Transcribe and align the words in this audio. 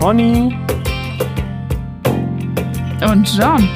Conny 0.00 0.56
Und 3.02 3.36
John. 3.36 3.68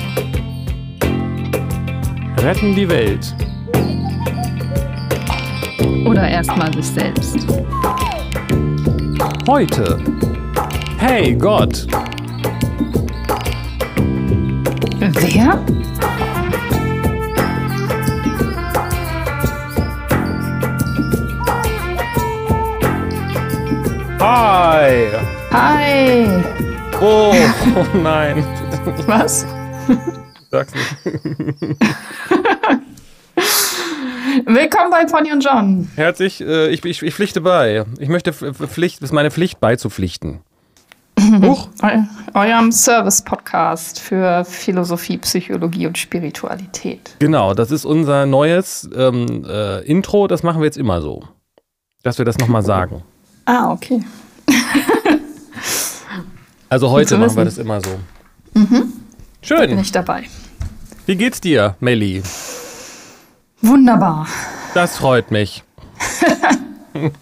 retten 2.39 2.75
die 2.75 2.89
Welt. 2.89 3.34
Oder 6.07 6.29
erstmal 6.29 6.72
sich 6.75 6.86
selbst. 6.86 7.46
Heute. 9.48 9.98
Hey 10.98 11.35
Gott. 11.35 11.86
Wer? 14.98 15.59
Hi. 24.20 25.32
Hi. 25.52 26.42
Oh, 26.98 27.34
oh 27.76 27.86
nein. 27.98 28.42
Was? 29.06 29.46
Sag's 30.50 30.72
nicht. 30.72 30.96
Willkommen 34.47 34.91
bei 34.91 35.05
Pony 35.05 35.30
und 35.30 35.44
John. 35.44 35.91
Herzlich, 35.94 36.41
äh, 36.41 36.69
ich, 36.70 36.83
ich, 36.86 37.02
ich 37.02 37.14
pflichte 37.14 37.42
bei. 37.42 37.84
Ich 37.98 38.08
möchte 38.08 38.33
Pflicht, 38.33 39.02
es 39.02 39.11
ist 39.11 39.12
meine 39.12 39.30
Pflicht 39.30 39.61
beizupflichten. 39.61 40.41
Huch. 41.20 41.69
Eu 41.83 41.98
eurem 42.33 42.72
Service-Podcast 42.72 44.00
für 44.00 44.47
Philosophie, 44.47 45.19
Psychologie 45.19 45.86
und 45.86 45.98
Spiritualität. 45.98 47.14
Genau, 47.19 47.53
das 47.53 47.70
ist 47.70 47.84
unser 47.84 48.25
neues 48.25 48.89
ähm, 48.97 49.44
äh, 49.47 49.81
Intro. 49.81 50.28
Das 50.28 50.42
machen 50.42 50.62
wir 50.62 50.64
jetzt 50.64 50.78
immer 50.78 51.03
so. 51.03 51.25
Dass 52.03 52.16
wir 52.16 52.25
das 52.25 52.39
nochmal 52.39 52.62
sagen. 52.62 53.03
Ah, 53.44 53.70
okay. 53.70 54.03
Also 56.73 56.89
heute 56.89 57.19
machen 57.19 57.37
wir 57.37 57.45
das 57.45 57.59
immer 57.59 57.83
so. 57.83 58.01
Bin 58.55 58.95
Schön. 59.42 59.78
ich 59.78 59.92
dabei. 59.92 60.25
Wie 61.05 61.17
geht's 61.17 61.39
dir, 61.39 61.77
Melli? 61.81 62.23
Wunderbar. 63.61 64.27
Das 64.73 64.97
freut 64.97 65.31
mich. 65.31 65.62
Und 66.95 67.12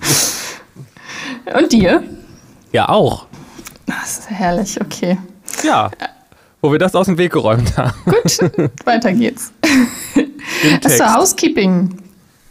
dir? 1.73 2.05
Ja, 2.71 2.91
auch. 2.91 3.27
Das 3.87 4.21
ist 4.21 4.31
herrlich, 4.31 4.81
okay. 4.81 5.19
Ja. 5.65 5.91
Wo 6.61 6.71
wir 6.71 6.79
das 6.79 6.95
aus 6.95 7.07
dem 7.07 7.19
Weg 7.19 7.33
geräumt 7.33 7.77
haben. 7.77 7.93
Gut, 8.05 8.39
weiter 8.85 9.13
geht's. 9.13 9.53
Text. 10.63 11.01
du 11.01 11.13
Housekeeping? 11.13 12.01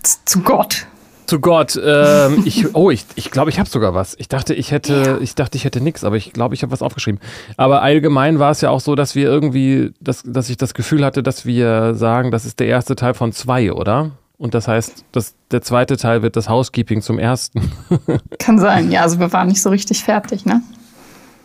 Zu 0.03 0.41
Gott. 0.41 0.85
Zu 1.29 1.39
Gott. 1.39 1.79
Ähm, 1.83 2.41
ich, 2.45 2.73
oh, 2.75 2.89
ich, 2.89 3.05
ich 3.15 3.29
glaube, 3.29 3.51
ich 3.51 3.59
habe 3.59 3.69
sogar 3.69 3.93
was. 3.93 4.15
Ich 4.17 4.29
dachte, 4.29 4.55
ich 4.55 4.71
hätte, 4.71 5.19
ich 5.21 5.35
dachte, 5.35 5.57
ich 5.57 5.63
hätte 5.63 5.79
nichts, 5.79 6.03
aber 6.03 6.15
ich 6.15 6.33
glaube, 6.33 6.55
ich 6.55 6.63
habe 6.63 6.71
was 6.71 6.81
aufgeschrieben. 6.81 7.19
Aber 7.55 7.83
allgemein 7.83 8.39
war 8.39 8.49
es 8.49 8.61
ja 8.61 8.71
auch 8.71 8.79
so, 8.79 8.95
dass 8.95 9.13
wir 9.13 9.25
irgendwie, 9.27 9.91
dass, 10.01 10.23
dass 10.25 10.49
ich 10.49 10.57
das 10.57 10.73
Gefühl 10.73 11.05
hatte, 11.05 11.21
dass 11.21 11.45
wir 11.45 11.93
sagen, 11.93 12.31
das 12.31 12.45
ist 12.45 12.59
der 12.59 12.65
erste 12.67 12.95
Teil 12.95 13.13
von 13.13 13.31
zwei, 13.31 13.71
oder? 13.71 14.09
Und 14.39 14.55
das 14.55 14.67
heißt, 14.67 15.03
dass 15.11 15.35
der 15.51 15.61
zweite 15.61 15.97
Teil 15.97 16.21
wird 16.23 16.35
das 16.35 16.49
Housekeeping 16.49 17.01
zum 17.03 17.19
ersten. 17.19 17.71
Kann 18.39 18.57
sein. 18.57 18.89
Ja, 18.89 19.01
also 19.03 19.19
wir 19.19 19.31
waren 19.31 19.49
nicht 19.49 19.61
so 19.61 19.69
richtig 19.69 20.03
fertig, 20.03 20.45
ne? 20.45 20.61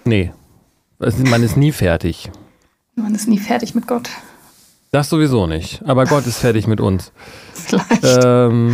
nee. 0.04 0.32
Es- 0.98 1.18
Man 1.18 1.42
ist 1.42 1.56
nie 1.58 1.72
fertig. 1.72 2.30
Man 2.94 3.14
ist 3.14 3.28
nie 3.28 3.38
fertig 3.38 3.74
mit 3.74 3.86
Gott. 3.86 4.08
Das 4.92 5.10
sowieso 5.10 5.46
nicht. 5.48 5.82
Aber 5.84 6.04
Gott 6.06 6.26
ist 6.26 6.38
fertig 6.38 6.66
mit 6.68 6.80
uns. 6.80 7.12
Vielleicht. 7.52 8.04
Ähm, 8.24 8.72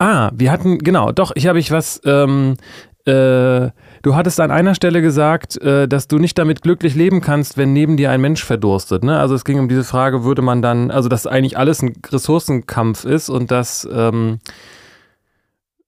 ah, 0.00 0.30
wir 0.34 0.50
hatten, 0.50 0.78
genau, 0.78 1.12
doch, 1.12 1.30
ich 1.34 1.46
habe 1.46 1.60
ich 1.60 1.70
was, 1.70 2.00
ähm, 2.04 2.56
äh, 3.04 3.70
du 4.02 4.14
hattest 4.14 4.40
an 4.40 4.50
einer 4.50 4.74
Stelle 4.74 5.02
gesagt, 5.02 5.60
äh, 5.60 5.86
dass 5.86 6.08
du 6.08 6.18
nicht 6.18 6.38
damit 6.38 6.62
glücklich 6.62 6.94
leben 6.94 7.20
kannst, 7.20 7.56
wenn 7.56 7.72
neben 7.72 7.96
dir 7.96 8.10
ein 8.10 8.20
Mensch 8.20 8.44
verdurstet. 8.44 9.04
Ne? 9.04 9.18
Also 9.18 9.34
es 9.34 9.44
ging 9.44 9.58
um 9.58 9.68
diese 9.68 9.84
Frage, 9.84 10.24
würde 10.24 10.42
man 10.42 10.62
dann, 10.62 10.90
also 10.90 11.08
dass 11.08 11.26
eigentlich 11.26 11.56
alles 11.56 11.82
ein 11.82 11.94
Ressourcenkampf 12.10 13.04
ist 13.04 13.28
und 13.28 13.50
dass, 13.50 13.88
ähm, 13.92 14.38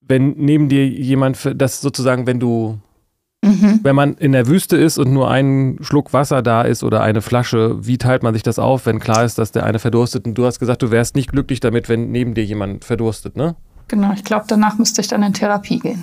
wenn 0.01 0.35
neben 0.37 0.69
dir 0.69 0.87
jemand, 0.87 1.39
dass 1.61 1.81
sozusagen, 1.81 2.27
wenn 2.27 2.39
du 2.41 2.79
mhm. 3.43 3.81
wenn 3.83 3.97
man 3.97 4.15
in 4.15 4.33
der 4.33 4.47
Wüste 4.47 4.77
ist 4.77 4.99
und 4.99 5.13
nur 5.13 5.31
ein 5.31 5.79
Schluck 5.81 6.13
Wasser 6.13 6.43
da 6.43 6.63
ist 6.63 6.83
oder 6.83 7.03
eine 7.03 7.23
Flasche, 7.23 7.77
wie 7.87 7.99
teilt 7.99 8.23
man 8.23 8.35
sich 8.35 8.43
das 8.43 8.59
auf, 8.59 8.85
wenn 8.85 9.01
klar 9.01 9.25
ist, 9.25 9.39
dass 9.39 9.53
der 9.53 9.65
eine 9.65 9.79
verdurstet? 9.79 10.27
Und 10.27 10.35
du 10.35 10.45
hast 10.45 10.59
gesagt, 10.59 10.83
du 10.83 10.91
wärst 10.91 11.15
nicht 11.15 11.31
glücklich 11.31 11.61
damit, 11.61 11.89
wenn 11.89 12.11
neben 12.11 12.35
dir 12.35 12.45
jemand 12.45 12.85
verdurstet, 12.85 13.37
ne? 13.37 13.55
Genau, 13.93 14.15
ich 14.15 14.25
glaube, 14.25 14.47
danach 14.49 14.79
müsste 14.79 15.03
ich 15.03 15.09
dann 15.09 15.23
in 15.23 15.35
Therapie 15.35 15.79
gehen. 15.79 16.03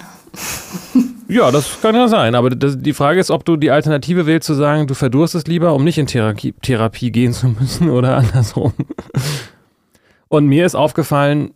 Ja, 1.28 1.50
das 1.50 1.82
kann 1.82 1.96
ja 1.96 2.08
sein. 2.08 2.36
Aber 2.36 2.52
das, 2.52 2.78
die 2.78 2.94
Frage 2.94 3.20
ist, 3.20 3.32
ob 3.32 3.46
du 3.46 3.56
die 3.58 3.72
Alternative 3.72 4.28
wählst, 4.28 4.46
zu 4.46 4.54
sagen, 4.54 4.86
du 4.86 4.94
verdurstest 4.94 5.48
lieber, 5.48 5.74
um 5.74 5.84
nicht 5.84 5.98
in 5.98 6.06
Therapie, 6.06 6.54
Therapie 6.62 7.12
gehen 7.12 7.34
zu 7.34 7.48
müssen 7.48 7.90
oder 7.90 8.16
andersrum. 8.18 8.74
Und 10.28 10.46
mir 10.46 10.68
ist 10.68 10.76
aufgefallen, 10.76 11.56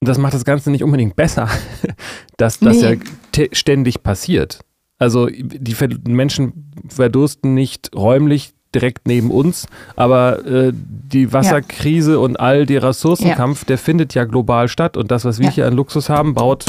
das 0.00 0.16
macht 0.16 0.32
das 0.32 0.46
Ganze 0.46 0.70
nicht 0.70 0.82
unbedingt 0.82 1.14
besser, 1.14 1.46
dass 2.38 2.58
das 2.58 2.80
Nee. 2.80 2.98
ja 3.36 3.44
ständig 3.52 4.02
passiert. 4.02 4.60
Also 4.98 5.26
die 5.26 5.76
Menschen 6.08 6.72
verdursten 6.88 7.52
nicht 7.52 7.94
räumlich 7.94 8.54
direkt 8.74 9.08
neben 9.08 9.30
uns, 9.30 9.66
aber 9.96 10.44
äh, 10.46 10.72
die 10.74 11.32
Wasserkrise 11.32 12.20
und 12.20 12.38
all 12.38 12.66
der 12.66 12.82
Ressourcenkampf, 12.82 13.64
der 13.64 13.78
findet 13.78 14.14
ja 14.14 14.24
global 14.24 14.68
statt. 14.68 14.96
Und 14.96 15.10
das, 15.10 15.24
was 15.24 15.38
wir 15.38 15.46
Ja. 15.46 15.52
hier 15.52 15.66
an 15.66 15.74
Luxus 15.74 16.08
haben, 16.10 16.34
baut 16.34 16.64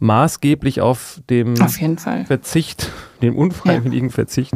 maßgeblich 0.00 0.80
auf 0.80 1.20
dem 1.30 1.54
Auf. 1.60 1.76
Verzicht, 2.26 2.90
dem 3.22 3.36
unfreiwilligen 3.36 4.10
Verzicht, 4.10 4.54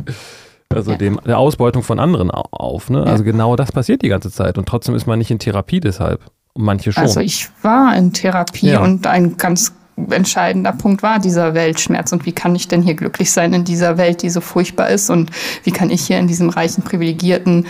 also 0.68 0.92
Ja. 0.92 0.96
dem, 0.98 1.20
der 1.26 1.38
Ausbeutung 1.38 1.82
von 1.82 1.98
anderen 1.98 2.30
au- 2.30 2.44
auf. 2.50 2.90
Ne? 2.90 3.02
Also 3.04 3.24
genau 3.24 3.56
das 3.56 3.72
passiert 3.72 4.02
die 4.02 4.08
ganze 4.08 4.30
Zeit. 4.30 4.58
Und 4.58 4.66
trotzdem 4.66 4.94
ist 4.94 5.06
man 5.06 5.18
nicht 5.18 5.30
in 5.30 5.38
Therapie 5.38 5.80
deshalb. 5.80 6.20
Manche 6.54 6.92
schon. 6.92 7.02
Also 7.02 7.20
ich 7.20 7.48
war 7.62 7.96
in 7.96 8.12
Therapie 8.12 8.68
Ja. 8.72 8.80
und 8.82 9.06
ein 9.06 9.36
ganz 9.38 9.72
entscheidender 10.10 10.72
Punkt 10.72 11.02
war 11.02 11.18
dieser 11.18 11.54
Weltschmerz. 11.54 12.12
Und 12.12 12.26
wie 12.26 12.32
kann 12.32 12.54
ich 12.54 12.68
denn 12.68 12.82
hier 12.82 12.94
glücklich 12.94 13.30
sein 13.30 13.52
in 13.52 13.64
dieser 13.64 13.98
Welt, 13.98 14.22
die 14.22 14.30
so 14.30 14.40
furchtbar 14.40 14.88
ist? 14.88 15.10
Und 15.10 15.30
wie 15.64 15.70
kann 15.70 15.90
ich 15.90 16.06
hier 16.06 16.18
in 16.18 16.26
diesem 16.26 16.48
reichen, 16.48 16.82
privilegierten 16.82 17.66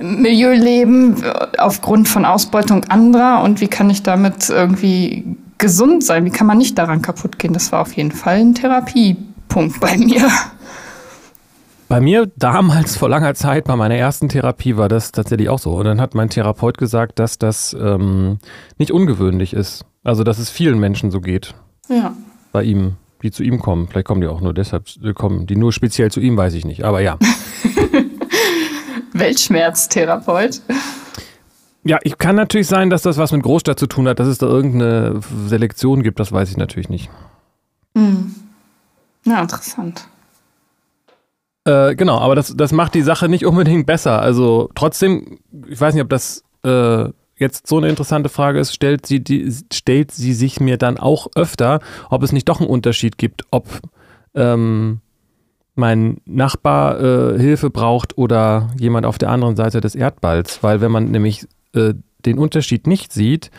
Milieu 0.00 0.52
leben 0.52 1.22
aufgrund 1.58 2.08
von 2.08 2.24
Ausbeutung 2.24 2.84
anderer? 2.84 3.42
Und 3.42 3.60
wie 3.60 3.68
kann 3.68 3.90
ich 3.90 4.02
damit 4.02 4.48
irgendwie 4.48 5.24
gesund 5.58 6.04
sein? 6.04 6.24
Wie 6.24 6.30
kann 6.30 6.46
man 6.46 6.58
nicht 6.58 6.76
daran 6.78 7.02
kaputt 7.02 7.38
gehen? 7.38 7.52
Das 7.52 7.72
war 7.72 7.80
auf 7.80 7.92
jeden 7.92 8.12
Fall 8.12 8.36
ein 8.36 8.54
Therapiepunkt 8.54 9.80
bei 9.80 9.96
mir. 9.96 10.30
Bei 11.88 12.00
mir 12.00 12.30
damals 12.36 12.96
vor 12.96 13.08
langer 13.08 13.34
Zeit, 13.34 13.64
bei 13.64 13.76
meiner 13.76 13.94
ersten 13.94 14.28
Therapie, 14.28 14.76
war 14.76 14.88
das 14.88 15.12
tatsächlich 15.12 15.48
auch 15.48 15.60
so. 15.60 15.72
Und 15.72 15.84
dann 15.84 16.00
hat 16.00 16.16
mein 16.16 16.28
Therapeut 16.28 16.78
gesagt, 16.78 17.20
dass 17.20 17.38
das 17.38 17.76
ähm, 17.78 18.38
nicht 18.76 18.90
ungewöhnlich 18.90 19.52
ist. 19.52 19.84
Also, 20.02 20.24
dass 20.24 20.38
es 20.38 20.50
vielen 20.50 20.80
Menschen 20.80 21.10
so 21.12 21.20
geht. 21.20 21.54
Ja. 21.88 22.16
Bei 22.50 22.64
ihm, 22.64 22.96
die 23.22 23.30
zu 23.30 23.44
ihm 23.44 23.60
kommen. 23.60 23.86
Vielleicht 23.88 24.06
kommen 24.06 24.20
die 24.20 24.26
auch 24.26 24.40
nur 24.40 24.52
deshalb, 24.52 24.86
äh, 25.02 25.12
kommen 25.12 25.46
die 25.46 25.54
nur 25.54 25.72
speziell 25.72 26.10
zu 26.10 26.18
ihm, 26.18 26.36
weiß 26.36 26.54
ich 26.54 26.64
nicht. 26.64 26.84
Aber 26.84 27.00
ja. 27.00 27.18
Weltschmerztherapeut. 29.12 30.62
Ja, 31.84 31.98
ich 32.02 32.18
kann 32.18 32.34
natürlich 32.34 32.66
sein, 32.66 32.90
dass 32.90 33.02
das 33.02 33.16
was 33.16 33.30
mit 33.30 33.44
Großstadt 33.44 33.78
zu 33.78 33.86
tun 33.86 34.08
hat, 34.08 34.18
dass 34.18 34.26
es 34.26 34.38
da 34.38 34.46
irgendeine 34.46 35.20
Selektion 35.46 36.02
gibt, 36.02 36.18
das 36.18 36.32
weiß 36.32 36.50
ich 36.50 36.56
natürlich 36.56 36.88
nicht. 36.88 37.10
Hm. 37.96 38.34
Ja, 39.24 39.40
interessant. 39.40 40.08
Äh, 41.66 41.96
genau, 41.96 42.18
aber 42.18 42.36
das, 42.36 42.56
das 42.56 42.70
macht 42.70 42.94
die 42.94 43.02
Sache 43.02 43.28
nicht 43.28 43.44
unbedingt 43.44 43.86
besser. 43.86 44.22
Also 44.22 44.70
trotzdem, 44.76 45.40
ich 45.68 45.80
weiß 45.80 45.94
nicht, 45.94 46.04
ob 46.04 46.08
das 46.08 46.44
äh, 46.64 47.08
jetzt 47.38 47.66
so 47.66 47.78
eine 47.78 47.88
interessante 47.88 48.28
Frage 48.28 48.60
ist, 48.60 48.72
stellt 48.72 49.04
sie, 49.04 49.18
die, 49.18 49.52
stellt 49.72 50.12
sie 50.12 50.32
sich 50.32 50.60
mir 50.60 50.78
dann 50.78 50.96
auch 50.96 51.26
öfter, 51.34 51.80
ob 52.08 52.22
es 52.22 52.30
nicht 52.30 52.48
doch 52.48 52.60
einen 52.60 52.70
Unterschied 52.70 53.18
gibt, 53.18 53.42
ob 53.50 53.80
ähm, 54.34 55.00
mein 55.74 56.18
Nachbar 56.24 57.00
äh, 57.00 57.38
Hilfe 57.38 57.68
braucht 57.68 58.16
oder 58.16 58.70
jemand 58.78 59.04
auf 59.04 59.18
der 59.18 59.30
anderen 59.30 59.56
Seite 59.56 59.80
des 59.80 59.96
Erdballs. 59.96 60.62
Weil 60.62 60.80
wenn 60.80 60.92
man 60.92 61.10
nämlich 61.10 61.48
äh, 61.74 61.94
den 62.24 62.38
Unterschied 62.38 62.86
nicht 62.86 63.12
sieht, 63.12 63.50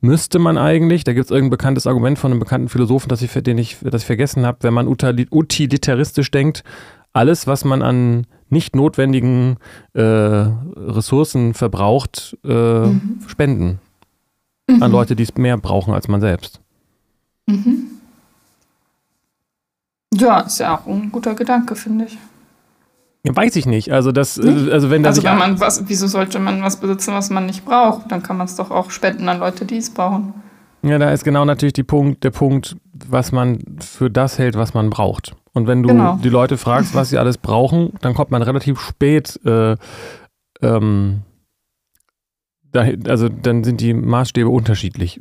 müsste 0.00 0.38
man 0.38 0.56
eigentlich, 0.56 1.04
da 1.04 1.12
gibt 1.12 1.26
es 1.26 1.30
irgendein 1.30 1.50
bekanntes 1.50 1.86
Argument 1.86 2.18
von 2.18 2.30
einem 2.30 2.40
bekannten 2.40 2.70
Philosophen, 2.70 3.10
das 3.10 3.20
ich, 3.20 3.30
den 3.32 3.58
ich, 3.58 3.76
das 3.82 4.02
vergessen 4.02 4.46
habe, 4.46 4.58
wenn 4.62 4.72
man 4.72 4.88
utili- 4.88 5.28
utilitaristisch 5.30 6.30
denkt, 6.30 6.64
alles, 7.12 7.46
was 7.46 7.64
man 7.64 7.82
an 7.82 8.26
nicht 8.48 8.74
notwendigen 8.74 9.56
äh, 9.94 10.02
Ressourcen 10.02 11.54
verbraucht, 11.54 12.36
äh, 12.44 12.88
spenden 13.26 13.78
an 14.80 14.92
Leute, 14.92 15.16
die 15.16 15.22
es 15.22 15.34
mehr 15.36 15.56
brauchen 15.56 15.94
als 15.94 16.08
man 16.08 16.20
selbst. 16.20 16.60
Ja, 20.14 20.40
ist 20.40 20.58
ja 20.58 20.76
auch 20.76 20.86
ein 20.86 21.10
guter 21.10 21.34
Gedanke, 21.34 21.76
finde 21.76 22.06
ich. 22.06 22.18
Ja, 23.24 23.36
weiß 23.36 23.56
ich 23.56 23.66
nicht. 23.66 23.92
Also 23.92 24.12
das, 24.12 24.38
äh, 24.38 24.70
also 24.70 24.90
wenn 24.90 25.02
das 25.02 25.18
Also 25.18 25.28
wenn 25.28 25.38
man 25.38 25.60
was, 25.60 25.88
wieso 25.88 26.06
sollte 26.06 26.38
man 26.38 26.62
was 26.62 26.80
besitzen, 26.80 27.12
was 27.12 27.30
man 27.30 27.46
nicht 27.46 27.64
braucht? 27.64 28.10
Dann 28.10 28.22
kann 28.22 28.36
man 28.36 28.46
es 28.46 28.56
doch 28.56 28.70
auch 28.70 28.90
spenden 28.90 29.28
an 29.28 29.40
Leute, 29.40 29.64
die 29.64 29.76
es 29.76 29.90
brauchen. 29.90 30.34
Ja, 30.82 30.98
da 30.98 31.10
ist 31.10 31.24
genau 31.24 31.44
natürlich 31.44 31.74
Punkt, 31.86 32.24
der 32.24 32.30
Punkt, 32.30 32.76
was 32.92 33.32
man 33.32 33.58
für 33.80 34.10
das 34.10 34.38
hält, 34.38 34.56
was 34.56 34.72
man 34.72 34.88
braucht. 34.88 35.36
Und 35.52 35.66
wenn 35.66 35.82
du 35.82 35.88
Genau. 35.88 36.18
die 36.22 36.28
Leute 36.28 36.56
fragst, 36.58 36.94
was 36.94 37.10
sie 37.10 37.18
alles 37.18 37.38
brauchen, 37.38 37.92
dann 38.00 38.14
kommt 38.14 38.30
man 38.30 38.42
relativ 38.42 38.80
spät, 38.80 39.40
äh, 39.44 39.76
ähm, 40.62 41.22
dahin, 42.72 43.08
also 43.08 43.28
dann 43.28 43.64
sind 43.64 43.80
die 43.80 43.94
Maßstäbe 43.94 44.48
unterschiedlich. 44.48 45.18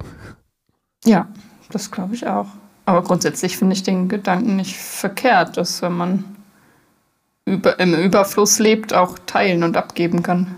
Ja, 1.05 1.27
das 1.71 1.89
glaube 1.91 2.13
ich 2.15 2.27
auch. 2.27 2.47
Aber 2.85 3.03
grundsätzlich 3.03 3.57
finde 3.57 3.73
ich 3.73 3.83
den 3.83 4.07
Gedanken 4.09 4.55
nicht 4.55 4.75
verkehrt, 4.75 5.57
dass 5.57 5.81
wenn 5.81 5.93
man 5.93 6.23
über, 7.45 7.79
im 7.79 7.93
Überfluss 7.93 8.59
lebt, 8.59 8.93
auch 8.93 9.17
teilen 9.25 9.63
und 9.63 9.77
abgeben 9.77 10.23
kann. 10.23 10.55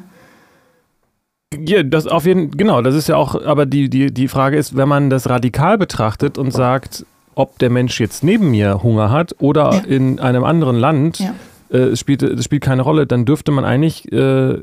Ja, 1.54 1.84
das 1.84 2.08
auf 2.08 2.26
jeden 2.26 2.52
genau, 2.52 2.82
das 2.82 2.96
ist 2.96 3.10
ja 3.10 3.18
auch, 3.18 3.42
aber 3.46 3.66
die, 3.66 3.90
die, 3.90 4.14
die 4.14 4.30
Frage 4.30 4.58
ist, 4.58 4.78
wenn 4.78 4.88
man 4.88 5.10
das 5.10 5.30
radikal 5.30 5.78
betrachtet 5.78 6.38
und 6.38 6.52
sagt, 6.52 7.06
ob 7.42 7.60
der 7.60 7.70
Mensch 7.70 8.00
jetzt 8.00 8.24
neben 8.24 8.52
mir 8.52 8.82
Hunger 8.84 9.10
hat 9.12 9.36
oder 9.40 9.74
Ja. 9.74 9.80
in 9.82 10.20
einem 10.20 10.44
anderen 10.44 10.78
Land, 10.78 11.20
Ja. 11.20 11.34
äh, 11.78 11.96
spielt, 11.96 12.24
es 12.24 12.46
spielt 12.46 12.64
keine 12.64 12.82
Rolle, 12.84 13.06
dann 13.08 13.26
dürfte 13.26 13.52
man 13.52 13.66
eigentlich, 13.66 14.12
äh, 14.12 14.62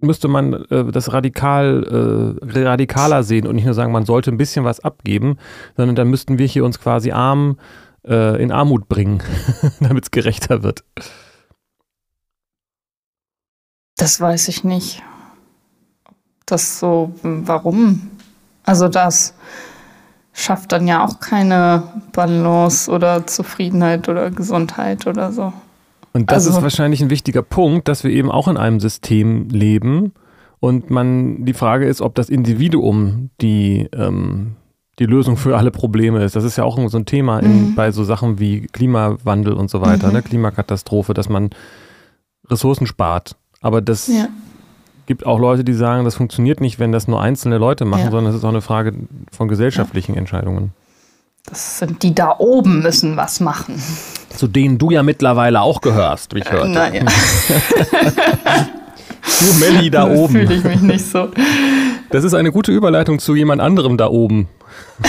müsste 0.00 0.26
man 0.28 0.52
äh, 0.70 0.90
das 0.90 1.12
radikal, 1.12 2.36
äh, 2.42 2.58
radikaler 2.58 3.22
sehen 3.22 3.46
und 3.46 3.54
nicht 3.54 3.64
nur 3.66 3.74
sagen, 3.74 3.92
man 3.92 4.04
sollte 4.04 4.30
ein 4.32 4.36
bisschen 4.38 4.64
was 4.64 4.80
abgeben, 4.80 5.36
sondern 5.76 5.94
dann 5.94 6.08
müssten 6.08 6.38
wir 6.38 6.46
hier 6.46 6.64
uns 6.64 6.80
quasi 6.80 7.12
arm 7.12 7.56
äh, 8.04 8.42
in 8.42 8.50
Armut 8.50 8.88
bringen, 8.88 9.22
damit 9.80 10.04
es 10.04 10.10
gerechter 10.10 10.62
wird. 10.64 10.82
Das 13.96 14.20
weiß 14.20 14.48
ich 14.48 14.64
nicht. 14.64 15.02
Das 16.46 16.80
so, 16.80 17.12
warum? 17.22 18.10
Also 18.64 18.88
das 18.88 19.34
schafft 20.32 20.72
dann 20.72 20.86
ja 20.86 21.04
auch 21.04 21.20
keine 21.20 21.82
Balance 22.12 22.90
oder 22.90 23.26
Zufriedenheit 23.26 24.08
oder 24.08 24.30
Gesundheit 24.30 25.06
oder 25.06 25.32
so. 25.32 25.52
Und 26.14 26.30
das 26.30 26.46
Also- 26.46 26.58
ist 26.58 26.62
wahrscheinlich 26.62 27.02
ein 27.02 27.10
wichtiger 27.10 27.42
Punkt, 27.42 27.88
dass 27.88 28.04
wir 28.04 28.10
eben 28.10 28.30
auch 28.30 28.48
in 28.48 28.56
einem 28.56 28.80
System 28.80 29.48
leben 29.48 30.12
und 30.60 30.90
man 30.90 31.44
die 31.44 31.54
Frage 31.54 31.86
ist, 31.86 32.00
ob 32.00 32.14
das 32.14 32.28
Individuum 32.28 33.30
die 33.40 33.88
ähm, 33.94 34.56
die 34.98 35.06
Lösung 35.06 35.38
für 35.38 35.56
alle 35.56 35.70
Probleme 35.70 36.22
ist. 36.22 36.36
Das 36.36 36.44
ist 36.44 36.56
ja 36.56 36.64
auch 36.64 36.78
so 36.90 36.98
ein 36.98 37.06
Thema 37.06 37.38
in, 37.40 37.70
Mhm. 37.70 37.74
bei 37.74 37.90
so 37.92 38.04
Sachen 38.04 38.38
wie 38.38 38.66
Klimawandel 38.72 39.54
und 39.54 39.70
so 39.70 39.80
weiter, 39.80 40.08
Mhm. 40.08 40.12
ne? 40.12 40.22
Klimakatastrophe, 40.22 41.14
dass 41.14 41.30
man 41.30 41.48
Ressourcen 42.48 42.86
spart. 42.86 43.34
Aber 43.62 43.80
das 43.80 44.06
Ja. 44.08 44.26
Gibt 45.06 45.26
auch 45.26 45.38
Leute, 45.38 45.64
die 45.64 45.74
sagen, 45.74 46.04
das 46.04 46.14
funktioniert 46.14 46.60
nicht, 46.60 46.78
wenn 46.78 46.92
das 46.92 47.08
nur 47.08 47.20
einzelne 47.20 47.58
Leute 47.58 47.84
machen, 47.84 48.04
Ja. 48.04 48.10
sondern 48.10 48.32
es 48.32 48.38
ist 48.38 48.44
auch 48.44 48.48
eine 48.50 48.60
Frage 48.62 48.92
von 49.30 49.48
gesellschaftlichen 49.48 50.16
Entscheidungen. 50.16 50.72
Das 51.46 51.78
sind 51.80 52.02
die 52.04 52.14
da 52.14 52.36
oben 52.38 52.82
müssen 52.82 53.16
was 53.16 53.40
machen. 53.40 53.82
Zu 54.30 54.46
denen 54.46 54.78
du 54.78 54.90
ja 54.90 55.02
mittlerweile 55.02 55.60
auch 55.60 55.80
gehörst, 55.80 56.34
wie 56.34 56.38
ich 56.40 56.50
hörte. 56.52 56.68
Naja, 56.68 57.02
Du 59.40 59.52
Melli 59.58 59.90
da 59.90 60.06
oben. 60.08 60.32
fühle 60.32 60.54
ich 60.54 60.64
mich 60.64 60.80
nicht 60.82 61.04
so. 61.04 61.28
Das 62.10 62.22
ist 62.24 62.34
eine 62.34 62.52
gute 62.52 62.70
Überleitung 62.72 63.18
zu 63.18 63.34
jemand 63.34 63.60
anderem 63.60 63.96
da 63.96 64.08
oben. 64.08 64.48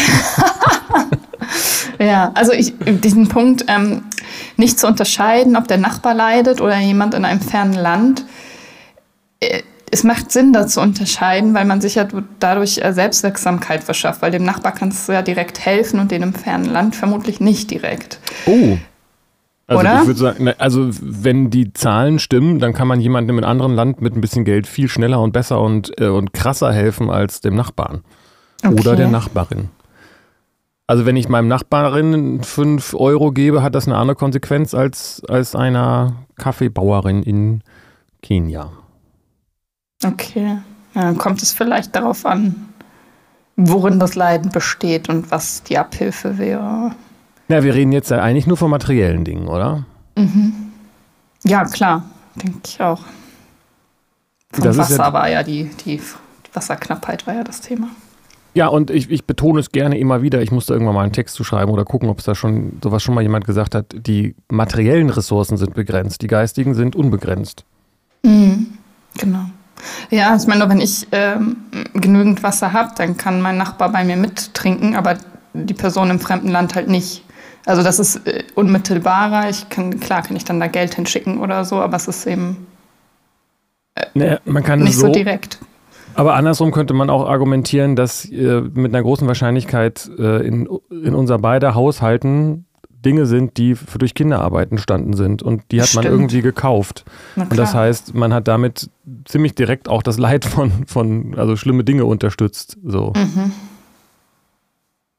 Ja, 1.99 2.31
also 2.33 2.51
ich, 2.51 2.73
diesen 2.79 3.27
Punkt, 3.29 3.65
ähm, 3.67 4.01
nicht 4.57 4.79
zu 4.79 4.87
unterscheiden, 4.87 5.55
ob 5.55 5.67
der 5.67 5.77
Nachbar 5.77 6.13
leidet 6.13 6.59
oder 6.59 6.77
jemand 6.79 7.13
in 7.13 7.23
einem 7.23 7.39
fernen 7.39 7.75
Land. 7.75 8.25
Es 9.93 10.03
macht 10.03 10.31
Sinn, 10.31 10.53
da 10.53 10.65
zu 10.65 10.81
unterscheiden, 10.81 11.53
weil 11.53 11.65
man 11.65 11.79
sich 11.79 11.93
ja 11.93 12.07
dadurch 12.39 12.79
äh, 12.79 12.93
Selbstwirksamkeit 12.93 13.83
verschafft, 13.83 14.23
weil 14.23 14.31
dem 14.31 14.43
Nachbar 14.43 14.71
kannst 14.71 15.07
du 15.07 15.13
ja 15.13 15.21
direkt 15.21 15.63
helfen 15.63 15.99
und 15.99 16.09
den 16.09 16.23
im 16.23 16.33
fernen 16.33 16.65
Land 16.65 16.95
vermutlich 16.95 17.39
nicht 17.39 17.69
direkt. 17.69 18.19
Oh. 18.47 18.79
Also 19.67 19.79
Oder? 19.81 19.99
ich 20.01 20.07
würde 20.07 20.19
sagen, 20.19 20.49
also 20.57 20.89
wenn 20.99 21.51
die 21.51 21.73
Zahlen 21.73 22.17
stimmen, 22.17 22.57
dann 22.57 22.73
kann 22.73 22.87
man 22.87 23.01
jemandem 23.01 23.37
in 23.37 23.43
einem 23.43 23.51
anderen 23.51 23.75
Land 23.75 24.01
mit 24.01 24.15
ein 24.15 24.21
bisschen 24.21 24.45
Geld 24.45 24.65
viel 24.65 24.87
schneller 24.87 25.21
und 25.21 25.31
besser 25.31 25.61
und, 25.61 25.91
äh, 26.01 26.07
und 26.07 26.33
krasser 26.33 26.73
helfen 26.73 27.11
als 27.11 27.41
dem 27.41 27.53
Nachbarn. 27.53 28.01
Oder 28.63 28.93
Okay. 28.93 28.95
der 28.95 29.09
Nachbarin. 29.09 29.69
Also 30.87 31.05
wenn 31.05 31.15
ich 31.15 31.29
meinem 31.29 31.47
Nachbarin 31.49 32.41
5 32.41 32.95
Euro 32.95 33.31
gebe, 33.31 33.61
hat 33.61 33.75
das 33.75 33.85
eine 33.85 33.97
andere 33.97 34.15
Konsequenz 34.15 34.73
als, 34.73 35.21
als 35.29 35.55
einer 35.55 36.15
Kaffeebauerin 36.35 37.21
in 37.21 37.61
Kenia. 38.23 38.71
Okay. 40.05 40.57
Ja, 40.95 41.01
dann 41.01 41.17
kommt 41.17 41.41
es 41.41 41.51
vielleicht 41.53 41.95
darauf 41.95 42.25
an, 42.25 42.69
worin 43.55 43.99
das 43.99 44.15
Leiden 44.15 44.51
besteht 44.51 45.09
und 45.09 45.31
was 45.31 45.63
die 45.63 45.77
Abhilfe 45.77 46.37
wäre. 46.37 46.91
Ja, 47.47 47.63
wir 47.63 47.73
reden 47.73 47.91
jetzt 47.91 48.11
ja 48.11 48.21
eigentlich 48.21 48.47
nur 48.47 48.57
von 48.57 48.69
materiellen 48.69 49.25
Dingen, 49.25 49.47
oder? 49.47 49.85
Ja, 51.43 51.65
klar, 51.65 52.03
denke 52.35 52.59
ich 52.65 52.79
auch. 52.81 53.01
Vom 54.51 54.63
Das 54.63 54.77
Wasser 54.77 54.97
ja- 54.97 55.13
war 55.13 55.29
ja 55.29 55.43
die, 55.43 55.65
die, 55.85 55.97
die 55.97 56.55
Wasserknappheit 56.55 57.25
war 57.27 57.33
ja 57.35 57.43
das 57.43 57.61
Thema. 57.61 57.87
Ja, 58.55 58.67
und 58.67 58.91
ich, 58.91 59.09
ich 59.09 59.25
betone 59.25 59.59
es 59.59 59.71
gerne 59.71 59.97
immer 59.97 60.21
wieder. 60.21 60.43
Ich 60.43 60.51
musste 60.51 60.73
irgendwann 60.73 60.93
mal 60.93 61.01
einen 61.03 61.11
Text 61.11 61.33
zu 61.35 61.43
schreiben 61.43 61.71
oder 61.71 61.85
gucken, 61.85 62.07
ob 62.09 62.19
es 62.19 62.25
da 62.25 62.35
schon 62.35 62.77
sowas 62.83 63.01
schon 63.01 63.15
mal 63.15 63.21
jemand 63.23 63.45
gesagt 63.45 63.73
hat. 63.73 63.95
Die 63.97 64.35
materiellen 64.51 65.09
Ressourcen 65.09 65.57
sind 65.57 65.73
begrenzt, 65.73 66.21
die 66.21 66.27
geistigen 66.27 66.75
sind 66.75 66.95
unbegrenzt. 66.95 67.65
Genau. 68.21 69.45
Ja, 70.09 70.35
ich 70.35 70.47
meine, 70.47 70.69
wenn 70.69 70.79
ich 70.79 71.07
ähm, 71.11 71.57
genügend 71.93 72.43
Wasser 72.43 72.73
habe, 72.73 72.91
dann 72.95 73.17
kann 73.17 73.41
mein 73.41 73.57
Nachbar 73.57 73.91
bei 73.91 74.03
mir 74.03 74.15
mittrinken, 74.15 74.95
aber 74.95 75.17
die 75.53 75.73
Person 75.73 76.09
im 76.09 76.19
fremden 76.19 76.49
Land 76.49 76.75
halt 76.75 76.87
nicht. 76.87 77.23
Also 77.65 77.83
das 77.83 77.99
ist 77.99 78.27
äh, 78.27 78.43
unmittelbarer. 78.55 79.49
Ich 79.49 79.69
kann, 79.69 79.99
klar 79.99 80.21
kann 80.21 80.35
ich 80.35 80.45
dann 80.45 80.59
da 80.59 80.67
Geld 80.67 80.95
hinschicken 80.95 81.39
oder 81.39 81.65
so, 81.65 81.81
aber 81.81 81.97
es 81.97 82.07
ist 82.07 82.25
eben 82.25 82.67
Ne, 84.13 84.39
man 84.45 84.63
kann 84.63 84.79
nicht 84.79 84.97
so, 84.97 85.11
direkt. 85.11 85.59
Aber 86.15 86.35
andersrum 86.35 86.71
könnte 86.71 86.93
man 86.93 87.09
auch 87.09 87.27
argumentieren, 87.27 87.95
dass 87.95 88.25
äh, 88.25 88.61
mit 88.61 88.93
einer 88.93 89.03
großen 89.03 89.27
Wahrscheinlichkeit 89.27 90.09
äh, 90.17 90.45
in, 90.45 90.67
in 90.89 91.15
unser 91.15 91.39
beider 91.39 91.75
Haushalten 91.75 92.65
Dinge 93.03 93.25
sind, 93.25 93.57
die 93.57 93.71
f- 93.71 93.97
durch 93.97 94.13
Kinderarbeit 94.15 94.71
entstanden 94.71 95.13
sind 95.13 95.43
und 95.43 95.61
die 95.71 95.81
hat 95.81 95.93
man 95.93 96.03
Stimmt. 96.03 96.15
irgendwie 96.19 96.41
gekauft. 96.41 97.05
Und 97.35 97.57
das 97.57 97.73
heißt, 97.75 98.13
man 98.15 98.33
hat 98.33 98.47
damit 98.47 98.89
ziemlich 99.25 99.53
direkt 99.55 99.87
auch 99.89 100.01
das 100.01 100.17
Leid 100.17 100.45
von, 100.45 100.71
von 100.87 101.35
also 101.37 101.55
schlimme 101.55 101.83
Dinge 101.83 102.05
unterstützt. 102.05 102.77
So. 102.83 103.13
Mhm. 103.15 103.51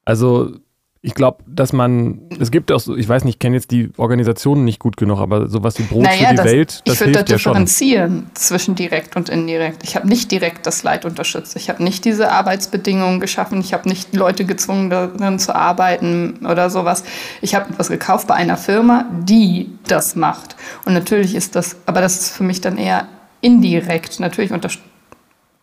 Also 0.04 0.56
ich 1.04 1.14
glaube, 1.14 1.44
dass 1.46 1.74
man, 1.74 2.22
es 2.40 2.50
gibt 2.50 2.72
auch 2.72 2.80
so, 2.80 2.96
ich 2.96 3.06
weiß 3.06 3.24
nicht, 3.24 3.34
ich 3.34 3.38
kenne 3.38 3.56
jetzt 3.56 3.70
die 3.70 3.90
Organisationen 3.98 4.64
nicht 4.64 4.78
gut 4.78 4.96
genug, 4.96 5.20
aber 5.20 5.50
sowas 5.50 5.78
wie 5.78 5.82
Brot 5.82 6.08
für 6.08 6.30
die 6.30 6.34
das, 6.34 6.46
Welt, 6.46 6.82
das 6.86 6.94
ich 6.94 7.00
würde 7.00 7.12
da 7.12 7.18
hilft 7.18 7.30
ja 7.30 7.38
schon. 7.38 7.52
differenzieren 7.52 8.30
zwischen 8.32 8.74
direkt 8.74 9.14
und 9.14 9.28
indirekt. 9.28 9.84
Ich 9.84 9.96
habe 9.96 10.08
nicht 10.08 10.30
direkt 10.30 10.66
das 10.66 10.82
Leid 10.82 11.04
unterstützt. 11.04 11.56
Ich 11.56 11.68
habe 11.68 11.84
nicht 11.84 12.06
diese 12.06 12.32
Arbeitsbedingungen 12.32 13.20
geschaffen. 13.20 13.60
Ich 13.60 13.74
habe 13.74 13.86
nicht 13.86 14.14
Leute 14.14 14.46
gezwungen, 14.46 14.88
darin 14.88 15.38
zu 15.38 15.54
arbeiten 15.54 16.38
oder 16.50 16.70
sowas. 16.70 17.04
Ich 17.42 17.54
habe 17.54 17.68
etwas 17.68 17.90
gekauft 17.90 18.26
bei 18.26 18.34
einer 18.34 18.56
Firma, 18.56 19.04
die 19.12 19.78
das 19.86 20.16
macht. 20.16 20.56
Und 20.86 20.94
natürlich 20.94 21.34
ist 21.34 21.54
das, 21.54 21.76
aber 21.84 22.00
das 22.00 22.18
ist 22.18 22.30
für 22.30 22.44
mich 22.44 22.62
dann 22.62 22.78
eher 22.78 23.08
indirekt. 23.42 24.20
Natürlich 24.20 24.52
unterstützt. 24.52 24.93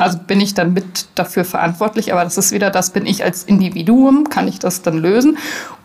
Also 0.01 0.17
bin 0.17 0.41
ich 0.41 0.55
dann 0.55 0.73
mit 0.73 1.05
dafür 1.13 1.45
verantwortlich, 1.45 2.11
aber 2.11 2.23
das 2.23 2.35
ist 2.35 2.51
wieder 2.51 2.71
das, 2.71 2.89
bin 2.89 3.05
ich 3.05 3.23
als 3.23 3.43
Individuum, 3.43 4.29
kann 4.29 4.47
ich 4.47 4.57
das 4.57 4.81
dann 4.81 4.97
lösen? 4.97 5.37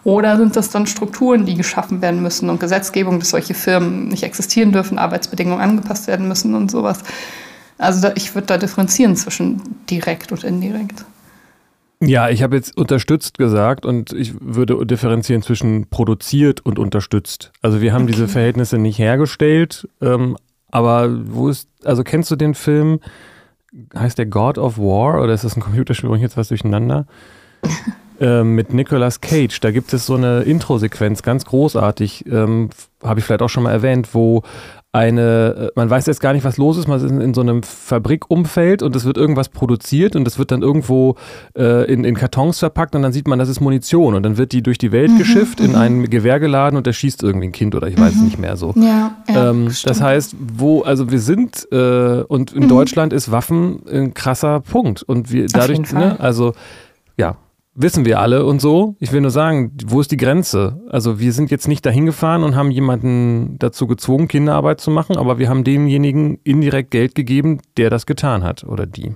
Oder 0.04 0.38
sind 0.38 0.56
das 0.56 0.70
dann 0.70 0.86
Strukturen, 0.86 1.44
die 1.44 1.54
geschaffen 1.54 2.00
werden 2.00 2.22
müssen 2.22 2.48
und 2.48 2.58
Gesetzgebung, 2.58 3.18
dass 3.18 3.28
solche 3.28 3.52
Firmen 3.52 4.08
nicht 4.08 4.22
existieren 4.22 4.72
dürfen, 4.72 4.96
Arbeitsbedingungen 4.96 5.60
angepasst 5.60 6.06
werden 6.06 6.28
müssen 6.28 6.54
und 6.54 6.70
sowas? 6.70 7.00
Also 7.76 8.00
da, 8.00 8.12
ich 8.14 8.34
würde 8.34 8.46
da 8.46 8.56
differenzieren 8.56 9.16
zwischen 9.16 9.60
direkt 9.90 10.32
und 10.32 10.44
indirekt. 10.44 11.04
Ja, 12.00 12.30
ich 12.30 12.42
habe 12.42 12.56
jetzt 12.56 12.74
unterstützt 12.74 13.36
gesagt 13.36 13.84
und 13.84 14.14
ich 14.14 14.32
würde 14.40 14.86
differenzieren 14.86 15.42
zwischen 15.42 15.90
produziert 15.90 16.64
und 16.64 16.78
unterstützt. 16.78 17.52
Also 17.60 17.82
wir 17.82 17.92
haben 17.92 18.06
diese 18.06 18.28
Verhältnisse 18.28 18.78
nicht 18.78 18.98
hergestellt, 18.98 19.86
ähm, 20.00 20.38
aber 20.70 21.10
wo 21.26 21.50
ist, 21.50 21.68
also 21.84 22.02
kennst 22.02 22.30
du 22.30 22.36
den 22.36 22.54
Film, 22.54 23.00
heißt 23.96 24.18
der 24.18 24.26
God 24.26 24.58
of 24.58 24.78
War 24.78 25.22
oder 25.22 25.32
ist 25.32 25.44
das 25.44 25.56
ein 25.56 25.62
Computerspiel, 25.62 26.08
bringe 26.08 26.24
ich 26.24 26.28
jetzt 26.28 26.36
was 26.36 26.48
durcheinander? 26.48 27.06
ähm, 28.20 28.54
mit 28.54 28.72
Nicolas 28.72 29.20
Cage, 29.20 29.60
da 29.60 29.70
gibt 29.70 29.92
es 29.92 30.06
so 30.06 30.14
eine 30.14 30.42
Intro-Sequenz, 30.42 31.22
ganz 31.22 31.44
großartig, 31.44 32.26
ähm, 32.26 32.70
habe 33.02 33.20
ich 33.20 33.26
vielleicht 33.26 33.42
auch 33.42 33.48
schon 33.48 33.64
mal 33.64 33.72
erwähnt, 33.72 34.14
wo 34.14 34.42
eine, 34.96 35.54
äh, 35.56 35.70
man 35.76 35.90
weiß 35.90 36.06
jetzt 36.06 36.20
gar 36.20 36.32
nicht, 36.32 36.44
was 36.44 36.56
los 36.56 36.78
ist, 36.78 36.88
man 36.88 36.98
ist 36.98 37.10
in, 37.10 37.20
in 37.20 37.34
so 37.34 37.42
einem 37.42 37.62
Fabrikumfeld 37.62 38.82
und 38.82 38.96
es 38.96 39.04
wird 39.04 39.18
irgendwas 39.18 39.50
produziert 39.50 40.16
und 40.16 40.26
es 40.26 40.38
wird 40.38 40.50
dann 40.50 40.62
irgendwo 40.62 41.16
äh, 41.56 41.90
in, 41.92 42.04
in 42.04 42.14
Kartons 42.14 42.58
verpackt 42.58 42.94
und 42.94 43.02
dann 43.02 43.12
sieht 43.12 43.28
man, 43.28 43.38
das 43.38 43.50
ist 43.50 43.60
Munition. 43.60 44.14
Und 44.14 44.22
dann 44.22 44.38
wird 44.38 44.52
die 44.52 44.62
durch 44.62 44.78
die 44.78 44.92
Welt 44.92 45.16
geschifft, 45.18 45.60
in 45.60 45.74
ein 45.74 46.08
Gewehr 46.08 46.40
geladen 46.40 46.76
und 46.76 46.86
da 46.86 46.92
schießt 46.92 47.22
irgendwie 47.22 47.48
ein 47.48 47.52
Kind 47.52 47.74
oder 47.74 47.88
ich 47.88 47.98
weiß 47.98 48.14
es 48.14 48.22
nicht 48.22 48.38
mehr 48.38 48.56
so. 48.56 48.72
Ja, 48.76 49.16
ja 49.28 49.50
Ähm, 49.50 49.68
das 49.84 50.00
heißt, 50.00 50.34
wo, 50.54 50.80
also 50.82 51.10
wir 51.10 51.20
sind 51.20 51.68
äh, 51.70 52.22
und 52.22 52.52
in 52.52 52.68
Deutschland 52.68 53.12
ist 53.12 53.30
Waffen 53.30 53.80
ein 53.90 54.14
krasser 54.14 54.60
Punkt. 54.60 55.02
Und 55.02 55.30
wir 55.30 55.46
dadurch, 55.46 55.92
ne, 55.92 56.18
also 56.18 56.54
ja, 57.18 57.36
wissen 57.76 58.04
wir 58.04 58.20
alle 58.20 58.44
und 58.44 58.60
so. 58.60 58.96
Ich 58.98 59.12
will 59.12 59.20
nur 59.20 59.30
sagen, 59.30 59.72
wo 59.86 60.00
ist 60.00 60.10
die 60.10 60.16
Grenze? 60.16 60.80
Also 60.90 61.20
wir 61.20 61.32
sind 61.32 61.50
jetzt 61.50 61.68
nicht 61.68 61.84
dahin 61.86 62.06
gefahren 62.06 62.42
und 62.42 62.56
haben 62.56 62.70
jemanden 62.70 63.58
dazu 63.58 63.86
gezwungen, 63.86 64.28
Kinderarbeit 64.28 64.80
zu 64.80 64.90
machen, 64.90 65.16
aber 65.16 65.38
wir 65.38 65.48
haben 65.48 65.62
demjenigen 65.62 66.38
indirekt 66.42 66.90
Geld 66.90 67.14
gegeben, 67.14 67.60
der 67.76 67.90
das 67.90 68.06
getan 68.06 68.42
hat 68.42 68.64
oder 68.64 68.86
die. 68.86 69.14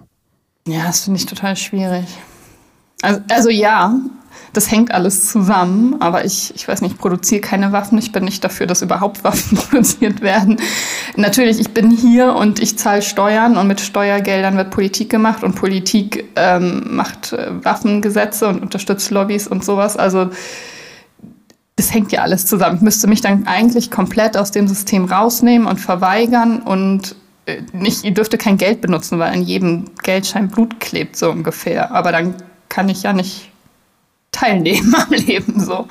Ja, 0.68 0.84
das 0.86 1.04
finde 1.04 1.18
ich 1.18 1.26
total 1.26 1.56
schwierig. 1.56 2.04
Also, 3.02 3.20
also 3.30 3.50
ja, 3.50 3.98
das 4.52 4.70
hängt 4.70 4.92
alles 4.92 5.28
zusammen, 5.28 5.96
aber 6.00 6.24
ich, 6.24 6.52
ich 6.54 6.66
weiß 6.66 6.80
nicht, 6.82 6.92
ich 6.92 6.98
produziere 6.98 7.40
keine 7.40 7.72
Waffen. 7.72 7.98
Ich 7.98 8.12
bin 8.12 8.24
nicht 8.24 8.42
dafür, 8.42 8.66
dass 8.66 8.82
überhaupt 8.82 9.22
Waffen 9.24 9.58
produziert 9.58 10.20
werden. 10.22 10.58
Natürlich, 11.16 11.60
ich 11.60 11.70
bin 11.70 11.90
hier 11.90 12.34
und 12.34 12.60
ich 12.60 12.78
zahle 12.78 13.02
Steuern 13.02 13.56
und 13.56 13.66
mit 13.66 13.80
Steuergeldern 13.80 14.56
wird 14.56 14.70
Politik 14.70 15.10
gemacht 15.10 15.44
und 15.44 15.54
Politik 15.54 16.24
ähm, 16.36 16.96
macht 16.96 17.32
äh, 17.32 17.64
Waffengesetze 17.64 18.48
und 18.48 18.62
unterstützt 18.62 19.10
Lobbys 19.10 19.46
und 19.46 19.64
sowas. 19.64 19.96
Also 19.96 20.30
das 21.76 21.94
hängt 21.94 22.12
ja 22.12 22.22
alles 22.22 22.44
zusammen. 22.46 22.76
Ich 22.76 22.82
müsste 22.82 23.06
mich 23.06 23.20
dann 23.20 23.46
eigentlich 23.46 23.90
komplett 23.90 24.36
aus 24.36 24.50
dem 24.50 24.68
System 24.68 25.06
rausnehmen 25.06 25.66
und 25.66 25.78
verweigern 25.78 26.60
und 26.60 27.14
äh, 27.46 27.62
nicht, 27.72 28.04
ihr 28.04 28.12
dürfte 28.12 28.36
kein 28.36 28.58
Geld 28.58 28.80
benutzen, 28.80 29.18
weil 29.18 29.32
an 29.32 29.42
jedem 29.42 29.86
Geldschein 30.02 30.48
Blut 30.48 30.80
klebt, 30.80 31.16
so 31.16 31.30
ungefähr. 31.30 31.92
Aber 31.92 32.12
dann 32.12 32.34
kann 32.68 32.88
ich 32.88 33.02
ja 33.02 33.12
nicht 33.12 33.49
teilnehmen 34.32 34.94
am 34.94 35.12
Leben 35.12 35.60
so. 35.60 35.86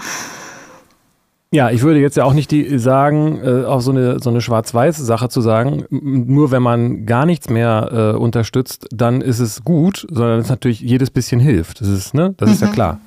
Ja, 1.51 1.71
ich 1.71 1.81
würde 1.81 1.99
jetzt 1.99 2.15
ja 2.15 2.25
auch 2.25 2.33
nicht 2.33 2.51
die 2.51 2.77
sagen, 2.77 3.39
äh, 3.43 3.65
auf 3.65 3.81
so 3.81 3.89
eine, 3.89 4.19
so 4.19 4.29
eine 4.29 4.39
schwarz-weiß 4.39 4.97
Sache 4.97 5.29
zu 5.29 5.41
sagen, 5.41 5.85
nur 5.89 6.51
wenn 6.51 6.61
man 6.61 7.07
gar 7.07 7.25
nichts 7.25 7.49
mehr 7.49 8.13
äh, 8.13 8.17
unterstützt, 8.17 8.87
dann 8.91 9.21
ist 9.21 9.39
es 9.39 9.63
gut, 9.63 10.05
sondern 10.11 10.39
es 10.39 10.49
natürlich 10.49 10.79
jedes 10.79 11.09
bisschen 11.09 11.39
hilft. 11.39 11.81
Das 11.81 11.87
ist, 11.87 12.13
ne? 12.13 12.35
Das 12.37 12.49
mhm. 12.49 12.53
ist 12.53 12.61
ja 12.61 12.67
mhm. 12.67 12.73
klar. 12.73 12.99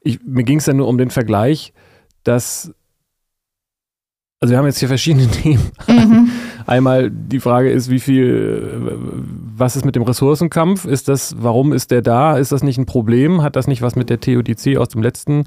Ich, 0.00 0.20
mir 0.24 0.44
ging 0.44 0.58
es 0.58 0.66
ja 0.66 0.72
nur 0.72 0.88
um 0.88 0.96
den 0.96 1.10
Vergleich, 1.10 1.74
dass 2.24 2.72
also 4.40 4.52
wir 4.52 4.58
haben 4.58 4.66
jetzt 4.66 4.78
hier 4.78 4.88
verschiedene 4.88 5.26
Themen. 5.30 5.70
Mhm. 5.86 6.30
Einmal 6.68 7.10
die 7.10 7.40
Frage 7.40 7.70
ist, 7.70 7.88
wie 7.88 7.98
viel, 7.98 9.00
was 9.56 9.74
ist 9.74 9.86
mit 9.86 9.96
dem 9.96 10.02
Ressourcenkampf? 10.02 10.84
Ist 10.84 11.08
das, 11.08 11.34
warum 11.38 11.72
ist 11.72 11.90
der 11.90 12.02
da? 12.02 12.36
Ist 12.36 12.52
das 12.52 12.62
nicht 12.62 12.76
ein 12.76 12.84
Problem? 12.84 13.40
Hat 13.40 13.56
das 13.56 13.68
nicht 13.68 13.80
was 13.80 13.96
mit 13.96 14.10
der 14.10 14.20
TODC 14.20 14.76
aus 14.76 14.88
dem 14.88 15.02
letzten 15.02 15.44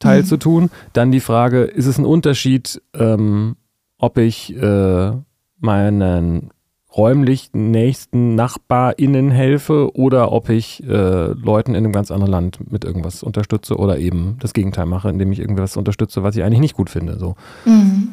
Teil 0.00 0.22
mhm. 0.22 0.26
zu 0.26 0.36
tun? 0.36 0.70
Dann 0.92 1.12
die 1.12 1.20
Frage, 1.20 1.62
ist 1.62 1.86
es 1.86 1.96
ein 1.96 2.04
Unterschied, 2.04 2.82
ähm, 2.92 3.54
ob 3.98 4.18
ich 4.18 4.56
äh, 4.60 5.12
meinen 5.60 6.50
räumlich 6.96 7.50
nächsten 7.52 8.34
NachbarInnen 8.34 9.30
helfe 9.30 9.96
oder 9.96 10.32
ob 10.32 10.48
ich 10.48 10.82
äh, 10.82 11.26
Leuten 11.34 11.76
in 11.76 11.84
einem 11.84 11.92
ganz 11.92 12.10
anderen 12.10 12.32
Land 12.32 12.72
mit 12.72 12.84
irgendwas 12.84 13.22
unterstütze 13.22 13.76
oder 13.76 13.98
eben 13.98 14.38
das 14.40 14.52
Gegenteil 14.52 14.86
mache, 14.86 15.08
indem 15.08 15.30
ich 15.30 15.38
irgendwas 15.38 15.76
unterstütze, 15.76 16.24
was 16.24 16.34
ich 16.34 16.42
eigentlich 16.42 16.58
nicht 16.58 16.76
gut 16.76 16.90
finde. 16.90 17.16
So. 17.20 17.36
Mhm. 17.64 18.08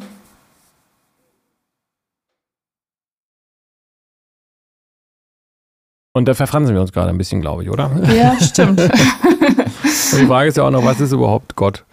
Und 6.13 6.27
da 6.27 6.33
verfransen 6.33 6.75
wir 6.75 6.81
uns 6.81 6.91
gerade 6.91 7.09
ein 7.09 7.17
bisschen, 7.17 7.39
glaube 7.39 7.63
ich, 7.63 7.69
oder? 7.69 7.89
Ja, 8.13 8.39
stimmt. 8.39 8.81
Und 8.81 8.91
die 10.19 10.25
Frage 10.25 10.49
ist 10.49 10.57
ja 10.57 10.63
auch 10.63 10.71
noch, 10.71 10.83
was 10.83 10.99
ist 10.99 11.13
überhaupt 11.13 11.55
Gott? 11.55 11.85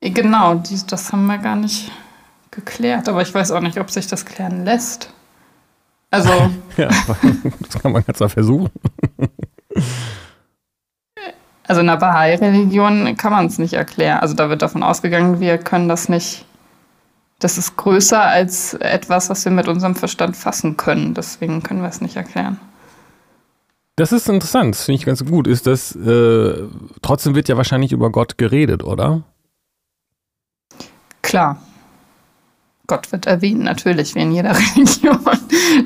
Genau, 0.00 0.62
das 0.88 1.12
haben 1.12 1.26
wir 1.26 1.38
gar 1.38 1.56
nicht 1.56 1.90
geklärt, 2.50 3.08
aber 3.08 3.22
ich 3.22 3.34
weiß 3.34 3.52
auch 3.52 3.60
nicht, 3.60 3.80
ob 3.80 3.90
sich 3.90 4.06
das 4.06 4.26
klären 4.26 4.64
lässt. 4.64 5.10
Also. 6.10 6.30
ja, 6.76 6.88
das 6.88 7.82
kann 7.82 7.92
man 7.92 8.04
ganz 8.04 8.20
mal 8.20 8.28
versuchen. 8.28 8.70
Also 11.66 11.80
in 11.80 11.86
der 11.86 11.96
Bahai-Religion 11.96 13.16
kann 13.16 13.32
man 13.32 13.46
es 13.46 13.58
nicht 13.58 13.72
erklären. 13.72 14.20
Also 14.20 14.34
da 14.34 14.50
wird 14.50 14.60
davon 14.60 14.82
ausgegangen, 14.82 15.40
wir 15.40 15.56
können 15.56 15.88
das 15.88 16.10
nicht. 16.10 16.44
Das 17.38 17.56
ist 17.56 17.76
größer 17.76 18.22
als 18.22 18.74
etwas, 18.74 19.30
was 19.30 19.44
wir 19.46 19.52
mit 19.52 19.66
unserem 19.66 19.96
Verstand 19.96 20.36
fassen 20.36 20.76
können. 20.76 21.14
Deswegen 21.14 21.62
können 21.62 21.80
wir 21.80 21.88
es 21.88 22.02
nicht 22.02 22.16
erklären. 22.16 22.60
Das 23.96 24.10
ist 24.10 24.28
interessant, 24.28 24.74
das 24.74 24.84
finde 24.84 24.98
ich 24.98 25.06
ganz 25.06 25.24
gut. 25.24 25.46
Ist 25.46 25.66
das, 25.66 25.94
äh, 25.94 26.68
trotzdem 27.00 27.34
wird 27.36 27.48
ja 27.48 27.56
wahrscheinlich 27.56 27.92
über 27.92 28.10
Gott 28.10 28.38
geredet, 28.38 28.82
oder? 28.82 29.22
Klar. 31.22 31.58
Gott 32.86 33.12
wird 33.12 33.26
erwähnt, 33.26 33.62
natürlich, 33.62 34.14
wie 34.14 34.20
in 34.20 34.32
jeder 34.32 34.54
Religion 34.76 35.18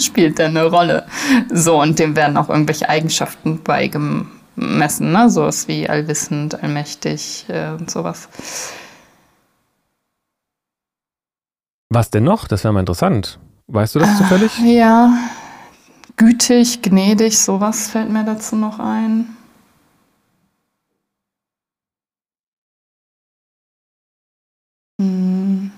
spielt 0.00 0.38
er 0.38 0.47
eine 0.47 0.65
Rolle. 0.65 1.07
So, 1.53 1.81
und 1.81 1.99
dem 1.99 2.17
werden 2.17 2.37
auch 2.37 2.49
irgendwelche 2.49 2.88
Eigenschaften 2.88 3.62
beigemessen, 3.62 5.12
ne? 5.12 5.31
Sowas 5.31 5.69
wie 5.69 5.88
allwissend, 5.88 6.61
allmächtig 6.61 7.45
äh, 7.49 7.71
und 7.71 7.91
sowas. 7.91 8.29
Was 11.91 12.11
denn 12.11 12.25
noch? 12.25 12.49
Das 12.49 12.65
wäre 12.65 12.73
mal 12.73 12.81
interessant. 12.81 13.38
Weißt 13.69 13.95
du 13.95 13.99
das 13.99 14.17
zufällig? 14.19 14.59
Ja, 14.65 15.12
gütig, 16.18 16.82
gnädig, 16.82 17.38
sowas 17.38 17.88
fällt 17.88 18.10
mir 18.10 18.25
dazu 18.25 18.56
noch 18.56 18.78
ein. 18.78 19.37
Hm. 25.00 25.70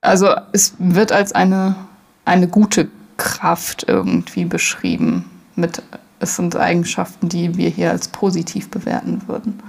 Also 0.00 0.34
es 0.52 0.74
wird 0.78 1.12
als 1.12 1.32
eine, 1.32 1.74
eine 2.24 2.48
gute 2.48 2.88
Kraft 3.16 3.84
irgendwie 3.86 4.46
beschrieben. 4.46 5.28
Mit, 5.56 5.82
es 6.20 6.36
sind 6.36 6.56
Eigenschaften, 6.56 7.28
die 7.28 7.56
wir 7.56 7.68
hier 7.68 7.90
als 7.90 8.08
positiv 8.08 8.70
bewerten 8.70 9.22
würden. 9.26 9.62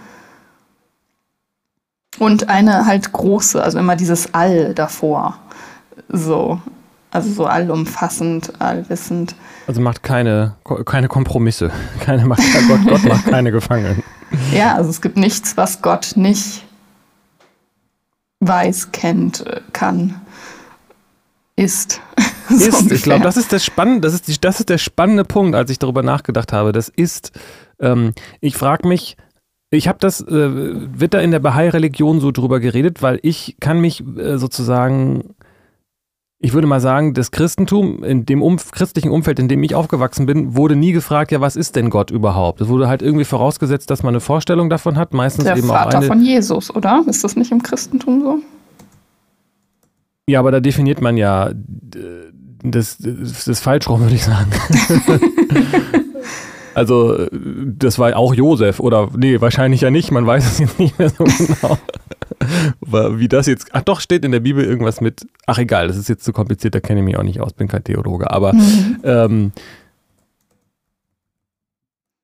Und 2.19 2.49
eine 2.49 2.85
halt 2.85 3.11
große, 3.11 3.61
also 3.61 3.79
immer 3.79 3.95
dieses 3.95 4.33
All 4.33 4.73
davor. 4.73 5.39
So. 6.09 6.59
Also 7.11 7.29
so 7.29 7.45
allumfassend, 7.45 8.53
allwissend. 8.61 9.35
Also 9.67 9.81
macht 9.81 10.01
keine, 10.01 10.55
keine 10.85 11.09
Kompromisse. 11.09 11.69
Keine 11.99 12.25
macht, 12.25 12.41
Gott, 12.67 12.79
Gott 12.87 13.03
macht 13.03 13.25
keine 13.25 13.51
Gefangenen. 13.51 14.03
Ja, 14.53 14.75
also 14.75 14.89
es 14.89 15.01
gibt 15.01 15.17
nichts, 15.17 15.57
was 15.57 15.81
Gott 15.81 16.13
nicht 16.15 16.63
weiß, 18.39 18.93
kennt, 18.93 19.43
kann, 19.73 20.21
ist. 21.57 21.99
ist 22.49 22.71
so 22.71 22.95
ich 22.95 23.03
glaube, 23.03 23.23
das 23.23 23.35
ist 23.35 23.51
der 23.51 23.59
spannende, 23.59 24.01
das 24.07 24.13
ist, 24.13 24.29
die, 24.29 24.39
das 24.39 24.61
ist 24.61 24.69
der 24.69 24.77
spannende 24.77 25.25
Punkt, 25.25 25.53
als 25.53 25.69
ich 25.69 25.79
darüber 25.79 26.01
nachgedacht 26.01 26.53
habe. 26.53 26.71
Das 26.71 26.87
ist, 26.87 27.33
ähm, 27.79 28.13
ich 28.39 28.55
frage 28.55 28.87
mich, 28.87 29.17
ich 29.69 29.87
habe 29.87 29.99
das, 29.99 30.21
äh, 30.21 30.27
wird 30.29 31.13
da 31.13 31.19
in 31.19 31.31
der 31.31 31.39
Bahai-Religion 31.39 32.19
so 32.19 32.31
drüber 32.31 32.59
geredet, 32.59 33.01
weil 33.01 33.19
ich 33.21 33.57
kann 33.59 33.79
mich 33.79 34.01
äh, 34.17 34.37
sozusagen 34.37 35.35
ich 36.43 36.53
würde 36.53 36.65
mal 36.65 36.79
sagen, 36.81 37.13
das 37.13 37.29
Christentum, 37.29 38.03
in 38.03 38.25
dem 38.25 38.41
Umf 38.41 38.71
christlichen 38.71 39.11
Umfeld, 39.11 39.37
in 39.37 39.47
dem 39.47 39.61
ich 39.63 39.75
aufgewachsen 39.75 40.25
bin, 40.25 40.55
wurde 40.55 40.75
nie 40.75 40.91
gefragt, 40.91 41.31
ja, 41.31 41.39
was 41.39 41.55
ist 41.55 41.75
denn 41.75 41.91
Gott 41.91 42.09
überhaupt? 42.09 42.61
Es 42.61 42.67
wurde 42.67 42.87
halt 42.87 43.03
irgendwie 43.03 43.25
vorausgesetzt, 43.25 43.91
dass 43.91 44.01
man 44.01 44.15
eine 44.15 44.21
Vorstellung 44.21 44.69
davon 44.69 44.97
hat, 44.97 45.13
meistens 45.13 45.43
Der 45.43 45.55
eben 45.55 45.67
Vater 45.67 45.89
auch 45.89 46.01
eine. 46.01 46.07
von 46.07 46.21
Jesus, 46.21 46.73
oder? 46.73 47.03
Ist 47.07 47.23
das 47.23 47.35
nicht 47.35 47.51
im 47.51 47.61
Christentum 47.61 48.21
so? 48.21 48.39
Ja, 50.27 50.39
aber 50.39 50.51
da 50.51 50.59
definiert 50.59 50.99
man 50.99 51.15
ja 51.15 51.51
das, 52.63 52.97
das, 52.97 53.45
das 53.45 53.59
falsch 53.59 53.87
rum, 53.87 54.01
würde 54.01 54.15
ich 54.15 54.23
sagen. 54.23 54.49
also, 56.73 57.27
das 57.31 57.99
war 57.99 58.15
auch 58.15 58.33
Josef, 58.33 58.79
oder 58.79 59.09
nee, 59.15 59.41
wahrscheinlich 59.41 59.81
ja 59.81 59.91
nicht, 59.91 60.11
man 60.11 60.25
weiß 60.25 60.45
es 60.45 60.59
jetzt 60.59 60.79
nicht 60.79 60.97
mehr 60.97 61.09
so 61.09 61.23
genau. 61.23 61.77
Wie 63.17 63.27
das 63.27 63.45
jetzt, 63.45 63.67
ach 63.73 63.83
doch, 63.83 63.99
steht 63.99 64.25
in 64.25 64.31
der 64.31 64.39
Bibel 64.39 64.63
irgendwas 64.63 65.01
mit, 65.01 65.27
ach 65.45 65.57
egal, 65.57 65.87
das 65.87 65.97
ist 65.97 66.09
jetzt 66.09 66.23
zu 66.23 66.33
kompliziert, 66.33 66.73
da 66.73 66.79
kenne 66.79 67.01
ich 67.01 67.05
mich 67.05 67.17
auch 67.17 67.23
nicht 67.23 67.39
aus, 67.39 67.53
bin 67.53 67.67
kein 67.67 67.83
Theologe, 67.83 68.31
aber 68.31 68.53
mhm. 68.53 68.99
ähm, 69.03 69.51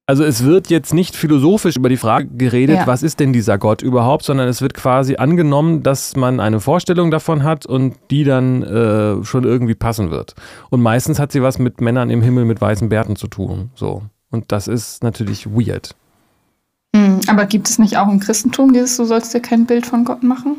also 0.10 0.24
es 0.24 0.46
wird 0.46 0.70
jetzt 0.70 0.94
nicht 0.94 1.18
philosophisch 1.18 1.76
über 1.76 1.90
die 1.90 1.98
Frage 1.98 2.30
geredet, 2.30 2.78
ja. 2.78 2.88
was 2.88 3.04
ist 3.04 3.20
denn 3.20 3.34
dieser 3.34 3.58
Gott 3.58 3.82
überhaupt, 3.82 4.24
sondern 4.24 4.48
es 4.48 4.62
wird 4.62 4.74
quasi 4.74 5.18
angenommen, 5.18 5.84
dass 5.84 6.16
man 6.16 6.40
eine 6.40 6.62
Vorstellung 6.62 7.12
davon 7.12 7.44
hat 7.44 7.66
und 7.66 7.96
die 8.10 8.24
dann 8.24 8.64
äh, 8.64 9.24
schon 9.26 9.44
irgendwie 9.44 9.76
passen 9.76 10.10
wird. 10.10 10.34
Und 10.70 10.82
meistens 10.82 11.20
hat 11.20 11.34
sie 11.34 11.42
was 11.42 11.60
mit 11.60 11.82
Männern 11.82 12.10
im 12.10 12.22
Himmel 12.22 12.46
mit 12.46 12.62
weißen 12.62 12.88
Bärten 12.88 13.18
zu 13.18 13.28
tun. 13.28 13.70
So. 13.76 14.04
Und 14.30 14.52
das 14.52 14.68
ist 14.68 15.04
natürlich 15.04 15.48
weird. 15.48 15.96
Hm, 16.96 17.22
aber 17.28 17.46
gibt 17.46 17.70
es 17.70 17.80
nicht 17.80 17.98
auch 17.98 18.10
im 18.10 18.20
Christentum 18.20 18.74
dieses, 18.74 18.98
du 18.98 19.06
sollst 19.06 19.34
dir 19.34 19.40
kein 19.40 19.66
Bild 19.66 19.86
von 19.86 20.06
Gott 20.06 20.24
machen? 20.24 20.58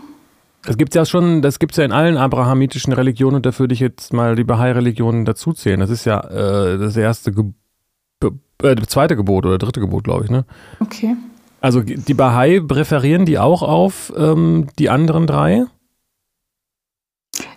Das 0.65 0.77
gibt 0.77 0.93
es 0.93 0.97
ja 0.97 1.05
schon, 1.05 1.41
das 1.41 1.59
gibt 1.59 1.73
es 1.73 1.79
ja 1.79 1.85
in 1.85 1.93
allen 1.93 2.17
abrahamitischen 2.17 2.93
Religionen 2.93 3.37
und 3.37 3.47
da 3.47 3.57
würde 3.59 3.75
ich 3.75 3.81
jetzt 3.81 4.13
mal 4.13 4.35
die 4.35 4.45
Bahai-Religionen 4.45 5.25
dazuzählen. 5.25 5.81
Das 5.81 5.91
ist 5.91 6.05
ja 6.05 6.21
äh, 6.21 6.79
das 6.79 6.97
erste, 6.97 7.33
Ge 7.33 7.45
äh, 8.63 8.77
zweite 8.87 9.17
Gebot 9.17 9.47
oder 9.47 9.59
dritte 9.59 9.81
Gebot, 9.81 10.05
glaube 10.05 10.25
ich, 10.25 10.31
ne? 10.31 10.45
Okay. 10.81 11.17
Also 11.61 11.81
die 11.83 12.15
Bahai 12.15 12.61
präferieren 12.61 13.25
die 13.25 13.39
auch 13.39 13.63
auf 13.63 14.13
ähm, 14.17 14.67
die 14.79 14.91
anderen 14.91 15.27
drei? 15.27 15.65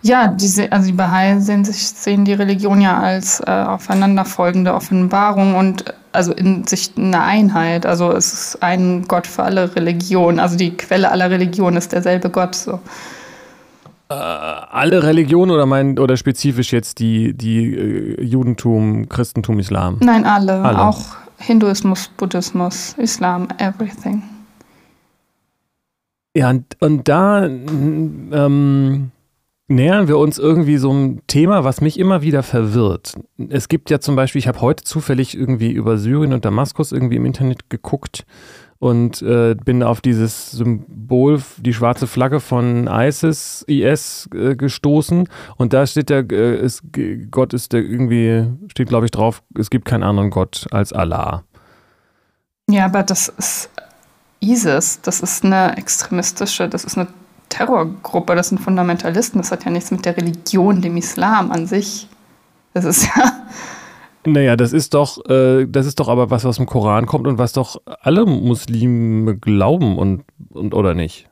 Ja, 0.03 0.27
die, 0.27 0.71
also 0.71 0.87
die 0.87 0.93
Bahai 0.93 1.39
sehen, 1.39 1.63
sich, 1.63 1.87
sehen 1.89 2.25
die 2.25 2.33
Religion 2.33 2.81
ja 2.81 2.97
als 2.97 3.39
äh, 3.41 3.51
aufeinanderfolgende 3.51 4.73
Offenbarung 4.73 5.55
und 5.55 5.85
also 6.11 6.33
in 6.33 6.65
sich 6.65 6.91
eine 6.97 7.21
Einheit. 7.21 7.85
Also 7.85 8.11
es 8.11 8.33
ist 8.33 8.63
ein 8.63 9.05
Gott 9.07 9.27
für 9.27 9.43
alle 9.43 9.75
Religionen. 9.75 10.39
Also 10.39 10.57
die 10.57 10.75
Quelle 10.75 11.11
aller 11.11 11.29
Religionen 11.29 11.77
ist 11.77 11.91
derselbe 11.91 12.29
Gott. 12.29 12.55
So. 12.55 12.79
Äh, 14.09 14.13
alle 14.13 15.03
Religionen 15.03 15.51
oder 15.51 15.67
mein 15.67 15.99
oder 15.99 16.17
spezifisch 16.17 16.73
jetzt 16.73 16.99
die, 16.99 17.33
die 17.33 17.75
äh, 17.75 18.23
Judentum, 18.23 19.07
Christentum, 19.07 19.59
Islam? 19.59 19.97
Nein, 20.01 20.25
alle. 20.25 20.61
alle. 20.63 20.81
Auch 20.81 20.99
Hinduismus, 21.37 22.09
Buddhismus, 22.17 22.95
Islam, 22.97 23.47
everything. 23.59 24.23
Ja, 26.35 26.49
und, 26.49 26.77
und 26.79 27.07
da 27.07 27.45
ähm, 27.45 29.11
nähern 29.71 30.07
wir 30.07 30.17
uns 30.17 30.37
irgendwie 30.37 30.77
so 30.77 30.91
einem 30.91 31.21
Thema, 31.27 31.63
was 31.63 31.81
mich 31.81 31.97
immer 31.97 32.21
wieder 32.21 32.43
verwirrt. 32.43 33.15
Es 33.49 33.67
gibt 33.67 33.89
ja 33.89 33.99
zum 33.99 34.15
Beispiel, 34.15 34.39
ich 34.39 34.47
habe 34.47 34.61
heute 34.61 34.83
zufällig 34.83 35.35
irgendwie 35.35 35.71
über 35.71 35.97
Syrien 35.97 36.33
und 36.33 36.45
Damaskus 36.45 36.91
irgendwie 36.91 37.15
im 37.15 37.25
Internet 37.25 37.69
geguckt 37.69 38.25
und 38.81 39.21
äh, 39.21 39.55
bin 39.55 39.83
auf 39.83 40.01
dieses 40.01 40.51
Symbol, 40.51 41.41
die 41.57 41.73
schwarze 41.73 42.07
Flagge 42.07 42.39
von 42.39 42.87
ISIS, 42.87 43.63
IS 43.67 44.27
äh, 44.33 44.55
gestoßen 44.55 45.29
und 45.57 45.73
da 45.73 45.85
steht 45.85 46.09
der, 46.09 46.29
äh, 46.31 46.59
ist, 46.59 46.81
Gott 47.29 47.53
ist 47.53 47.73
der 47.73 47.81
irgendwie, 47.81 48.47
steht 48.71 48.89
glaube 48.89 49.05
ich 49.05 49.11
drauf, 49.11 49.43
es 49.57 49.69
gibt 49.69 49.85
keinen 49.85 50.03
anderen 50.03 50.31
Gott 50.31 50.67
als 50.71 50.93
Allah. 50.93 51.43
Ja, 52.69 52.85
aber 52.85 53.03
das 53.03 53.27
ist 53.27 53.69
ISIS, 54.39 55.01
das 55.01 55.21
ist 55.21 55.45
eine 55.45 55.77
extremistische, 55.77 56.67
das 56.67 56.83
ist 56.83 56.97
eine 56.97 57.07
Terrorgruppe, 57.51 58.35
das 58.35 58.49
sind 58.49 58.59
Fundamentalisten, 58.59 59.39
das 59.39 59.51
hat 59.51 59.65
ja 59.65 59.71
nichts 59.71 59.91
mit 59.91 60.05
der 60.05 60.17
Religion, 60.17 60.81
dem 60.81 60.97
Islam 60.97 61.51
an 61.51 61.67
sich. 61.67 62.07
Das 62.73 62.85
ist 62.85 63.05
ja. 63.05 63.23
Naja, 64.23 64.55
das 64.55 64.71
ist 64.71 64.93
doch, 64.93 65.25
äh, 65.29 65.65
das 65.65 65.87
ist 65.87 65.99
doch 65.99 66.07
aber 66.07 66.29
was, 66.29 66.43
was 66.45 66.59
im 66.59 66.67
Koran 66.67 67.07
kommt 67.07 67.25
und 67.25 67.39
was 67.39 67.53
doch 67.53 67.81
alle 68.01 68.27
Muslime 68.27 69.35
glauben 69.35 69.97
und, 69.97 70.25
und 70.51 70.75
oder 70.75 70.93
nicht? 70.93 71.27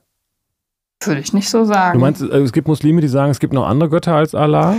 Würde 1.03 1.21
ich 1.21 1.31
nicht 1.31 1.51
so 1.51 1.65
sagen. 1.65 1.99
Du 1.99 2.03
meinst, 2.03 2.23
äh, 2.23 2.39
es 2.39 2.51
gibt 2.51 2.67
Muslime, 2.67 3.01
die 3.01 3.07
sagen, 3.07 3.29
es 3.29 3.39
gibt 3.39 3.53
noch 3.53 3.67
andere 3.67 3.89
Götter 3.89 4.15
als 4.15 4.33
Allah? 4.33 4.75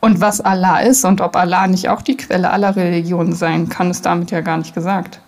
Und 0.00 0.20
was 0.20 0.40
Allah 0.40 0.78
ist 0.78 1.04
und 1.04 1.20
ob 1.20 1.34
Allah 1.34 1.66
nicht 1.66 1.88
auch 1.88 2.02
die 2.02 2.16
Quelle 2.16 2.50
aller 2.50 2.76
Religionen 2.76 3.32
sein 3.32 3.68
kann, 3.68 3.90
ist 3.90 4.06
damit 4.06 4.30
ja 4.30 4.40
gar 4.40 4.58
nicht 4.58 4.72
gesagt. 4.72 5.20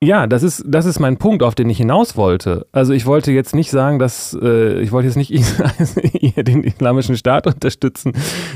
Ja, 0.00 0.28
das 0.28 0.44
ist, 0.44 0.62
das 0.64 0.86
ist 0.86 1.00
mein 1.00 1.16
Punkt, 1.16 1.42
auf 1.42 1.56
den 1.56 1.68
ich 1.68 1.78
hinaus 1.78 2.16
wollte. 2.16 2.66
Also 2.70 2.92
ich 2.92 3.04
wollte 3.04 3.32
jetzt 3.32 3.54
nicht 3.54 3.70
sagen, 3.70 3.98
dass 3.98 4.36
äh, 4.40 4.80
ich 4.80 4.92
wollte 4.92 5.08
jetzt 5.08 5.16
nicht 5.16 5.32
den 6.36 6.62
islamischen 6.62 7.16
Staat 7.16 7.48
unterstützen. 7.48 8.12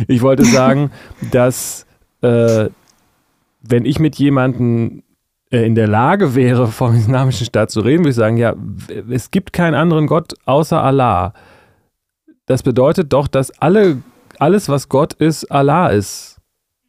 Ich 0.07 0.23
wollte 0.23 0.45
sagen, 0.45 0.93
dass 1.33 1.85
äh, 2.21 2.69
wenn 3.61 3.85
ich 3.85 3.99
mit 3.99 4.17
jemandem 4.17 5.03
äh, 5.51 5.67
in 5.67 5.75
der 5.75 5.89
Lage 5.89 6.37
wäre, 6.37 6.69
vom 6.69 6.95
islamischen 6.95 7.47
Staat 7.47 7.73
zu 7.73 7.81
reden, 7.81 8.01
würde 8.01 8.11
ich 8.11 8.17
sagen, 8.17 8.37
ja, 8.37 8.55
es 9.11 9.33
gibt 9.33 9.53
keinen 9.53 9.75
anderen 9.75 10.07
Gott 10.07 10.35
außer 10.45 10.81
Allah. 10.81 11.35
Das 12.47 12.63
bedeutet 12.63 13.13
doch, 13.13 13.27
dass 13.27 13.51
alle, 13.61 14.01
alles, 14.39 14.69
was 14.69 14.89
Gott 14.89 15.13
ist, 15.15 15.51
Allah 15.51 15.89
ist. 15.89 16.32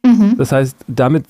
Mhm. 0.04 0.36
Das 0.36 0.52
heißt, 0.52 0.76
damit 0.86 1.24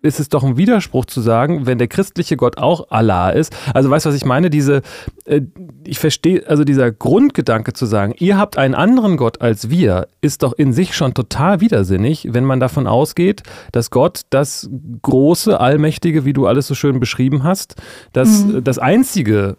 ist 0.00 0.20
es 0.20 0.28
doch 0.28 0.44
ein 0.44 0.56
Widerspruch 0.56 1.06
zu 1.06 1.20
sagen, 1.20 1.66
wenn 1.66 1.78
der 1.78 1.88
christliche 1.88 2.36
Gott 2.36 2.56
auch 2.56 2.90
Allah 2.90 3.30
ist. 3.30 3.54
Also 3.74 3.90
weißt 3.90 4.06
du, 4.06 4.10
was 4.10 4.16
ich 4.16 4.24
meine? 4.24 4.48
Diese, 4.48 4.82
äh, 5.24 5.42
ich 5.84 5.98
verstehe, 5.98 6.46
also 6.46 6.64
dieser 6.64 6.92
Grundgedanke 6.92 7.72
zu 7.72 7.84
sagen, 7.86 8.14
ihr 8.18 8.38
habt 8.38 8.56
einen 8.58 8.74
anderen 8.74 9.16
Gott 9.16 9.40
als 9.40 9.70
wir, 9.70 10.06
ist 10.20 10.42
doch 10.44 10.52
in 10.52 10.72
sich 10.72 10.94
schon 10.94 11.14
total 11.14 11.60
widersinnig, 11.60 12.28
wenn 12.30 12.44
man 12.44 12.60
davon 12.60 12.86
ausgeht, 12.86 13.42
dass 13.72 13.90
Gott 13.90 14.22
das 14.30 14.70
große, 15.02 15.58
allmächtige, 15.58 16.24
wie 16.24 16.32
du 16.32 16.46
alles 16.46 16.68
so 16.68 16.74
schön 16.74 17.00
beschrieben 17.00 17.42
hast, 17.42 17.74
das, 18.12 18.44
mhm. 18.44 18.62
das 18.62 18.78
einzige 18.78 19.56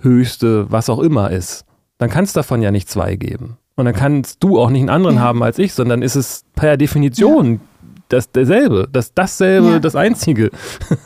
höchste, 0.00 0.70
was 0.70 0.90
auch 0.90 0.98
immer 0.98 1.30
ist. 1.30 1.64
Dann 1.98 2.10
kann 2.10 2.24
es 2.24 2.32
davon 2.32 2.60
ja 2.60 2.70
nicht 2.70 2.90
zwei 2.90 3.16
geben. 3.16 3.56
Und 3.76 3.84
dann 3.84 3.94
kannst 3.94 4.42
du 4.42 4.58
auch 4.58 4.70
nicht 4.70 4.80
einen 4.80 4.90
anderen 4.90 5.16
ja. 5.16 5.22
haben 5.22 5.42
als 5.42 5.58
ich, 5.58 5.74
sondern 5.74 6.02
ist 6.02 6.16
es 6.16 6.44
per 6.54 6.78
Definition 6.78 7.52
ja. 7.52 7.60
das 8.08 8.30
derselbe, 8.32 8.88
das 8.90 9.12
dasselbe, 9.12 9.72
ja. 9.72 9.78
das 9.78 9.94
Einzige. 9.94 10.50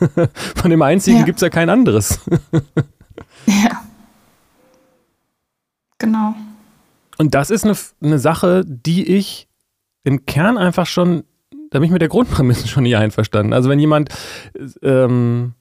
Von 0.54 0.70
dem 0.70 0.80
Einzigen 0.83 1.18
ja. 1.18 1.24
gibt 1.24 1.38
es 1.38 1.42
ja 1.42 1.50
kein 1.50 1.68
anderes. 1.68 2.20
ja. 3.46 3.83
Genau. 5.98 6.35
Und 7.18 7.35
das 7.35 7.50
ist 7.50 7.64
eine, 7.64 7.76
eine 8.02 8.18
Sache, 8.18 8.64
die 8.64 9.16
ich 9.16 9.48
im 10.04 10.24
Kern 10.24 10.56
einfach 10.56 10.87
schon, 10.87 11.24
da 11.70 11.80
bin 11.80 11.87
ich 11.87 11.92
mit 11.92 12.00
der 12.00 12.09
Grundprämisse 12.09 12.68
schon 12.68 12.85
nie 12.85 12.96
einverstanden. 12.96 13.52
Also 13.52 13.68
wenn 13.68 13.80
jemand 13.80 14.09
ähm, 14.83 15.54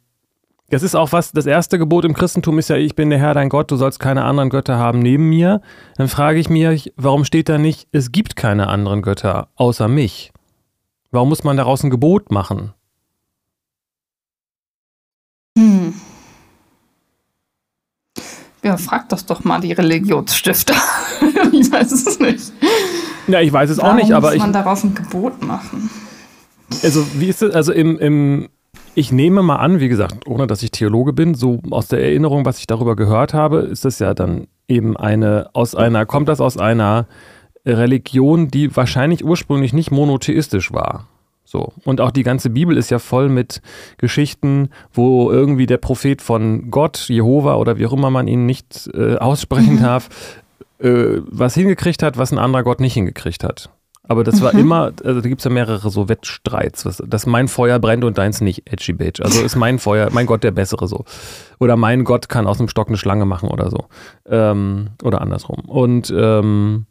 das 0.69 0.83
ist 0.83 0.95
auch 0.95 1.11
was, 1.11 1.31
das 1.31 1.45
erste 1.45 1.79
Gebot 1.79 2.05
im 2.05 2.13
Christentum 2.13 2.59
ist 2.59 2.69
ja, 2.69 2.75
ich 2.75 2.95
bin 2.95 3.09
der 3.09 3.19
Herr 3.19 3.33
dein 3.33 3.49
Gott, 3.49 3.71
du 3.71 3.75
sollst 3.75 3.99
keine 3.99 4.23
anderen 4.23 4.49
Götter 4.49 4.77
haben 4.77 4.99
neben 4.99 5.27
mir. 5.29 5.61
Dann 5.97 6.07
frage 6.07 6.39
ich 6.39 6.49
mich, 6.49 6.93
warum 6.95 7.25
steht 7.25 7.49
da 7.49 7.57
nicht, 7.57 7.87
es 7.91 8.11
gibt 8.11 8.35
keine 8.35 8.67
anderen 8.67 9.01
Götter 9.01 9.49
außer 9.55 9.87
mich? 9.87 10.31
Warum 11.11 11.29
muss 11.29 11.43
man 11.43 11.57
daraus 11.57 11.83
ein 11.83 11.89
Gebot 11.89 12.31
machen? 12.31 12.73
Hm. 15.57 15.93
Ja, 18.63 18.77
frag 18.77 19.09
das 19.09 19.25
doch 19.25 19.43
mal 19.43 19.61
die 19.61 19.71
Religionsstifter. 19.71 20.75
ich 21.51 21.71
weiß 21.71 21.91
es 21.91 22.19
nicht. 22.19 22.51
Ja, 23.27 23.41
ich 23.41 23.51
weiß 23.51 23.69
es 23.69 23.77
Warum 23.79 23.91
auch 23.91 23.95
nicht, 23.95 24.11
aber 24.11 24.29
muss 24.31 24.39
man 24.39 24.53
daraus 24.53 24.83
ein 24.83 24.93
Gebot 24.93 25.41
machen? 25.41 25.89
Also, 26.83 27.05
wie 27.15 27.27
ist 27.27 27.41
es, 27.41 27.55
also 27.55 27.71
im, 27.71 27.97
im 27.97 28.49
ich 28.95 29.11
nehme 29.11 29.41
mal 29.41 29.57
an, 29.57 29.79
wie 29.79 29.89
gesagt, 29.89 30.27
ohne 30.27 30.47
dass 30.47 30.63
ich 30.63 30.71
Theologe 30.71 31.13
bin, 31.13 31.35
so 31.35 31.59
aus 31.71 31.87
der 31.87 32.01
Erinnerung, 32.01 32.45
was 32.45 32.59
ich 32.59 32.67
darüber 32.67 32.95
gehört 32.95 33.33
habe, 33.33 33.59
ist 33.59 33.85
das 33.85 33.99
ja 33.99 34.13
dann 34.13 34.47
eben 34.67 34.97
eine, 34.97 35.49
aus 35.53 35.75
einer, 35.75 36.05
kommt 36.05 36.29
das 36.29 36.41
aus 36.41 36.57
einer 36.57 37.07
Religion, 37.65 38.49
die 38.49 38.75
wahrscheinlich 38.75 39.23
ursprünglich 39.23 39.73
nicht 39.73 39.91
monotheistisch 39.91 40.71
war. 40.71 41.07
So. 41.43 41.73
Und 41.83 41.99
auch 41.99 42.11
die 42.11 42.23
ganze 42.23 42.51
Bibel 42.51 42.77
ist 42.77 42.91
ja 42.91 42.99
voll 42.99 43.27
mit 43.27 43.61
Geschichten, 43.97 44.69
wo 44.93 45.31
irgendwie 45.31 45.65
der 45.65 45.77
Prophet 45.77 46.21
von 46.21 46.69
Gott, 46.69 47.09
Jehova 47.09 47.55
oder 47.55 47.79
wie 47.79 47.87
auch 47.87 47.93
immer 47.93 48.11
man 48.11 48.27
ihn 48.27 48.45
nicht 48.45 48.89
äh, 48.93 49.15
aussprechen 49.17 49.77
mhm. 49.77 49.81
darf, 49.81 50.09
äh, 50.79 51.21
was 51.25 51.55
hingekriegt 51.55 52.03
hat, 52.03 52.17
was 52.17 52.31
ein 52.31 52.37
anderer 52.37 52.63
Gott 52.63 52.79
nicht 52.79 52.93
hingekriegt 52.93 53.43
hat. 53.43 53.71
Aber 54.09 54.23
das 54.23 54.41
war 54.41 54.53
mhm. 54.53 54.59
immer, 54.59 54.91
also 55.03 55.21
da 55.21 55.29
gibt 55.29 55.39
es 55.39 55.45
ja 55.45 55.51
mehrere 55.51 55.87
so 55.91 56.09
Wettstreits, 56.09 56.83
was, 56.83 56.97
dass 57.05 57.27
mein 57.27 57.47
Feuer 57.47 57.77
brennt 57.77 58.03
und 58.03 58.17
deins 58.17 58.41
nicht, 58.41 58.63
edgy 58.65 58.91
bitch. 58.91 59.21
Also 59.21 59.43
ist 59.43 59.55
mein 59.55 59.77
Feuer, 59.77 60.09
mein 60.11 60.25
Gott 60.25 60.43
der 60.43 60.49
bessere 60.49 60.87
so. 60.87 61.05
Oder 61.59 61.75
mein 61.75 62.05
Gott 62.05 62.27
kann 62.27 62.47
aus 62.47 62.57
dem 62.57 62.67
Stock 62.67 62.87
eine 62.87 62.97
Schlange 62.97 63.25
machen 63.25 63.49
oder 63.49 63.69
so. 63.69 63.85
Ähm, 64.27 64.89
oder 65.03 65.21
andersrum. 65.21 65.59
Und 65.59 66.11
ähm, 66.17 66.87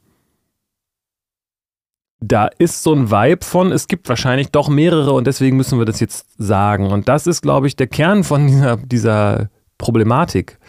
da 2.21 2.47
ist 2.47 2.85
so 2.85 2.95
ein 2.95 3.11
Vibe 3.11 3.45
von, 3.45 3.73
es 3.73 3.89
gibt 3.89 4.09
wahrscheinlich 4.09 4.53
doch 4.53 4.69
mehrere 4.69 5.13
und 5.13 5.27
deswegen 5.27 5.57
müssen 5.57 5.81
wir 5.81 5.87
das 5.87 5.99
jetzt 5.99 6.29
sagen. 6.39 6.93
Und 6.93 7.09
das 7.09 7.27
ist, 7.27 7.43
glaube 7.43 7.67
ich, 7.67 7.75
der 7.75 7.89
Kern 7.89 8.23
von 8.23 8.47
dieser, 8.47 8.77
dieser 8.77 9.51
Problematik. 9.77 10.61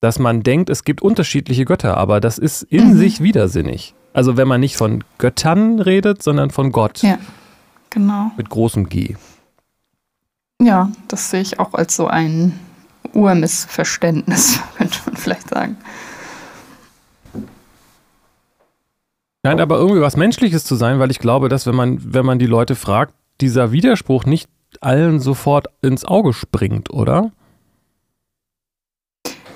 Dass 0.00 0.18
man 0.18 0.42
denkt, 0.42 0.70
es 0.70 0.84
gibt 0.84 1.02
unterschiedliche 1.02 1.66
Götter, 1.66 1.98
aber 1.98 2.20
das 2.20 2.38
ist 2.38 2.62
in 2.62 2.94
mhm. 2.94 2.96
sich 2.96 3.22
widersinnig. 3.22 3.94
Also 4.12 4.36
wenn 4.36 4.48
man 4.48 4.60
nicht 4.60 4.76
von 4.76 5.04
Göttern 5.18 5.80
redet, 5.80 6.22
sondern 6.22 6.50
von 6.50 6.72
Gott. 6.72 7.02
Ja, 7.02 7.18
genau. 7.90 8.32
Mit 8.36 8.50
großem 8.50 8.88
G. 8.88 9.16
Ja, 10.60 10.90
das 11.08 11.30
sehe 11.30 11.40
ich 11.40 11.58
auch 11.58 11.74
als 11.74 11.96
so 11.96 12.06
ein 12.06 12.58
Urmissverständnis, 13.12 14.60
könnte 14.76 14.98
man 15.06 15.16
vielleicht 15.16 15.48
sagen. 15.48 15.76
Scheint 19.44 19.60
aber 19.60 19.78
irgendwie 19.78 20.02
was 20.02 20.16
Menschliches 20.16 20.64
zu 20.64 20.74
sein, 20.74 20.98
weil 20.98 21.10
ich 21.10 21.18
glaube, 21.18 21.48
dass 21.48 21.66
wenn 21.66 21.74
man, 21.74 21.98
wenn 22.12 22.26
man 22.26 22.38
die 22.38 22.46
Leute 22.46 22.74
fragt, 22.74 23.14
dieser 23.40 23.72
Widerspruch 23.72 24.26
nicht 24.26 24.50
allen 24.80 25.18
sofort 25.18 25.68
ins 25.80 26.04
Auge 26.04 26.34
springt, 26.34 26.90
oder? 26.90 27.32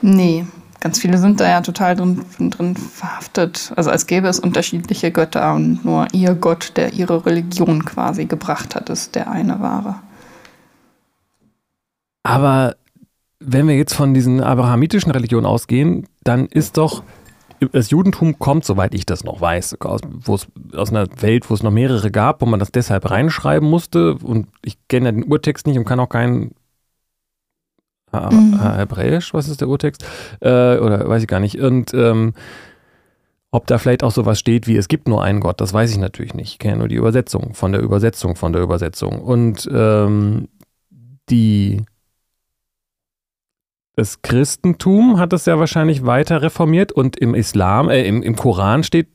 Nee, 0.00 0.46
ganz 0.84 1.00
viele 1.00 1.16
sind 1.16 1.40
da 1.40 1.48
ja 1.48 1.62
total 1.62 1.96
drin, 1.96 2.20
drin 2.38 2.76
verhaftet. 2.76 3.72
Also 3.74 3.90
als 3.90 4.06
gäbe 4.06 4.28
es 4.28 4.38
unterschiedliche 4.38 5.10
Götter 5.10 5.54
und 5.54 5.82
nur 5.82 6.08
ihr 6.12 6.34
Gott, 6.34 6.72
der 6.76 6.92
ihre 6.92 7.24
Religion 7.24 7.86
quasi 7.86 8.26
gebracht 8.26 8.74
hat, 8.74 8.90
ist 8.90 9.14
der 9.14 9.30
eine 9.30 9.60
wahre. 9.60 9.96
Aber 12.22 12.76
wenn 13.40 13.66
wir 13.66 13.76
jetzt 13.78 13.94
von 13.94 14.12
diesen 14.12 14.42
abrahamitischen 14.42 15.10
Religionen 15.10 15.46
ausgehen, 15.46 16.06
dann 16.22 16.46
ist 16.46 16.76
doch 16.76 17.02
das 17.72 17.88
Judentum 17.88 18.38
kommt, 18.38 18.66
soweit 18.66 18.94
ich 18.94 19.06
das 19.06 19.24
noch 19.24 19.40
weiß, 19.40 19.80
aus, 19.80 20.02
aus 20.74 20.90
einer 20.90 21.06
Welt, 21.22 21.48
wo 21.48 21.54
es 21.54 21.62
noch 21.62 21.70
mehrere 21.70 22.10
gab, 22.10 22.42
wo 22.42 22.46
man 22.46 22.60
das 22.60 22.72
deshalb 22.72 23.10
reinschreiben 23.10 23.70
musste. 23.70 24.16
Und 24.16 24.48
ich 24.62 24.76
kenne 24.88 25.06
ja 25.06 25.12
den 25.12 25.24
Urtext 25.24 25.66
nicht 25.66 25.78
und 25.78 25.86
kann 25.86 26.00
auch 26.00 26.10
keinen 26.10 26.54
mhm. 28.31 28.61
Hebräisch, 28.61 29.35
was 29.35 29.48
ist 29.48 29.61
der 29.61 29.68
Urtext? 29.68 30.05
Äh, 30.40 30.79
oder 30.79 31.09
weiß 31.09 31.22
ich 31.22 31.29
gar 31.29 31.40
nicht. 31.40 31.59
Und 31.61 31.92
ähm, 31.94 32.35
Ob 33.50 33.68
da 33.68 33.79
vielleicht 33.79 34.03
auch 34.03 34.11
sowas 34.11 34.40
steht 34.40 34.66
wie 34.66 34.77
es 34.77 34.88
gibt 34.88 35.07
nur 35.07 35.22
einen 35.22 35.38
Gott, 35.38 35.61
das 35.61 35.72
weiß 35.72 35.92
ich 35.92 35.98
natürlich 35.98 36.35
nicht. 36.35 36.50
Ich 36.50 36.59
kenne 36.59 36.79
nur 36.79 36.88
die 36.88 36.96
Übersetzung 36.96 37.55
von 37.55 37.70
der 37.70 37.83
Übersetzung 37.83 38.35
von 38.35 38.53
der 38.53 38.62
Übersetzung. 38.62 39.20
Und 39.20 39.70
ähm, 39.72 40.48
die 41.31 41.85
das 43.96 44.22
Christentum 44.22 45.20
hat 45.20 45.33
es 45.33 45.46
ja 45.46 45.57
wahrscheinlich 45.61 46.05
weiter 46.05 46.42
reformiert 46.42 46.90
und 46.90 47.16
im 47.16 47.37
Islam, 47.37 47.88
äh, 47.88 48.03
im, 48.03 48.24
im 48.24 48.35
Koran 48.35 48.83
steht 48.83 49.07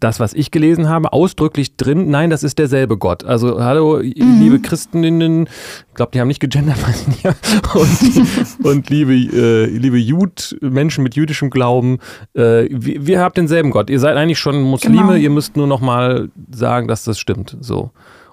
das, 0.00 0.20
was 0.20 0.32
ich 0.32 0.50
gelesen 0.50 0.88
habe, 0.88 1.12
ausdrücklich 1.12 1.76
drin, 1.76 2.10
nein, 2.10 2.30
das 2.30 2.42
ist 2.42 2.58
derselbe 2.58 2.96
Gott. 2.96 3.24
Also, 3.24 3.62
hallo, 3.62 3.98
mhm. 3.98 4.40
liebe 4.40 4.60
Christinnen, 4.60 5.46
ich 5.88 5.94
glaube, 5.94 6.12
die 6.12 6.20
haben 6.20 6.28
nicht 6.28 6.40
gegendert, 6.40 6.82
weiß 6.86 7.02
ich 7.02 7.08
nicht. 7.08 7.26
Und, 7.74 8.66
und 8.66 8.90
liebe, 8.90 9.14
äh, 9.14 9.66
liebe 9.66 9.98
Jud, 9.98 10.56
Menschen 10.60 11.04
mit 11.04 11.14
jüdischem 11.16 11.50
Glauben, 11.50 11.98
äh, 12.34 12.66
wir, 12.70 13.06
wir 13.06 13.20
habt 13.20 13.36
denselben 13.36 13.70
Gott. 13.70 13.90
Ihr 13.90 14.00
seid 14.00 14.16
eigentlich 14.16 14.38
schon 14.38 14.62
Muslime, 14.62 15.00
genau. 15.00 15.14
ihr 15.14 15.30
müsst 15.30 15.56
nur 15.56 15.66
noch 15.66 15.80
mal 15.80 16.30
sagen, 16.50 16.88
dass 16.88 17.04
das 17.04 17.18
stimmt. 17.18 17.56
So. 17.60 17.90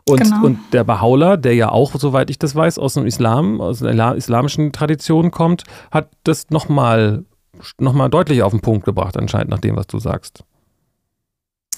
Und, 0.10 0.24
genau. 0.24 0.46
und 0.46 0.60
der 0.74 0.86
Baha'u'llah, 0.86 1.38
der 1.38 1.54
ja 1.54 1.70
auch, 1.70 1.94
soweit 1.96 2.30
ich 2.30 2.40
das 2.40 2.56
weiß, 2.56 2.80
aus 2.80 2.96
dem 2.96 3.06
Islam, 3.06 3.62
aus 3.62 3.84
einer 3.84 4.16
islamischen 4.16 4.72
Tradition 4.72 5.32
kommt, 5.32 5.64
hat 5.92 6.10
das 6.24 6.50
nochmal 6.50 7.24
noch 7.78 7.94
mal 7.94 8.10
deutlich 8.10 8.42
auf 8.42 8.52
den 8.52 8.62
Punkt 8.62 8.86
gebracht, 8.86 9.18
anscheinend 9.18 9.52
nach 9.52 9.60
dem, 9.60 9.76
was 9.76 9.86
du 9.86 10.00
sagst. 10.00 10.44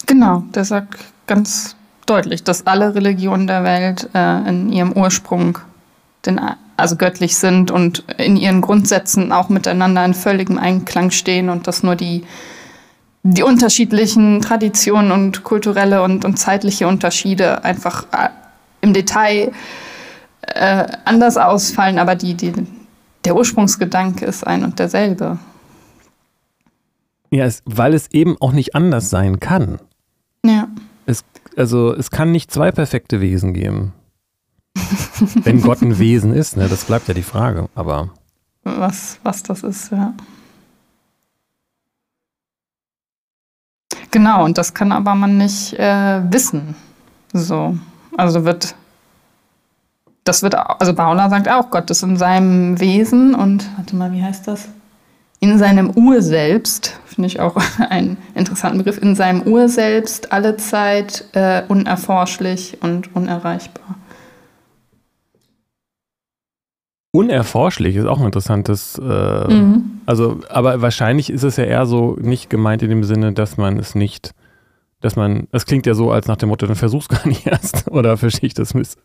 Genau, 0.06 0.44
der 0.54 0.66
sagt 0.66 1.00
ganz 1.28 1.76
deutlich, 2.06 2.44
dass 2.44 2.68
alle 2.68 2.96
Religionen 2.96 3.48
der 3.48 3.64
Welt 3.64 4.10
äh, 4.14 4.50
in 4.50 4.72
ihrem 4.72 4.94
Ursprung 4.94 5.58
den, 6.26 6.40
also 6.78 6.96
göttlich 6.96 7.38
sind 7.38 7.72
und 7.72 8.04
in 8.18 8.36
ihren 8.36 8.62
Grundsätzen 8.62 9.32
auch 9.32 9.50
miteinander 9.50 10.04
in 10.04 10.14
völligem 10.14 10.58
Einklang 10.58 11.12
stehen 11.12 11.50
und 11.50 11.68
dass 11.68 11.84
nur 11.84 11.96
die 11.96 12.24
die 13.24 13.44
unterschiedlichen 13.44 14.42
Traditionen 14.42 15.12
und 15.12 15.44
kulturelle 15.44 16.04
und, 16.04 16.26
und 16.26 16.38
zeitliche 16.38 16.88
Unterschiede 16.88 17.64
einfach 17.64 18.06
äh, 18.12 18.30
im 18.82 18.94
Detail 18.94 19.54
äh, 20.42 20.86
anders 21.06 21.38
ausfallen, 21.38 22.00
aber 22.00 22.16
die, 22.16 22.34
die, 22.34 22.52
der 23.24 23.36
Ursprungsgedanke 23.36 24.26
ist 24.26 24.46
ein 24.46 24.66
und 24.66 24.78
derselbe. 24.78 25.40
Ja, 27.32 27.46
es, 27.46 27.64
weil 27.66 27.94
es 27.94 28.12
eben 28.12 28.36
auch 28.42 28.52
nicht 28.52 28.76
anders 28.76 29.10
sein 29.10 29.40
kann. 29.40 29.80
Ja. 30.46 30.68
Es, 31.06 31.24
also 31.56 31.94
es 31.94 32.12
kann 32.12 32.32
nicht 32.32 32.52
zwei 32.52 32.72
perfekte 32.72 33.22
Wesen 33.22 33.54
geben. 33.54 33.94
Wenn 35.44 35.62
Gott 35.62 35.82
ein 35.82 36.00
Wesen 36.00 36.34
ist, 36.34 36.58
ne, 36.58 36.68
das 36.68 36.86
bleibt 36.86 37.08
ja 37.08 37.14
die 37.14 37.24
Frage, 37.24 37.70
aber. 37.76 38.10
Was, 38.64 39.20
was 39.24 39.44
das 39.44 39.64
ist, 39.64 39.92
ja. 39.92 40.14
Genau, 44.12 44.46
und 44.46 44.58
das 44.58 44.74
kann 44.74 44.92
aber 44.92 45.16
man 45.16 45.38
nicht 45.38 45.74
äh, 45.74 46.22
wissen. 46.32 46.76
So. 47.34 47.78
Also 48.16 48.46
wird. 48.46 48.76
Das 50.24 50.42
wird, 50.42 50.56
also 50.56 50.94
Paula 50.94 51.30
sagt 51.30 51.50
auch, 51.50 51.70
Gott 51.70 51.90
ist 51.90 52.04
in 52.04 52.16
seinem 52.16 52.80
Wesen 52.80 53.36
und, 53.36 53.70
warte 53.76 53.96
mal, 53.96 54.14
wie 54.14 54.24
heißt 54.24 54.48
das? 54.48 54.70
In 55.44 55.58
seinem 55.58 55.90
Urselbst, 55.90 56.98
finde 57.04 57.28
ich 57.28 57.42
auch 57.42 57.58
einen 57.90 58.16
interessanten 58.34 58.78
Begriff, 58.78 58.98
in 58.98 59.14
seinem 59.14 59.42
Urselbst 59.42 60.32
alle 60.32 60.56
Zeit 60.56 61.26
äh, 61.34 61.64
unerforschlich 61.68 62.78
und 62.80 63.14
unerreichbar. 63.14 63.98
Unerforschlich 67.12 67.98
ist 67.98 68.06
auch 68.06 68.22
ein 68.22 68.28
interessantes. 68.28 68.98
Äh, 68.98 69.54
mhm. 69.54 70.00
Also, 70.06 70.40
aber 70.48 70.82
wahrscheinlich 70.82 71.30
ist 71.30 71.44
es 71.44 71.58
ja 71.58 71.66
eher 71.66 71.88
so 71.88 72.16
nicht 72.22 72.50
gemeint 72.50 72.82
in 72.82 72.90
dem 72.90 73.04
Sinne, 73.04 73.34
dass 73.34 73.58
man 73.58 73.78
es 73.78 73.96
nicht, 73.96 74.32
dass 75.02 75.18
man, 75.18 75.50
es 75.52 75.66
klingt 75.66 75.86
ja 75.86 75.94
so 75.94 76.10
als 76.10 76.30
nach 76.30 76.38
dem 76.38 76.48
Motto, 76.48 76.68
dann 76.68 76.78
versuch's 76.78 77.10
gar 77.10 77.28
nicht 77.28 77.46
erst. 77.48 77.92
Oder 77.92 78.16
verstehe 78.16 78.48
ich 78.48 78.54
das 78.54 78.74
miss? 78.74 78.96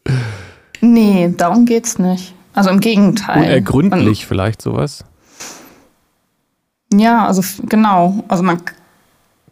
Nee, 0.81 1.35
darum 1.37 1.67
geht's 1.67 1.99
nicht. 1.99 2.33
Also 2.55 2.71
im 2.71 2.79
Gegenteil. 2.79 3.43
Unergründlich 3.43 4.21
Und, 4.21 4.29
vielleicht 4.29 4.63
sowas? 4.63 5.05
Ja, 6.93 7.27
also 7.27 7.43
genau. 7.69 8.25
Also 8.29 8.43
man 8.43 8.61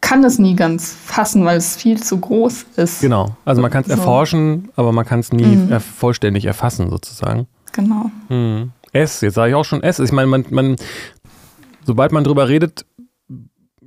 kann 0.01 0.25
es 0.25 0.38
nie 0.38 0.55
ganz 0.55 0.92
fassen, 0.92 1.44
weil 1.44 1.59
es 1.59 1.77
viel 1.77 2.03
zu 2.03 2.18
groß 2.18 2.66
ist. 2.77 3.01
Genau. 3.01 3.37
Also 3.44 3.61
man 3.61 3.70
kann 3.70 3.83
es 3.83 3.88
so. 3.88 3.94
erforschen, 3.94 4.68
aber 4.77 4.92
man 4.92 5.05
kann 5.05 5.20
es 5.20 5.33
nie 5.33 5.57
mhm. 5.57 5.81
vollständig 5.81 6.44
erfassen 6.44 6.90
sozusagen. 6.90 7.46
Genau. 7.72 8.11
Hm. 8.29 8.72
S, 8.92 9.20
jetzt 9.20 9.35
sage 9.35 9.51
ich 9.51 9.55
auch 9.55 9.64
schon 9.64 9.83
S. 9.83 9.99
Ich 9.99 10.12
meine, 10.12 10.29
man, 10.29 10.44
man, 10.51 10.77
sobald 11.85 12.12
man 12.12 12.25
drüber 12.25 12.49
redet, 12.49 12.87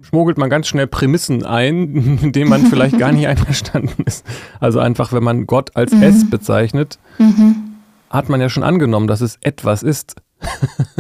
schmuggelt 0.02 0.38
man 0.38 0.50
ganz 0.50 0.68
schnell 0.68 0.88
Prämissen 0.88 1.46
ein, 1.46 2.20
mit 2.22 2.36
denen 2.36 2.50
man 2.50 2.66
vielleicht 2.68 2.98
gar 2.98 3.12
nicht 3.12 3.28
einverstanden 3.32 4.04
ist. 4.04 4.26
Also 4.60 4.80
einfach, 4.80 5.14
wenn 5.14 5.24
man 5.24 5.48
Gott 5.48 5.76
als 5.76 5.92
mhm. 5.94 6.04
S 6.04 6.30
bezeichnet, 6.30 7.00
mhm. 7.18 7.76
hat 8.10 8.30
man 8.30 8.40
ja 8.42 8.50
schon 8.50 8.64
angenommen, 8.64 9.08
dass 9.08 9.22
es 9.22 9.38
etwas 9.42 9.84
ist. 9.84 10.16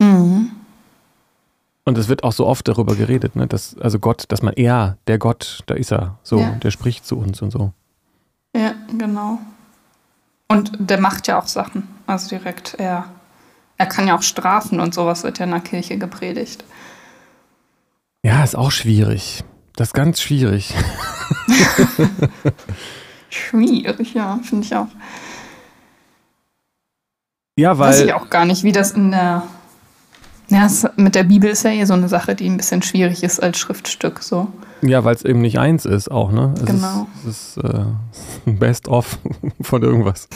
mhm. 0.00 0.50
Und 1.84 1.98
es 1.98 2.08
wird 2.08 2.24
auch 2.24 2.32
so 2.32 2.46
oft 2.46 2.66
darüber 2.66 2.96
geredet, 2.96 3.36
ne, 3.36 3.46
dass, 3.46 3.76
also 3.78 3.98
Gott, 3.98 4.24
dass 4.28 4.40
man 4.40 4.54
er, 4.54 4.96
der 5.06 5.18
Gott, 5.18 5.62
da 5.66 5.74
ist 5.74 5.92
er, 5.92 6.18
so, 6.22 6.38
ja. 6.38 6.50
der 6.52 6.70
spricht 6.70 7.04
zu 7.04 7.18
uns 7.18 7.42
und 7.42 7.50
so. 7.50 7.72
Ja, 8.56 8.74
genau. 8.96 9.38
Und 10.48 10.72
der 10.78 11.00
macht 11.00 11.26
ja 11.26 11.38
auch 11.38 11.46
Sachen. 11.46 11.88
Also 12.06 12.28
direkt, 12.28 12.74
er, 12.78 13.06
er 13.76 13.86
kann 13.86 14.06
ja 14.06 14.16
auch 14.16 14.22
strafen 14.22 14.80
und 14.80 14.94
sowas 14.94 15.24
wird 15.24 15.38
ja 15.38 15.44
in 15.44 15.50
der 15.50 15.60
Kirche 15.60 15.98
gepredigt. 15.98 16.64
Ja, 18.22 18.42
ist 18.42 18.56
auch 18.56 18.70
schwierig. 18.70 19.44
Das 19.76 19.88
ist 19.88 19.94
ganz 19.94 20.20
schwierig. 20.22 20.72
schwierig, 23.28 24.14
ja, 24.14 24.38
finde 24.42 24.64
ich 24.64 24.74
auch. 24.74 24.88
Ja, 27.56 27.78
weil. 27.78 27.90
Weiß 27.90 28.00
ich 28.00 28.12
auch 28.14 28.30
gar 28.30 28.46
nicht, 28.46 28.62
wie 28.62 28.72
das 28.72 28.92
in 28.92 29.10
der 29.10 29.42
ja, 30.48 30.66
es, 30.66 30.86
mit 30.96 31.14
der 31.14 31.24
Bibel 31.24 31.50
ist 31.50 31.64
ja 31.64 31.70
eh 31.70 31.84
so 31.84 31.94
eine 31.94 32.08
Sache, 32.08 32.34
die 32.34 32.48
ein 32.48 32.56
bisschen 32.56 32.82
schwierig 32.82 33.22
ist 33.22 33.42
als 33.42 33.58
Schriftstück. 33.58 34.22
So. 34.22 34.48
Ja, 34.82 35.04
weil 35.04 35.14
es 35.14 35.24
eben 35.24 35.40
nicht 35.40 35.58
eins 35.58 35.84
ist 35.86 36.10
auch, 36.10 36.32
ne? 36.32 36.54
Es 36.56 36.66
genau. 36.66 37.06
Ist, 37.26 37.56
es 37.56 37.56
ist 37.56 37.64
äh, 37.64 37.84
Best-of 38.50 39.18
von 39.60 39.82
irgendwas. 39.82 40.28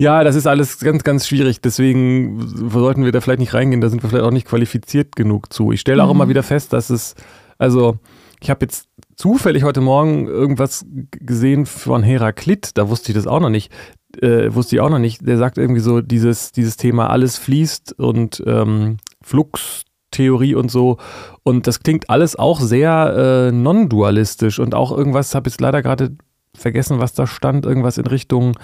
Ja, 0.00 0.22
das 0.22 0.36
ist 0.36 0.46
alles 0.46 0.78
ganz, 0.78 1.02
ganz 1.02 1.26
schwierig. 1.26 1.60
Deswegen 1.60 2.70
sollten 2.70 3.04
wir 3.04 3.10
da 3.10 3.20
vielleicht 3.20 3.40
nicht 3.40 3.54
reingehen. 3.54 3.80
Da 3.80 3.88
sind 3.88 4.02
wir 4.02 4.08
vielleicht 4.08 4.24
auch 4.24 4.30
nicht 4.30 4.46
qualifiziert 4.46 5.16
genug 5.16 5.52
zu. 5.52 5.72
Ich 5.72 5.80
stelle 5.80 6.04
auch 6.04 6.08
mhm. 6.08 6.20
immer 6.20 6.28
wieder 6.28 6.44
fest, 6.44 6.72
dass 6.72 6.88
es, 6.90 7.16
also 7.58 7.98
ich 8.40 8.50
habe 8.50 8.64
jetzt 8.64 8.88
zufällig 9.16 9.64
heute 9.64 9.80
Morgen 9.80 10.26
irgendwas 10.26 10.86
gesehen 11.10 11.66
von 11.66 12.02
Heraklit, 12.02 12.70
da 12.74 12.88
wusste 12.88 13.10
ich 13.10 13.16
das 13.16 13.26
auch 13.26 13.40
noch 13.40 13.50
nicht 13.50 13.72
äh, 14.16 14.54
wusste 14.54 14.76
ich 14.76 14.80
auch 14.80 14.90
noch 14.90 14.98
nicht, 14.98 15.26
der 15.26 15.38
sagt 15.38 15.58
irgendwie 15.58 15.80
so, 15.80 16.00
dieses, 16.00 16.52
dieses 16.52 16.76
Thema 16.76 17.10
alles 17.10 17.36
fließt 17.36 17.98
und 17.98 18.42
ähm, 18.46 18.98
Fluxtheorie 19.22 20.54
und 20.54 20.70
so. 20.70 20.98
Und 21.42 21.66
das 21.66 21.80
klingt 21.80 22.08
alles 22.10 22.36
auch 22.36 22.60
sehr 22.60 23.48
äh, 23.48 23.52
non-dualistisch 23.52 24.58
und 24.58 24.74
auch 24.74 24.92
irgendwas, 24.92 25.34
habe 25.34 25.48
ich 25.48 25.60
leider 25.60 25.82
gerade 25.82 26.16
vergessen, 26.54 26.98
was 26.98 27.12
da 27.14 27.26
stand, 27.26 27.66
irgendwas 27.66 27.98
in 27.98 28.06
Richtung, 28.06 28.58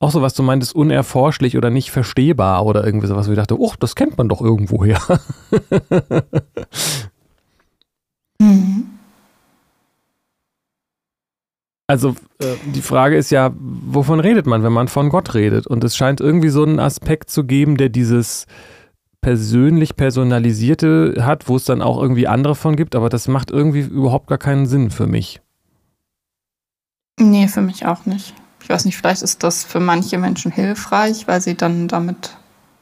auch 0.00 0.10
so 0.10 0.20
was 0.20 0.34
du 0.34 0.42
meintest, 0.42 0.74
unerforschlich 0.74 1.56
oder 1.56 1.70
nicht 1.70 1.90
verstehbar 1.90 2.66
oder 2.66 2.84
irgendwie 2.84 3.06
sowas, 3.06 3.28
wo 3.28 3.32
ich 3.32 3.38
dachte, 3.38 3.58
oh, 3.58 3.72
das 3.78 3.94
kennt 3.94 4.18
man 4.18 4.28
doch 4.28 4.42
irgendwoher. 4.42 4.98
mhm. 8.40 8.93
Also 11.86 12.16
äh, 12.38 12.54
die 12.74 12.80
Frage 12.80 13.16
ist 13.16 13.30
ja, 13.30 13.52
wovon 13.56 14.20
redet 14.20 14.46
man, 14.46 14.62
wenn 14.62 14.72
man 14.72 14.88
von 14.88 15.10
Gott 15.10 15.34
redet? 15.34 15.66
Und 15.66 15.84
es 15.84 15.96
scheint 15.96 16.20
irgendwie 16.20 16.48
so 16.48 16.62
einen 16.62 16.80
Aspekt 16.80 17.30
zu 17.30 17.44
geben, 17.44 17.76
der 17.76 17.90
dieses 17.90 18.46
persönlich 19.20 19.96
personalisierte 19.96 21.16
hat, 21.20 21.48
wo 21.48 21.56
es 21.56 21.64
dann 21.64 21.82
auch 21.82 22.00
irgendwie 22.00 22.28
andere 22.28 22.54
von 22.54 22.76
gibt, 22.76 22.94
aber 22.94 23.08
das 23.08 23.28
macht 23.28 23.50
irgendwie 23.50 23.80
überhaupt 23.80 24.26
gar 24.26 24.38
keinen 24.38 24.66
Sinn 24.66 24.90
für 24.90 25.06
mich. 25.06 25.40
Nee, 27.18 27.48
für 27.48 27.62
mich 27.62 27.86
auch 27.86 28.06
nicht. 28.06 28.34
Ich 28.62 28.68
weiß 28.68 28.84
nicht, 28.84 28.96
vielleicht 28.96 29.22
ist 29.22 29.42
das 29.42 29.64
für 29.64 29.80
manche 29.80 30.18
Menschen 30.18 30.52
hilfreich, 30.52 31.26
weil 31.26 31.40
sie 31.40 31.54
dann 31.54 31.88
damit, 31.88 32.36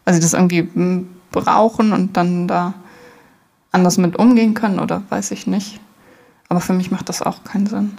weil 0.04 0.14
sie 0.14 0.20
das 0.20 0.32
irgendwie 0.32 0.68
brauchen 1.30 1.92
und 1.92 2.16
dann 2.16 2.48
da 2.48 2.74
anders 3.72 3.98
mit 3.98 4.16
umgehen 4.16 4.54
können 4.54 4.80
oder 4.80 5.02
weiß 5.10 5.32
ich 5.32 5.46
nicht. 5.46 5.80
Aber 6.48 6.60
für 6.60 6.72
mich 6.72 6.90
macht 6.90 7.08
das 7.08 7.22
auch 7.22 7.44
keinen 7.44 7.66
Sinn 7.66 7.92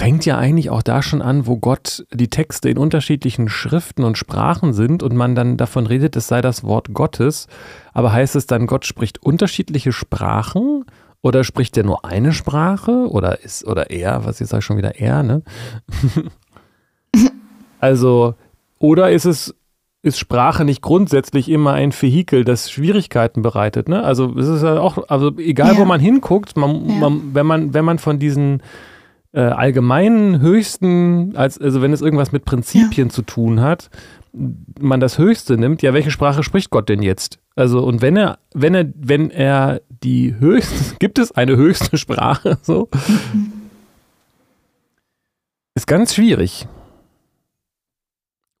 fängt 0.00 0.26
ja 0.26 0.36
eigentlich 0.36 0.70
auch 0.70 0.82
da 0.82 1.02
schon 1.02 1.22
an, 1.22 1.46
wo 1.46 1.56
Gott 1.56 2.04
die 2.12 2.28
Texte 2.28 2.68
in 2.68 2.78
unterschiedlichen 2.78 3.48
Schriften 3.48 4.04
und 4.04 4.18
Sprachen 4.18 4.72
sind 4.72 5.02
und 5.02 5.14
man 5.14 5.34
dann 5.34 5.56
davon 5.56 5.86
redet, 5.86 6.16
es 6.16 6.26
sei 6.26 6.40
das 6.40 6.64
Wort 6.64 6.92
Gottes. 6.92 7.46
Aber 7.92 8.12
heißt 8.12 8.36
es 8.36 8.46
dann, 8.46 8.66
Gott 8.66 8.84
spricht 8.84 9.22
unterschiedliche 9.22 9.92
Sprachen? 9.92 10.84
Oder 11.22 11.42
spricht 11.42 11.76
er 11.78 11.84
nur 11.84 12.04
eine 12.04 12.32
Sprache? 12.32 13.08
Oder 13.08 13.42
ist, 13.42 13.66
oder 13.66 13.90
er, 13.90 14.26
was 14.26 14.40
jetzt 14.40 14.50
sage 14.50 14.58
ich 14.58 14.64
schon 14.66 14.76
wieder 14.76 14.96
er, 14.96 15.22
ne? 15.22 15.42
also, 17.80 18.34
oder 18.78 19.10
ist 19.10 19.24
es 19.24 19.54
ist 20.02 20.18
Sprache 20.18 20.66
nicht 20.66 20.82
grundsätzlich 20.82 21.48
immer 21.48 21.72
ein 21.72 21.90
Vehikel, 21.92 22.44
das 22.44 22.70
Schwierigkeiten 22.70 23.40
bereitet. 23.40 23.88
Ne? 23.88 24.04
Also 24.04 24.34
es 24.38 24.48
ist 24.48 24.62
ja 24.62 24.78
auch, 24.78 25.08
also 25.08 25.38
egal 25.38 25.72
ja. 25.72 25.78
wo 25.78 25.86
man 25.86 25.98
hinguckt, 25.98 26.58
man, 26.58 26.86
ja. 26.86 26.94
man, 26.96 27.34
wenn 27.34 27.46
man, 27.46 27.72
wenn 27.72 27.86
man 27.86 27.98
von 27.98 28.18
diesen 28.18 28.62
äh, 29.34 29.40
allgemeinen 29.40 30.40
höchsten, 30.40 31.36
als, 31.36 31.60
also 31.60 31.82
wenn 31.82 31.92
es 31.92 32.00
irgendwas 32.00 32.32
mit 32.32 32.44
Prinzipien 32.44 33.08
ja. 33.08 33.12
zu 33.12 33.22
tun 33.22 33.60
hat, 33.60 33.90
man 34.80 35.00
das 35.00 35.18
Höchste 35.18 35.56
nimmt, 35.56 35.82
ja, 35.82 35.92
welche 35.92 36.10
Sprache 36.10 36.42
spricht 36.42 36.70
Gott 36.70 36.88
denn 36.88 37.02
jetzt? 37.02 37.38
Also, 37.56 37.84
und 37.84 38.00
wenn 38.00 38.16
er, 38.16 38.38
wenn 38.52 38.74
er, 38.74 38.86
wenn 38.96 39.30
er 39.30 39.80
die 40.02 40.36
höchste, 40.38 40.96
gibt 40.98 41.18
es 41.18 41.32
eine 41.32 41.56
höchste 41.56 41.98
Sprache, 41.98 42.58
so? 42.62 42.88
Ist 45.74 45.86
ganz 45.86 46.14
schwierig. 46.14 46.68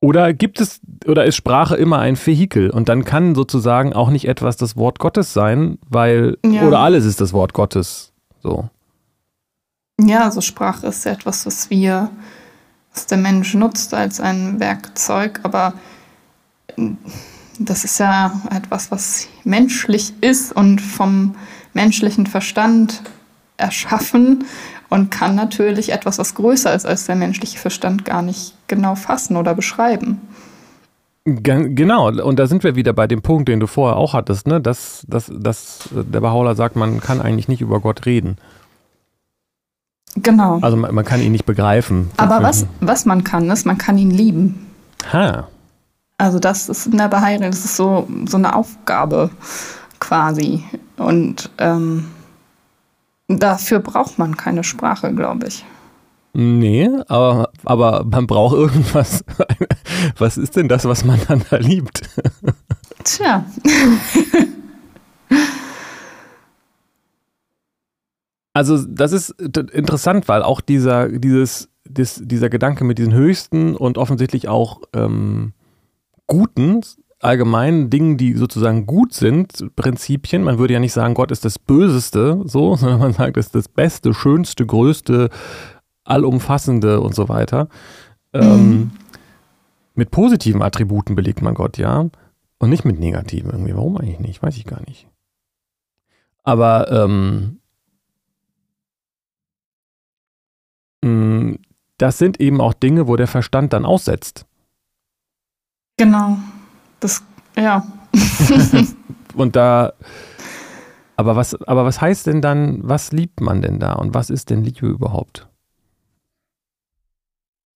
Oder 0.00 0.34
gibt 0.34 0.60
es, 0.60 0.80
oder 1.06 1.24
ist 1.24 1.36
Sprache 1.36 1.76
immer 1.76 1.98
ein 1.98 2.16
Vehikel? 2.16 2.70
Und 2.70 2.88
dann 2.88 3.04
kann 3.04 3.34
sozusagen 3.34 3.94
auch 3.94 4.10
nicht 4.10 4.28
etwas 4.28 4.56
das 4.56 4.76
Wort 4.76 4.98
Gottes 4.98 5.32
sein, 5.32 5.78
weil, 5.88 6.36
ja. 6.44 6.66
oder 6.66 6.80
alles 6.80 7.04
ist 7.04 7.20
das 7.20 7.32
Wort 7.32 7.54
Gottes. 7.54 8.12
So. 8.42 8.68
Ja, 10.00 10.24
also 10.24 10.40
Sprache 10.40 10.86
ist 10.88 11.04
ja 11.04 11.12
etwas, 11.12 11.46
was 11.46 11.70
wir, 11.70 12.10
was 12.92 13.06
der 13.06 13.18
Mensch 13.18 13.54
nutzt 13.54 13.94
als 13.94 14.20
ein 14.20 14.58
Werkzeug, 14.58 15.40
aber 15.44 15.74
das 17.58 17.84
ist 17.84 17.98
ja 17.98 18.40
etwas, 18.50 18.90
was 18.90 19.28
menschlich 19.44 20.12
ist 20.20 20.54
und 20.54 20.80
vom 20.80 21.36
menschlichen 21.72 22.26
Verstand 22.26 23.02
erschaffen 23.56 24.44
und 24.88 25.10
kann 25.10 25.36
natürlich 25.36 25.92
etwas, 25.92 26.18
was 26.18 26.34
größer 26.34 26.74
ist 26.74 26.86
als 26.86 27.06
der 27.06 27.16
menschliche 27.16 27.58
Verstand, 27.58 28.04
gar 28.04 28.22
nicht 28.22 28.54
genau 28.66 28.96
fassen 28.96 29.36
oder 29.36 29.54
beschreiben. 29.54 30.20
Genau, 31.24 32.08
und 32.08 32.38
da 32.38 32.46
sind 32.46 32.64
wir 32.64 32.76
wieder 32.76 32.92
bei 32.92 33.06
dem 33.06 33.22
Punkt, 33.22 33.48
den 33.48 33.58
du 33.58 33.66
vorher 33.66 33.96
auch 33.96 34.12
hattest, 34.12 34.46
ne? 34.46 34.60
dass, 34.60 35.06
dass, 35.08 35.32
dass 35.34 35.88
der 35.90 36.20
Beholder 36.20 36.54
sagt, 36.54 36.76
man 36.76 37.00
kann 37.00 37.22
eigentlich 37.22 37.48
nicht 37.48 37.62
über 37.62 37.80
Gott 37.80 38.04
reden. 38.04 38.36
Genau. 40.16 40.58
Also 40.60 40.76
man, 40.76 40.94
man 40.94 41.04
kann 41.04 41.20
ihn 41.20 41.32
nicht 41.32 41.46
begreifen. 41.46 42.10
Aber 42.16 42.42
was, 42.42 42.66
was 42.80 43.04
man 43.04 43.24
kann, 43.24 43.50
ist, 43.50 43.66
man 43.66 43.78
kann 43.78 43.98
ihn 43.98 44.10
lieben. 44.10 44.66
Ha. 45.12 45.48
Also 46.18 46.38
das 46.38 46.68
ist 46.68 46.86
in 46.86 46.98
der 46.98 47.08
Beheirat, 47.08 47.48
das 47.48 47.64
ist 47.64 47.76
so, 47.76 48.06
so 48.26 48.36
eine 48.36 48.54
Aufgabe 48.54 49.30
quasi. 49.98 50.62
Und 50.96 51.50
ähm, 51.58 52.04
Dafür 53.28 53.78
braucht 53.78 54.18
man 54.18 54.36
keine 54.36 54.64
Sprache, 54.64 55.14
glaube 55.14 55.46
ich. 55.48 55.64
Nee, 56.34 56.90
aber, 57.08 57.50
aber 57.64 58.04
man 58.04 58.26
braucht 58.26 58.54
irgendwas. 58.54 59.24
Was 60.18 60.36
ist 60.36 60.56
denn 60.56 60.68
das, 60.68 60.84
was 60.84 61.04
man 61.04 61.20
dann 61.28 61.44
da 61.48 61.56
liebt? 61.56 62.02
Tja. 63.04 63.44
Also, 68.54 68.82
das 68.86 69.12
ist 69.12 69.30
interessant, 69.30 70.28
weil 70.28 70.42
auch 70.42 70.60
dieser, 70.60 71.08
dieses, 71.08 71.68
das, 71.84 72.22
dieser 72.24 72.48
Gedanke 72.48 72.84
mit 72.84 72.98
diesen 72.98 73.12
höchsten 73.12 73.76
und 73.76 73.98
offensichtlich 73.98 74.48
auch 74.48 74.80
ähm, 74.94 75.52
guten 76.26 76.80
allgemeinen 77.18 77.90
Dingen, 77.90 78.16
die 78.16 78.34
sozusagen 78.34 78.86
gut 78.86 79.12
sind, 79.12 79.74
Prinzipien. 79.76 80.44
Man 80.44 80.58
würde 80.58 80.74
ja 80.74 80.80
nicht 80.80 80.92
sagen, 80.92 81.14
Gott 81.14 81.30
ist 81.30 81.44
das 81.44 81.58
Böseste, 81.58 82.42
so, 82.44 82.76
sondern 82.76 83.00
man 83.00 83.12
sagt, 83.12 83.36
es 83.36 83.46
ist 83.46 83.54
das 83.54 83.68
Beste, 83.68 84.14
Schönste, 84.14 84.64
Größte, 84.64 85.30
Allumfassende 86.04 87.00
und 87.00 87.14
so 87.14 87.28
weiter. 87.28 87.68
Ähm, 88.32 88.92
mit 89.94 90.10
positiven 90.10 90.62
Attributen 90.62 91.16
belegt 91.16 91.42
man 91.42 91.54
Gott, 91.54 91.78
ja. 91.78 92.08
Und 92.58 92.70
nicht 92.70 92.84
mit 92.84 93.00
negativen 93.00 93.50
irgendwie. 93.50 93.74
Warum 93.74 93.96
eigentlich 93.96 94.20
nicht? 94.20 94.42
Weiß 94.42 94.56
ich 94.56 94.64
gar 94.64 94.80
nicht. 94.86 95.08
Aber 96.42 96.90
ähm, 96.92 97.58
das 101.98 102.18
sind 102.18 102.40
eben 102.40 102.60
auch 102.60 102.74
Dinge, 102.74 103.06
wo 103.06 103.16
der 103.16 103.26
Verstand 103.26 103.72
dann 103.72 103.84
aussetzt. 103.84 104.46
Genau. 105.96 106.38
Das, 107.00 107.22
ja. 107.56 107.86
und 109.34 109.56
da, 109.56 109.92
aber 111.16 111.36
was, 111.36 111.54
aber 111.62 111.84
was 111.84 112.00
heißt 112.00 112.26
denn 112.26 112.40
dann, 112.40 112.80
was 112.82 113.12
liebt 113.12 113.40
man 113.40 113.62
denn 113.62 113.78
da 113.78 113.92
und 113.92 114.14
was 114.14 114.30
ist 114.30 114.50
denn 114.50 114.64
Liebe 114.64 114.86
überhaupt? 114.86 115.48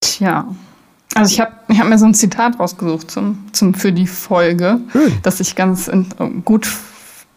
Tja, 0.01 0.47
also 1.15 1.33
ich 1.33 1.39
habe 1.39 1.53
ich 1.67 1.79
hab 1.79 1.87
mir 1.87 1.97
so 1.97 2.05
ein 2.05 2.13
Zitat 2.13 2.59
rausgesucht 2.59 3.09
zum, 3.09 3.47
zum, 3.51 3.73
für 3.73 3.91
die 3.91 4.07
Folge, 4.07 4.79
Schön. 4.91 5.13
das 5.23 5.39
ich 5.39 5.55
ganz 5.55 5.87
in, 5.87 6.43
gut, 6.45 6.69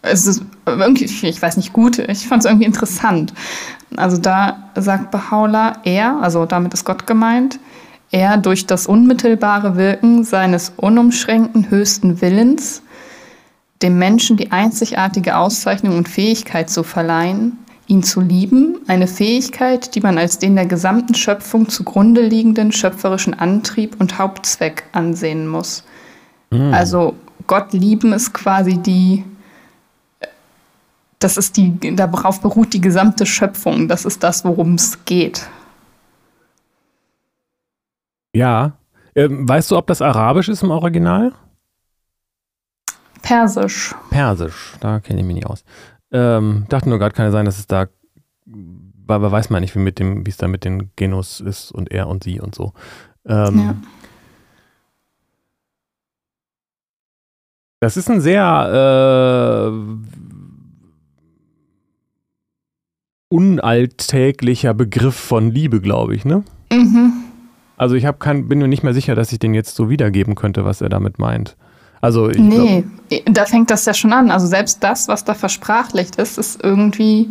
es 0.03 0.27
ist 0.27 0.43
irgendwie, 0.65 1.05
ich 1.05 1.41
weiß 1.41 1.57
nicht 1.57 1.73
gut, 1.73 1.97
ich 1.97 2.27
fand 2.27 2.43
es 2.43 2.45
irgendwie 2.45 2.65
interessant. 2.65 3.33
Also 3.95 4.17
da 4.17 4.69
sagt 4.75 5.13
Bahá'u'lláh, 5.13 5.77
er, 5.83 6.21
also 6.21 6.45
damit 6.45 6.73
ist 6.73 6.85
Gott 6.85 7.07
gemeint, 7.07 7.59
er 8.11 8.37
durch 8.37 8.67
das 8.67 8.85
unmittelbare 8.85 9.75
Wirken 9.75 10.23
seines 10.23 10.73
unumschränkten 10.77 11.71
höchsten 11.71 12.21
Willens 12.21 12.83
dem 13.81 13.97
Menschen 13.97 14.37
die 14.37 14.51
einzigartige 14.51 15.37
Auszeichnung 15.37 15.97
und 15.97 16.07
Fähigkeit 16.07 16.69
zu 16.69 16.83
verleihen, 16.83 17.57
ihn 17.87 18.01
zu 18.01 18.21
lieben, 18.21 18.77
eine 18.87 19.07
Fähigkeit, 19.07 19.93
die 19.93 19.99
man 19.99 20.17
als 20.17 20.39
den 20.39 20.55
der 20.55 20.65
gesamten 20.65 21.15
Schöpfung 21.15 21.67
zugrunde 21.67 22.21
liegenden 22.21 22.71
schöpferischen 22.71 23.33
Antrieb 23.33 23.97
und 23.99 24.17
Hauptzweck 24.17 24.83
ansehen 24.93 25.47
muss. 25.47 25.83
Mhm. 26.49 26.73
Also 26.73 27.15
Gott 27.45 27.73
lieben 27.73 28.13
ist 28.13 28.33
quasi 28.33 28.77
die, 28.77 29.25
das 31.23 31.37
ist 31.37 31.57
die, 31.57 31.95
darauf 31.95 32.41
beruht 32.41 32.73
die 32.73 32.81
gesamte 32.81 33.25
Schöpfung, 33.25 33.87
das 33.87 34.05
ist 34.05 34.23
das, 34.23 34.43
worum 34.43 34.75
es 34.75 35.05
geht. 35.05 35.47
Ja. 38.35 38.73
Ähm, 39.15 39.47
weißt 39.47 39.71
du, 39.71 39.77
ob 39.77 39.87
das 39.87 40.01
Arabisch 40.01 40.49
ist 40.49 40.63
im 40.63 40.71
Original? 40.71 41.33
Persisch. 43.21 43.95
Persisch, 44.09 44.73
da 44.79 44.99
kenne 44.99 45.21
ich 45.21 45.25
mich 45.25 45.35
nicht 45.35 45.47
aus. 45.47 45.63
Ähm, 46.11 46.65
dachte 46.67 46.89
nur 46.89 46.99
gerade, 46.99 47.15
kann 47.15 47.25
ja 47.25 47.31
sein, 47.31 47.45
dass 47.45 47.59
es 47.59 47.67
da, 47.67 47.87
aber 49.07 49.31
weiß 49.31 49.49
man 49.49 49.61
nicht, 49.61 49.75
wie 49.75 49.79
mit 49.79 49.99
dem, 49.99 50.25
wie 50.25 50.29
es 50.29 50.37
da 50.37 50.47
mit 50.47 50.65
den 50.65 50.91
Genus 50.95 51.39
ist 51.39 51.71
und 51.71 51.91
er 51.91 52.07
und 52.07 52.23
sie 52.23 52.41
und 52.41 52.53
so. 52.53 52.73
Ähm, 53.25 53.59
ja. 53.59 53.75
Das 57.79 57.97
ist 57.97 58.09
ein 58.09 58.21
sehr 58.21 59.71
äh, 59.71 59.71
unalltäglicher 63.33 64.75
Begriff 64.75 65.15
von 65.15 65.49
Liebe, 65.49 65.81
glaube 65.81 66.15
ich, 66.15 66.23
ne? 66.23 66.43
Mhm. 66.71 67.13
Also 67.77 67.95
ich 67.95 68.05
kein, 68.19 68.47
bin 68.47 68.59
mir 68.59 68.67
nicht 68.67 68.83
mehr 68.83 68.93
sicher, 68.93 69.15
dass 69.15 69.31
ich 69.31 69.39
den 69.39 69.55
jetzt 69.55 69.75
so 69.75 69.89
wiedergeben 69.89 70.35
könnte, 70.35 70.65
was 70.65 70.81
er 70.81 70.89
damit 70.89 71.17
meint. 71.17 71.55
Also 71.99 72.27
nee, 72.27 72.83
glaub, 73.09 73.33
da 73.33 73.45
fängt 73.45 73.71
das 73.71 73.85
ja 73.85 73.93
schon 73.93 74.13
an. 74.13 74.29
Also 74.29 74.45
selbst 74.45 74.83
das, 74.83 75.07
was 75.07 75.23
da 75.23 75.33
versprachlicht 75.33 76.17
ist, 76.17 76.37
ist 76.37 76.63
irgendwie, 76.63 77.29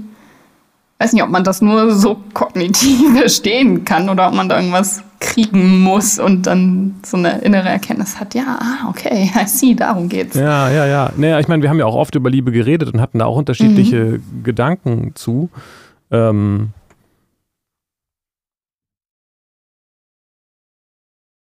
weiß 0.99 1.13
nicht, 1.13 1.23
ob 1.23 1.31
man 1.31 1.45
das 1.45 1.63
nur 1.63 1.93
so 1.93 2.17
kognitiv 2.35 3.13
verstehen 3.17 3.85
kann 3.85 4.09
oder 4.09 4.27
ob 4.29 4.35
man 4.35 4.49
da 4.49 4.57
irgendwas 4.57 5.03
kriegen 5.21 5.81
muss 5.81 6.19
und 6.19 6.49
dann 6.49 6.97
so 7.05 7.17
eine 7.17 7.43
innere 7.43 7.69
Erkenntnis 7.69 8.19
hat, 8.19 8.35
ja, 8.35 8.59
ah, 8.61 8.89
okay, 8.89 9.31
I 9.41 9.47
see, 9.47 9.75
darum 9.75 10.09
geht's. 10.09 10.35
Ja, 10.35 10.69
ja, 10.69 10.85
ja. 10.85 11.13
Naja, 11.17 11.39
ich 11.39 11.47
meine, 11.47 11.63
wir 11.63 11.71
haben 11.71 11.79
ja 11.79 11.87
auch 11.87 11.95
oft 11.95 12.15
über 12.17 12.29
Liebe 12.29 12.51
geredet 12.51 12.93
und 12.93 13.01
hatten 13.01 13.21
da 13.21 13.27
auch 13.27 13.37
unterschiedliche 13.37 14.19
mhm. 14.19 14.43
Gedanken 14.43 15.13
zu. 15.15 15.49
Ähm, 16.13 16.73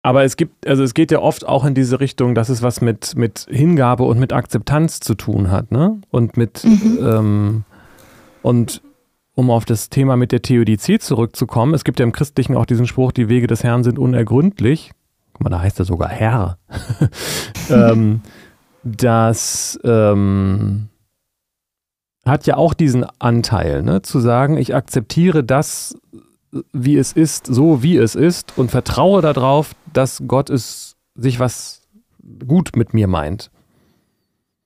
Aber 0.06 0.24
es 0.24 0.38
gibt, 0.38 0.68
also 0.68 0.84
es 0.84 0.94
geht 0.94 1.10
ja 1.10 1.18
oft 1.18 1.48
auch 1.48 1.66
in 1.66 1.74
diese 1.74 2.00
Richtung, 2.00 2.36
dass 2.36 2.50
es 2.50 2.62
was 2.62 2.80
mit, 2.80 3.16
mit 3.16 3.48
Hingabe 3.50 4.04
und 4.04 4.20
mit 4.20 4.34
Akzeptanz 4.34 5.00
zu 5.00 5.16
tun 5.16 5.50
hat, 5.50 5.72
ne? 5.72 6.00
Und 6.12 6.38
mit, 6.38 6.64
mhm. 6.64 7.00
ähm, 7.02 7.64
und 8.44 8.84
um 9.34 9.50
auf 9.50 9.66
das 9.66 9.90
Thema 9.90 10.16
mit 10.16 10.32
der 10.32 10.44
Theodizee 10.44 11.00
zurückzukommen, 11.00 11.74
es 11.74 11.84
gibt 11.84 12.00
ja 12.00 12.04
im 12.06 12.12
Christlichen 12.12 12.56
auch 12.56 12.68
diesen 12.68 12.86
Spruch, 12.86 13.14
die 13.14 13.30
Wege 13.30 13.48
des 13.48 13.64
Herrn 13.64 13.84
sind 13.84 13.98
unergründlich. 13.98 14.92
Guck 15.34 15.46
mal, 15.46 15.50
da 15.50 15.62
heißt 15.62 15.80
er 15.80 15.86
sogar 15.86 16.10
Herr. 16.10 16.60
ähm, 17.72 18.22
das 18.84 19.80
ähm, 19.84 20.90
hat 22.26 22.48
ja 22.48 22.58
auch 22.58 22.74
diesen 22.74 23.06
Anteil, 23.20 23.84
ne? 23.84 24.02
zu 24.02 24.20
sagen, 24.20 24.58
ich 24.58 24.74
akzeptiere 24.76 25.44
das, 25.44 25.96
wie 26.74 26.98
es 26.98 27.14
ist, 27.14 27.48
so 27.48 27.84
wie 27.84 27.98
es 27.98 28.16
ist 28.16 28.58
und 28.58 28.72
vertraue 28.72 29.22
darauf, 29.22 29.76
dass 29.94 30.24
Gott 30.28 30.50
es 30.50 30.96
sich 31.16 31.40
was 31.40 31.82
gut 32.48 32.72
mit 32.76 32.94
mir 32.94 33.08
meint. 33.08 33.52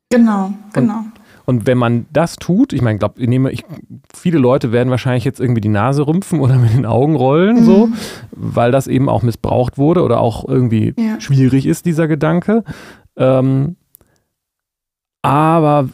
Genau, 0.09 0.53
genau. 0.73 0.99
Und, 0.99 1.11
Und 1.45 1.67
wenn 1.67 1.77
man 1.77 2.05
das 2.11 2.37
tut, 2.37 2.73
ich 2.73 2.81
meine, 2.81 2.95
ich 2.95 2.99
glaube, 2.99 3.23
nehme 3.27 3.51
ich, 3.51 3.63
viele 4.13 4.39
Leute 4.39 4.71
werden 4.71 4.89
wahrscheinlich 4.89 5.25
jetzt 5.25 5.39
irgendwie 5.39 5.61
die 5.61 5.69
Nase 5.69 6.07
rümpfen 6.07 6.39
oder 6.39 6.55
mit 6.55 6.73
den 6.73 6.85
Augen 6.85 7.15
rollen, 7.15 7.61
mhm. 7.61 7.65
so, 7.65 7.89
weil 8.31 8.71
das 8.71 8.87
eben 8.87 9.09
auch 9.09 9.21
missbraucht 9.21 9.77
wurde 9.77 10.03
oder 10.03 10.19
auch 10.19 10.47
irgendwie 10.47 10.93
ja. 10.97 11.19
schwierig 11.19 11.65
ist, 11.65 11.85
dieser 11.85 12.07
Gedanke. 12.07 12.63
Ähm, 13.17 13.75
aber 15.21 15.89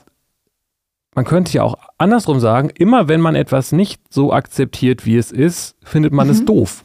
man 1.16 1.26
könnte 1.26 1.54
ja 1.54 1.64
auch 1.64 1.76
andersrum 1.98 2.40
sagen, 2.40 2.70
immer 2.70 3.08
wenn 3.08 3.22
man 3.22 3.36
etwas 3.36 3.72
nicht 3.72 4.02
so 4.14 4.34
akzeptiert, 4.34 5.06
wie 5.06 5.18
es 5.18 5.32
ist, 5.32 5.76
findet 5.84 6.14
man 6.14 6.28
mhm. 6.28 6.34
es 6.34 6.46
doof. 6.46 6.84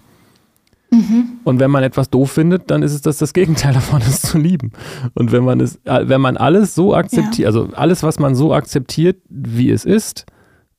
Mhm. 0.93 1.40
Und 1.45 1.61
wenn 1.61 1.71
man 1.71 1.83
etwas 1.83 2.11
doof 2.11 2.33
findet, 2.33 2.71
dann 2.71 2.83
ist 2.83 2.93
es 2.93 3.03
das, 3.03 3.19
das 3.19 3.33
Gegenteil 3.33 3.75
davon, 3.75 4.01
es 4.01 4.23
zu 4.23 4.38
lieben. 4.38 4.73
Und 5.14 5.33
wenn 5.33 5.45
man 5.45 5.61
es, 5.61 5.77
äh, 5.85 6.09
wenn 6.09 6.21
man 6.21 6.37
alles 6.37 6.75
so 6.75 6.95
akzeptiert, 6.95 7.38
ja. 7.38 7.47
also 7.47 7.69
alles, 7.75 8.03
was 8.03 8.19
man 8.19 8.35
so 8.35 8.55
akzeptiert, 8.55 9.21
wie 9.29 9.71
es 9.71 9.85
ist, 9.85 10.27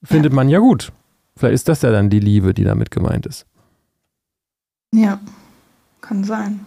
findet 0.02 0.32
ja. 0.32 0.36
man 0.36 0.50
ja 0.50 0.60
gut. 0.60 0.92
Vielleicht 1.36 1.56
ist 1.56 1.70
das 1.70 1.82
ja 1.82 1.92
dann 1.92 2.10
die 2.10 2.20
Liebe, 2.20 2.54
die 2.54 2.64
damit 2.64 2.90
gemeint 2.90 3.26
ist. 3.26 3.46
Ja, 4.94 5.20
kann 6.02 6.24
sein. 6.24 6.60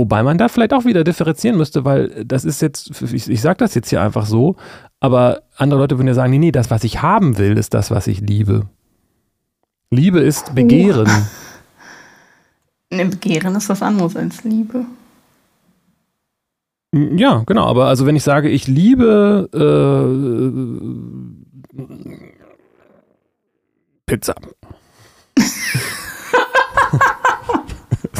Wobei 0.00 0.22
man 0.22 0.38
da 0.38 0.48
vielleicht 0.48 0.72
auch 0.72 0.86
wieder 0.86 1.04
differenzieren 1.04 1.58
müsste, 1.58 1.84
weil 1.84 2.24
das 2.24 2.46
ist 2.46 2.62
jetzt, 2.62 3.02
ich, 3.02 3.28
ich 3.28 3.40
sage 3.42 3.58
das 3.58 3.74
jetzt 3.74 3.90
hier 3.90 4.00
einfach 4.00 4.24
so, 4.24 4.56
aber 4.98 5.42
andere 5.58 5.78
Leute 5.78 5.98
würden 5.98 6.08
ja 6.08 6.14
sagen, 6.14 6.30
nee, 6.30 6.38
nee, 6.38 6.52
das, 6.52 6.70
was 6.70 6.84
ich 6.84 7.02
haben 7.02 7.36
will, 7.36 7.58
ist 7.58 7.74
das, 7.74 7.90
was 7.90 8.06
ich 8.06 8.22
liebe. 8.22 8.66
Liebe 9.90 10.20
ist 10.20 10.54
Begehren. 10.54 11.10
Oh. 12.92 12.96
Ne, 12.96 13.04
Begehren 13.04 13.54
ist 13.54 13.68
was 13.68 13.82
anderes 13.82 14.16
als 14.16 14.42
Liebe. 14.42 14.84
Ja, 16.92 17.44
genau. 17.46 17.66
Aber 17.66 17.86
also 17.86 18.04
wenn 18.04 18.16
ich 18.16 18.24
sage, 18.24 18.48
ich 18.48 18.66
liebe 18.66 19.48
äh, 19.52 20.06
Pizza. 24.06 24.34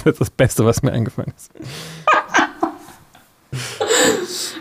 das 0.04 0.14
ist 0.14 0.20
das 0.20 0.30
Beste, 0.30 0.64
was 0.64 0.82
mir 0.82 0.92
eingefallen 0.92 1.32
ist. 1.36 1.50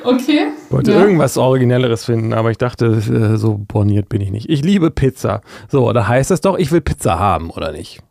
Okay. 0.04 0.48
Ich 0.66 0.72
wollte 0.72 0.92
ja. 0.92 1.02
irgendwas 1.02 1.38
Originelleres 1.38 2.06
finden, 2.06 2.34
aber 2.34 2.52
ich 2.52 2.58
dachte, 2.58 2.86
äh, 2.86 3.38
so 3.38 3.60
borniert 3.68 4.10
bin 4.10 4.22
ich 4.22 4.32
nicht. 4.32 4.50
Ich 4.50 4.64
liebe 4.64 4.92
Pizza. 4.92 5.42
So, 5.68 5.92
da 5.94 6.08
heißt 6.08 6.32
es 6.32 6.42
doch, 6.42 6.58
ich 6.58 6.72
will 6.72 6.82
Pizza 6.82 7.20
haben, 7.20 7.50
oder 7.50 7.72
nicht? 7.72 8.02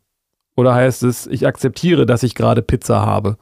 Oder 0.57 0.75
heißt 0.75 1.03
es, 1.05 1.27
ich 1.27 1.47
akzeptiere, 1.47 2.05
dass 2.05 2.23
ich 2.23 2.35
gerade 2.35 2.63
Pizza 2.63 3.05
habe? 3.05 3.37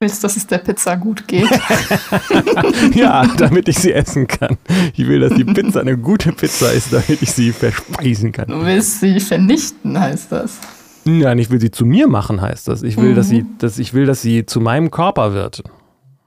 Du 0.00 0.06
willst, 0.06 0.22
dass 0.22 0.36
es 0.36 0.46
der 0.46 0.58
Pizza 0.58 0.96
gut 0.96 1.26
geht? 1.26 1.48
ja, 2.94 3.26
damit 3.38 3.68
ich 3.68 3.78
sie 3.78 3.92
essen 3.92 4.26
kann. 4.26 4.58
Ich 4.94 5.06
will, 5.06 5.20
dass 5.20 5.34
die 5.34 5.44
Pizza 5.44 5.80
eine 5.80 5.96
gute 5.96 6.32
Pizza 6.32 6.72
ist, 6.72 6.92
damit 6.92 7.22
ich 7.22 7.32
sie 7.32 7.52
verspeisen 7.52 8.32
kann. 8.32 8.48
Du 8.48 8.64
willst 8.64 9.00
sie 9.00 9.18
vernichten, 9.20 9.98
heißt 9.98 10.30
das. 10.30 10.58
Nein, 11.04 11.38
ich 11.38 11.50
will 11.50 11.60
sie 11.60 11.70
zu 11.70 11.84
mir 11.84 12.08
machen, 12.08 12.40
heißt 12.40 12.68
das. 12.68 12.82
Ich 12.82 12.96
will, 12.96 13.10
mhm. 13.10 13.14
dass 13.14 13.28
sie, 13.28 13.44
dass 13.58 13.78
ich 13.78 13.92
will, 13.94 14.06
dass 14.06 14.22
sie 14.22 14.46
zu 14.46 14.60
meinem 14.60 14.90
Körper 14.90 15.34
wird. 15.34 15.62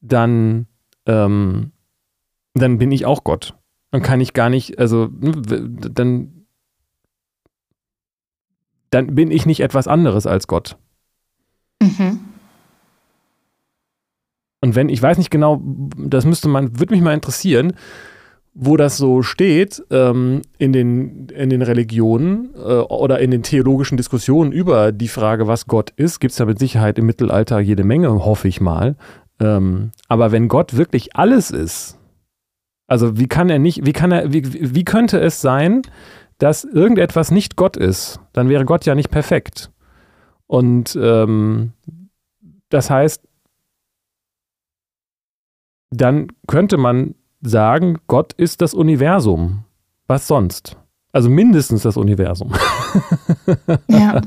dann, 0.00 0.66
ähm, 1.06 1.70
dann 2.54 2.78
bin 2.78 2.90
ich 2.90 3.06
auch 3.06 3.22
Gott. 3.22 3.54
Dann 3.92 4.02
kann 4.02 4.20
ich 4.20 4.32
gar 4.32 4.50
nicht, 4.50 4.80
also 4.80 5.06
dann, 5.12 6.44
dann 8.90 9.14
bin 9.14 9.30
ich 9.30 9.46
nicht 9.46 9.60
etwas 9.60 9.86
anderes 9.86 10.26
als 10.26 10.48
Gott. 10.48 10.76
Mhm. 11.80 12.20
Und 14.60 14.74
wenn, 14.74 14.88
ich 14.88 15.00
weiß 15.00 15.18
nicht 15.18 15.30
genau, 15.30 15.62
das 15.96 16.26
müsste 16.26 16.48
man, 16.48 16.78
würde 16.78 16.92
mich 16.92 17.02
mal 17.02 17.14
interessieren, 17.14 17.74
wo 18.60 18.76
das 18.76 18.96
so 18.96 19.22
steht 19.22 19.84
ähm, 19.90 20.42
in, 20.58 20.72
den, 20.72 21.28
in 21.28 21.48
den 21.48 21.62
Religionen 21.62 22.50
äh, 22.56 22.58
oder 22.58 23.20
in 23.20 23.30
den 23.30 23.44
theologischen 23.44 23.96
Diskussionen 23.96 24.50
über 24.50 24.90
die 24.90 25.06
Frage, 25.06 25.46
was 25.46 25.66
Gott 25.66 25.90
ist, 25.90 26.18
gibt 26.18 26.32
es 26.32 26.38
ja 26.38 26.44
mit 26.44 26.58
Sicherheit 26.58 26.98
im 26.98 27.06
Mittelalter 27.06 27.60
jede 27.60 27.84
Menge, 27.84 28.24
hoffe 28.24 28.48
ich 28.48 28.60
mal. 28.60 28.96
Ähm, 29.38 29.92
aber 30.08 30.32
wenn 30.32 30.48
Gott 30.48 30.76
wirklich 30.76 31.14
alles 31.14 31.52
ist, 31.52 31.98
also 32.88 33.16
wie 33.16 33.28
kann 33.28 33.48
er 33.48 33.60
nicht, 33.60 33.86
wie 33.86 33.92
kann 33.92 34.10
er, 34.10 34.32
wie, 34.32 34.74
wie 34.74 34.84
könnte 34.84 35.20
es 35.20 35.40
sein, 35.40 35.82
dass 36.38 36.64
irgendetwas 36.64 37.30
nicht 37.30 37.54
Gott 37.54 37.76
ist? 37.76 38.18
Dann 38.32 38.48
wäre 38.48 38.64
Gott 38.64 38.86
ja 38.86 38.96
nicht 38.96 39.10
perfekt. 39.10 39.70
Und 40.48 40.98
ähm, 41.00 41.72
das 42.70 42.90
heißt, 42.90 43.22
dann 45.90 46.28
könnte 46.46 46.76
man 46.76 47.14
sagen, 47.40 47.98
Gott 48.08 48.32
ist 48.32 48.60
das 48.60 48.74
Universum. 48.74 49.64
Was 50.06 50.26
sonst? 50.26 50.76
Also 51.12 51.30
mindestens 51.30 51.82
das 51.82 51.96
Universum. 51.96 52.52
Ja. 53.88 54.20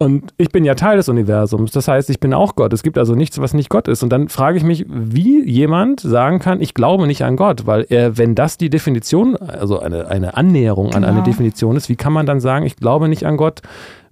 Und 0.00 0.32
ich 0.36 0.50
bin 0.50 0.64
ja 0.64 0.76
Teil 0.76 0.96
des 0.96 1.08
Universums. 1.08 1.72
Das 1.72 1.88
heißt, 1.88 2.08
ich 2.08 2.20
bin 2.20 2.32
auch 2.32 2.54
Gott. 2.54 2.72
Es 2.72 2.84
gibt 2.84 2.98
also 2.98 3.16
nichts, 3.16 3.40
was 3.40 3.52
nicht 3.52 3.68
Gott 3.68 3.88
ist. 3.88 4.04
Und 4.04 4.10
dann 4.10 4.28
frage 4.28 4.56
ich 4.56 4.62
mich, 4.62 4.86
wie 4.88 5.42
jemand 5.42 6.00
sagen 6.00 6.38
kann, 6.38 6.60
ich 6.60 6.72
glaube 6.72 7.08
nicht 7.08 7.24
an 7.24 7.34
Gott, 7.34 7.66
weil 7.66 7.84
er, 7.88 8.16
wenn 8.16 8.36
das 8.36 8.58
die 8.58 8.70
Definition, 8.70 9.36
also 9.36 9.80
eine, 9.80 10.06
eine 10.06 10.36
Annäherung 10.36 10.90
genau. 10.90 10.98
an 10.98 11.04
eine. 11.04 11.22
Definition 11.24 11.76
ist, 11.76 11.88
wie 11.88 11.96
kann 11.96 12.12
man 12.12 12.26
dann 12.26 12.38
sagen, 12.38 12.64
ich 12.64 12.76
glaube 12.76 13.08
nicht 13.08 13.26
an 13.26 13.36
Gott, 13.36 13.60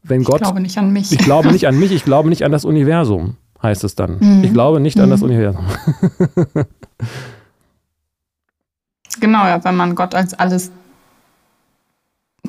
wenn 0.09 0.25
Gott. 0.25 0.37
Ich 0.37 0.43
glaube 0.43 0.61
nicht 0.61 0.79
an 0.79 0.93
mich. 0.93 1.13
Ich 1.13 1.19
glaube 1.19 1.53
nicht 1.53 1.67
an 1.67 1.79
mich, 1.79 1.93
ich 1.93 2.05
glaube 2.05 2.29
nicht 2.29 2.45
an 2.45 2.53
das 2.53 2.65
Universum, 2.65 3.37
heißt 3.63 3.85
es 3.85 3.95
dann. 3.95 4.19
Mhm. 4.19 4.45
Ich 4.45 4.53
glaube 4.53 4.81
nicht 4.81 4.97
mhm. 4.97 5.05
an 5.05 5.11
das 5.11 5.21
mhm. 5.21 5.27
Universum. 5.27 5.65
Genau, 9.21 9.47
ja, 9.47 9.65
wenn 9.65 9.77
man 9.77 9.95
Gott 9.95 10.15
als 10.15 10.35
alles 10.35 10.71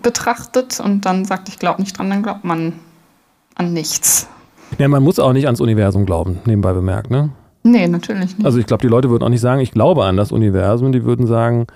betrachtet 0.01 0.79
und 0.79 1.05
dann 1.05 1.25
sagt, 1.25 1.49
ich 1.49 1.59
glaube 1.59 1.81
nicht 1.81 1.97
dran, 1.97 2.09
dann 2.09 2.23
glaubt 2.23 2.43
man 2.43 2.73
an 3.55 3.73
nichts. 3.73 4.27
Ja, 4.77 4.87
man 4.87 5.01
muss 5.01 5.17
auch 5.17 5.33
nicht 5.33 5.45
ans 5.45 5.61
Universum 5.61 6.05
glauben, 6.05 6.39
nebenbei 6.45 6.73
bemerkt, 6.73 7.09
ne? 7.09 7.29
Nee, 7.63 7.87
natürlich 7.87 8.37
nicht. 8.37 8.45
Also 8.45 8.59
ich 8.59 8.65
glaube, 8.65 8.81
die 8.81 8.87
Leute 8.87 9.09
würden 9.09 9.23
auch 9.23 9.29
nicht 9.29 9.41
sagen, 9.41 9.61
ich 9.61 9.71
glaube 9.71 10.05
an 10.05 10.17
das 10.17 10.31
Universum, 10.31 10.91
die 10.91 11.03
würden 11.03 11.25
sagen, 11.25 11.67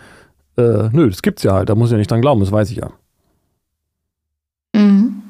äh, 0.57 0.89
nö, 0.91 1.09
das 1.09 1.21
gibt's 1.21 1.43
ja 1.43 1.53
halt, 1.53 1.69
da 1.69 1.75
muss 1.75 1.89
ich 1.89 1.93
ja 1.93 1.97
nicht 1.97 2.11
dran 2.11 2.21
glauben, 2.21 2.41
das 2.41 2.51
weiß 2.51 2.69
ich 2.71 2.77
ja. 2.77 2.91
Mhm. 4.75 5.23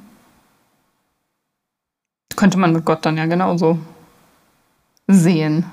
Könnte 2.35 2.57
man 2.57 2.73
mit 2.73 2.85
Gott 2.85 3.05
dann 3.05 3.17
ja 3.17 3.25
genauso 3.25 3.77
sehen. 5.07 5.65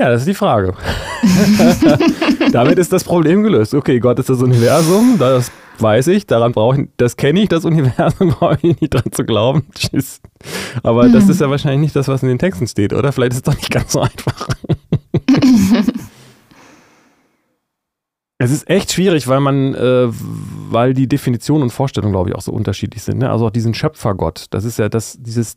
Ja, 0.00 0.08
das 0.10 0.22
ist 0.22 0.28
die 0.28 0.34
Frage. 0.34 0.74
Damit 2.52 2.78
ist 2.78 2.92
das 2.92 3.04
Problem 3.04 3.42
gelöst. 3.42 3.74
Okay, 3.74 4.00
Gott 4.00 4.18
ist 4.18 4.28
das 4.28 4.42
Universum, 4.42 5.16
das 5.18 5.52
weiß 5.78 6.08
ich, 6.08 6.26
daran 6.26 6.52
brauche 6.52 6.82
ich, 6.82 6.88
das 6.96 7.16
kenne 7.16 7.40
ich, 7.40 7.48
das 7.48 7.64
Universum, 7.64 8.28
brauche 8.38 8.58
ich 8.62 8.80
nicht 8.80 8.94
dran 8.94 9.10
zu 9.12 9.24
glauben. 9.24 9.66
Tschüss. 9.74 10.20
Aber 10.82 11.04
mhm. 11.04 11.12
das 11.12 11.28
ist 11.28 11.40
ja 11.40 11.48
wahrscheinlich 11.48 11.80
nicht 11.80 11.96
das, 11.96 12.08
was 12.08 12.22
in 12.22 12.28
den 12.28 12.38
Texten 12.38 12.66
steht, 12.66 12.92
oder? 12.92 13.12
Vielleicht 13.12 13.32
ist 13.32 13.38
es 13.38 13.42
doch 13.42 13.56
nicht 13.56 13.70
ganz 13.70 13.92
so 13.92 14.00
einfach. 14.00 14.48
es 18.44 18.50
ist 18.50 18.68
echt 18.68 18.92
schwierig, 18.92 19.28
weil 19.28 19.40
man, 19.40 19.74
äh, 19.74 20.08
weil 20.08 20.94
die 20.94 21.06
Definition 21.06 21.62
und 21.62 21.70
Vorstellung, 21.70 22.12
glaube 22.12 22.30
ich, 22.30 22.36
auch 22.36 22.42
so 22.42 22.52
unterschiedlich 22.52 23.02
sind. 23.02 23.18
Ne? 23.18 23.30
Also 23.30 23.46
auch 23.46 23.50
diesen 23.50 23.74
Schöpfergott, 23.74 24.46
das 24.50 24.64
ist 24.64 24.78
ja 24.78 24.88
das, 24.88 25.16
dieses 25.20 25.56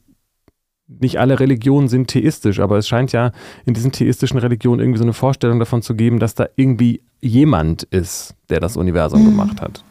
nicht 0.88 1.20
alle 1.20 1.40
Religionen 1.40 1.90
sind 1.90 2.08
theistisch, 2.08 2.60
aber 2.60 2.78
es 2.78 2.88
scheint 2.88 3.12
ja 3.12 3.32
in 3.66 3.74
diesen 3.74 3.92
theistischen 3.92 4.38
Religionen 4.40 4.80
irgendwie 4.80 5.00
so 5.00 5.04
eine 5.04 5.14
Vorstellung 5.14 5.60
davon 5.60 5.82
zu 5.82 5.96
geben, 5.96 6.20
dass 6.20 6.34
da 6.34 6.48
irgendwie 6.56 7.02
jemand 7.20 7.84
ist, 7.84 8.36
der 8.50 8.60
das 8.60 8.78
Universum 8.78 9.22
mhm. 9.22 9.32
gemacht 9.32 9.62
hat. 9.62 9.84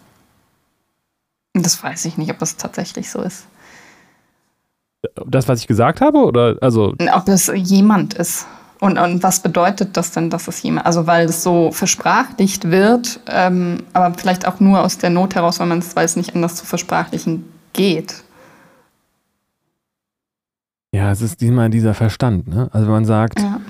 Das 1.52 1.82
weiß 1.82 2.04
ich 2.06 2.16
nicht, 2.18 2.30
ob 2.30 2.38
das 2.38 2.56
tatsächlich 2.56 3.10
so 3.10 3.20
ist. 3.20 3.46
Das, 5.26 5.48
was 5.48 5.60
ich 5.60 5.66
gesagt 5.66 6.00
habe, 6.00 6.18
oder 6.18 6.56
also? 6.60 6.94
Ob 7.12 7.28
es 7.28 7.50
jemand 7.54 8.14
ist. 8.14 8.46
Und, 8.78 8.98
und 8.98 9.22
was 9.22 9.40
bedeutet 9.40 9.96
das 9.96 10.12
denn, 10.12 10.28
dass 10.28 10.48
es 10.48 10.62
jemand, 10.62 10.86
also 10.86 11.06
weil 11.06 11.26
es 11.26 11.42
so 11.42 11.72
versprachlicht 11.72 12.70
wird, 12.70 13.20
ähm, 13.30 13.84
aber 13.94 14.14
vielleicht 14.14 14.46
auch 14.46 14.60
nur 14.60 14.82
aus 14.82 14.98
der 14.98 15.10
Not 15.10 15.34
heraus, 15.34 15.58
weil 15.60 15.66
man 15.66 15.78
es, 15.78 15.96
weil 15.96 16.04
es 16.04 16.16
nicht 16.16 16.34
anders 16.34 16.56
zu 16.56 16.66
versprachlichen 16.66 17.44
geht. 17.72 18.22
Ja, 20.92 21.10
es 21.10 21.22
ist 21.22 21.42
immer 21.42 21.68
dieser 21.68 21.94
Verstand, 21.94 22.48
ne? 22.48 22.68
Also 22.72 22.86
wenn 22.86 22.92
man 22.92 23.04
sagt, 23.04 23.40
ja. 23.40 23.60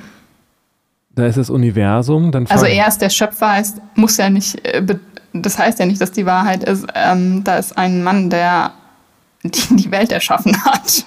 da 1.14 1.26
ist 1.26 1.38
das 1.38 1.50
Universum, 1.50 2.32
dann. 2.32 2.46
Also 2.46 2.66
er 2.66 2.88
ist 2.88 2.98
der 2.98 3.11
Schöpfer, 3.11 3.52
heißt, 3.52 3.80
muss 3.94 4.16
ja 4.16 4.28
nicht, 4.28 4.64
äh, 4.64 4.84
das 5.32 5.59
heißt 5.59 5.78
ja 5.78 5.86
nicht, 5.86 6.00
dass 6.00 6.12
die 6.12 6.26
Wahrheit 6.26 6.64
ist, 6.64 6.86
ähm, 6.94 7.44
da 7.44 7.57
ist 7.57 7.78
ein 7.78 8.02
Mann, 8.02 8.30
der 8.30 8.72
die, 9.44 9.76
die 9.76 9.90
Welt 9.90 10.11
erschaffen 10.11 10.57
hat. 10.64 11.04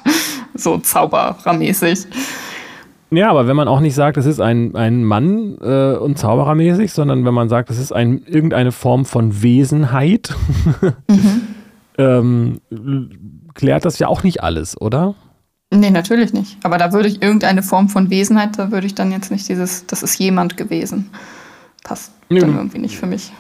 so 0.54 0.78
zauberermäßig. 0.78 2.08
Ja, 3.12 3.30
aber 3.30 3.48
wenn 3.48 3.56
man 3.56 3.68
auch 3.68 3.80
nicht 3.80 3.96
sagt, 3.96 4.18
es 4.18 4.26
ist 4.26 4.40
ein, 4.40 4.76
ein 4.76 5.04
Mann 5.04 5.58
äh, 5.62 5.96
und 5.98 6.20
zauberermäßig, 6.20 6.94
sondern 6.94 7.26
wenn 7.26 7.34
man 7.34 7.50
sagt, 7.50 7.70
es 7.72 7.80
ist 7.80 7.92
ein, 7.92 8.24
irgendeine 8.26 8.72
Form 8.72 9.06
von 9.06 9.42
Wesenheit, 9.42 10.36
mhm. 11.08 11.42
ähm, 11.98 12.62
klärt 13.56 13.86
das 13.86 13.98
ja 13.98 14.08
auch 14.08 14.24
nicht 14.24 14.44
alles, 14.44 14.80
oder? 14.80 15.16
Nee, 15.72 15.90
natürlich 15.90 16.34
nicht. 16.34 16.58
Aber 16.64 16.78
da 16.78 16.94
würde 16.94 17.08
ich 17.08 17.22
irgendeine 17.22 17.64
Form 17.64 17.90
von 17.90 18.10
Wesenheit, 18.10 18.58
da 18.58 18.72
würde 18.72 18.88
ich 18.88 18.96
dann 18.96 19.12
jetzt 19.12 19.32
nicht 19.32 19.48
dieses, 19.50 19.86
das 19.86 20.04
ist 20.04 20.18
jemand 20.20 20.58
gewesen. 20.58 21.10
Passt 21.84 22.12
nee, 22.30 22.40
dann 22.40 22.56
irgendwie 22.56 22.80
nicht 22.80 22.98
für 22.98 23.08
mich. 23.08 23.32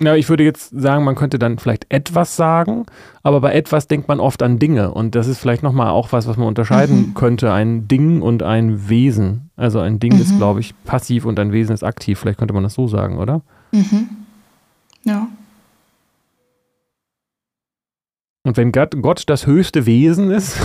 Ja, 0.00 0.16
ich 0.16 0.28
würde 0.28 0.42
jetzt 0.42 0.70
sagen, 0.70 1.04
man 1.04 1.14
könnte 1.14 1.38
dann 1.38 1.58
vielleicht 1.58 1.86
etwas 1.88 2.36
sagen, 2.36 2.86
aber 3.22 3.40
bei 3.40 3.52
etwas 3.52 3.86
denkt 3.86 4.08
man 4.08 4.20
oft 4.20 4.42
an 4.42 4.58
Dinge 4.58 4.92
und 4.92 5.14
das 5.14 5.28
ist 5.28 5.38
vielleicht 5.38 5.62
nochmal 5.62 5.90
auch 5.90 6.12
was, 6.12 6.26
was 6.26 6.36
man 6.36 6.48
unterscheiden 6.48 7.08
mhm. 7.08 7.14
könnte, 7.14 7.52
ein 7.52 7.86
Ding 7.86 8.20
und 8.20 8.42
ein 8.42 8.88
Wesen. 8.88 9.50
Also 9.56 9.78
ein 9.78 10.00
Ding 10.00 10.14
mhm. 10.14 10.20
ist, 10.20 10.36
glaube 10.36 10.60
ich, 10.60 10.74
passiv 10.84 11.24
und 11.24 11.38
ein 11.38 11.52
Wesen 11.52 11.72
ist 11.72 11.84
aktiv. 11.84 12.18
Vielleicht 12.18 12.38
könnte 12.38 12.54
man 12.54 12.64
das 12.64 12.74
so 12.74 12.88
sagen, 12.88 13.18
oder? 13.18 13.42
Mhm. 13.72 14.08
Ja. 15.04 15.28
Und 18.42 18.58
wenn 18.58 18.72
Gott, 18.72 19.24
das 19.26 19.46
höchste 19.46 19.86
Wesen 19.86 20.30
ist 20.30 20.58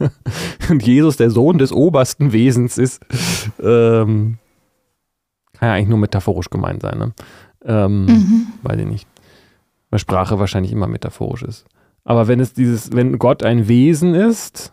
und 0.70 0.86
Jesus 0.86 1.16
der 1.16 1.30
Sohn 1.30 1.58
des 1.58 1.72
obersten 1.72 2.32
Wesens 2.32 2.78
ist, 2.78 3.04
ähm, 3.60 4.38
kann 5.54 5.68
ja 5.68 5.74
eigentlich 5.74 5.88
nur 5.88 5.98
metaphorisch 5.98 6.48
gemeint 6.50 6.82
sein. 6.82 6.98
Ne? 6.98 7.12
Ähm, 7.64 8.06
mhm. 8.06 8.46
Weiß 8.62 8.78
ich 8.78 8.86
nicht. 8.86 9.08
Weil 9.90 9.98
Sprache 9.98 10.38
wahrscheinlich 10.38 10.72
immer 10.72 10.86
metaphorisch 10.86 11.42
ist. 11.42 11.64
Aber 12.04 12.28
wenn 12.28 12.40
es 12.40 12.52
dieses, 12.52 12.92
wenn 12.92 13.18
Gott 13.18 13.42
ein 13.42 13.68
Wesen 13.68 14.14
ist, 14.14 14.72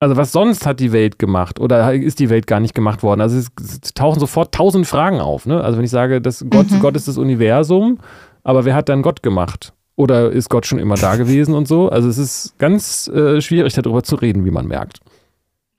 also 0.00 0.16
was 0.16 0.30
sonst 0.30 0.64
hat 0.64 0.78
die 0.78 0.92
Welt 0.92 1.18
gemacht 1.18 1.58
oder 1.58 1.92
ist 1.92 2.20
die 2.20 2.30
Welt 2.30 2.46
gar 2.46 2.60
nicht 2.60 2.74
gemacht 2.74 3.02
worden? 3.02 3.20
Also 3.20 3.36
es, 3.36 3.48
es 3.60 3.94
tauchen 3.94 4.20
sofort 4.20 4.54
tausend 4.54 4.86
Fragen 4.86 5.20
auf. 5.20 5.44
Ne? 5.46 5.60
Also 5.62 5.76
wenn 5.76 5.84
ich 5.84 5.90
sage, 5.90 6.20
dass 6.20 6.44
Gott, 6.48 6.70
mhm. 6.70 6.80
Gott 6.80 6.94
ist 6.94 7.08
das 7.08 7.18
Universum, 7.18 7.98
aber 8.44 8.64
wer 8.64 8.74
hat 8.74 8.88
dann 8.88 9.02
Gott 9.02 9.22
gemacht? 9.22 9.72
Oder 9.96 10.30
ist 10.30 10.48
Gott 10.48 10.64
schon 10.66 10.78
immer 10.78 10.94
da 10.94 11.16
gewesen 11.16 11.54
und 11.54 11.66
so? 11.66 11.88
Also 11.88 12.08
es 12.08 12.18
ist 12.18 12.56
ganz 12.58 13.08
äh, 13.08 13.40
schwierig, 13.40 13.74
darüber 13.74 14.04
zu 14.04 14.14
reden, 14.14 14.44
wie 14.44 14.52
man 14.52 14.68
merkt. 14.68 15.00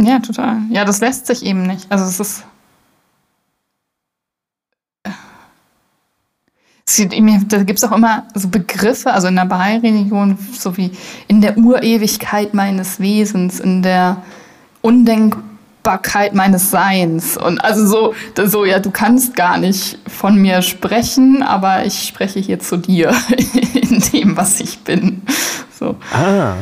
Ja, 0.02 0.20
total. 0.20 0.58
Ja, 0.70 0.84
das 0.84 1.00
lässt 1.00 1.28
sich 1.28 1.46
eben 1.46 1.64
nicht. 1.64 1.90
Also 1.90 2.04
es 2.04 2.20
ist. 2.20 2.46
Da 6.98 7.64
gibt 7.64 7.80
es 7.80 7.84
auch 7.84 7.96
immer 7.96 8.24
so 8.34 8.48
Begriffe, 8.48 9.14
also 9.14 9.28
in 9.28 9.36
der 9.36 9.46
Bahai-Religion, 9.46 10.38
so 10.58 10.76
wie 10.78 10.92
in 11.28 11.42
der 11.42 11.58
Urewigkeit 11.58 12.54
meines 12.54 13.00
Wesens, 13.00 13.60
in 13.60 13.84
der 13.84 14.24
Undenkbarkeit 14.82 16.34
meines 16.34 16.72
Seins. 16.72 17.38
Und 17.38 17.64
also 17.64 17.86
so, 17.86 18.48
so, 18.48 18.66
ja, 18.66 18.80
du 18.80 18.92
kannst 18.92 19.36
gar 19.36 19.58
nicht 19.58 20.00
von 20.08 20.42
mir 20.42 20.62
sprechen, 20.62 21.44
aber 21.44 21.86
ich 21.86 22.08
spreche 22.08 22.40
hier 22.40 22.60
zu 22.60 22.78
dir 22.78 23.14
in 23.74 24.02
dem, 24.14 24.36
was 24.38 24.60
ich 24.60 24.80
bin. 24.80 25.22
So. 25.78 25.96
Ah. 26.12 26.56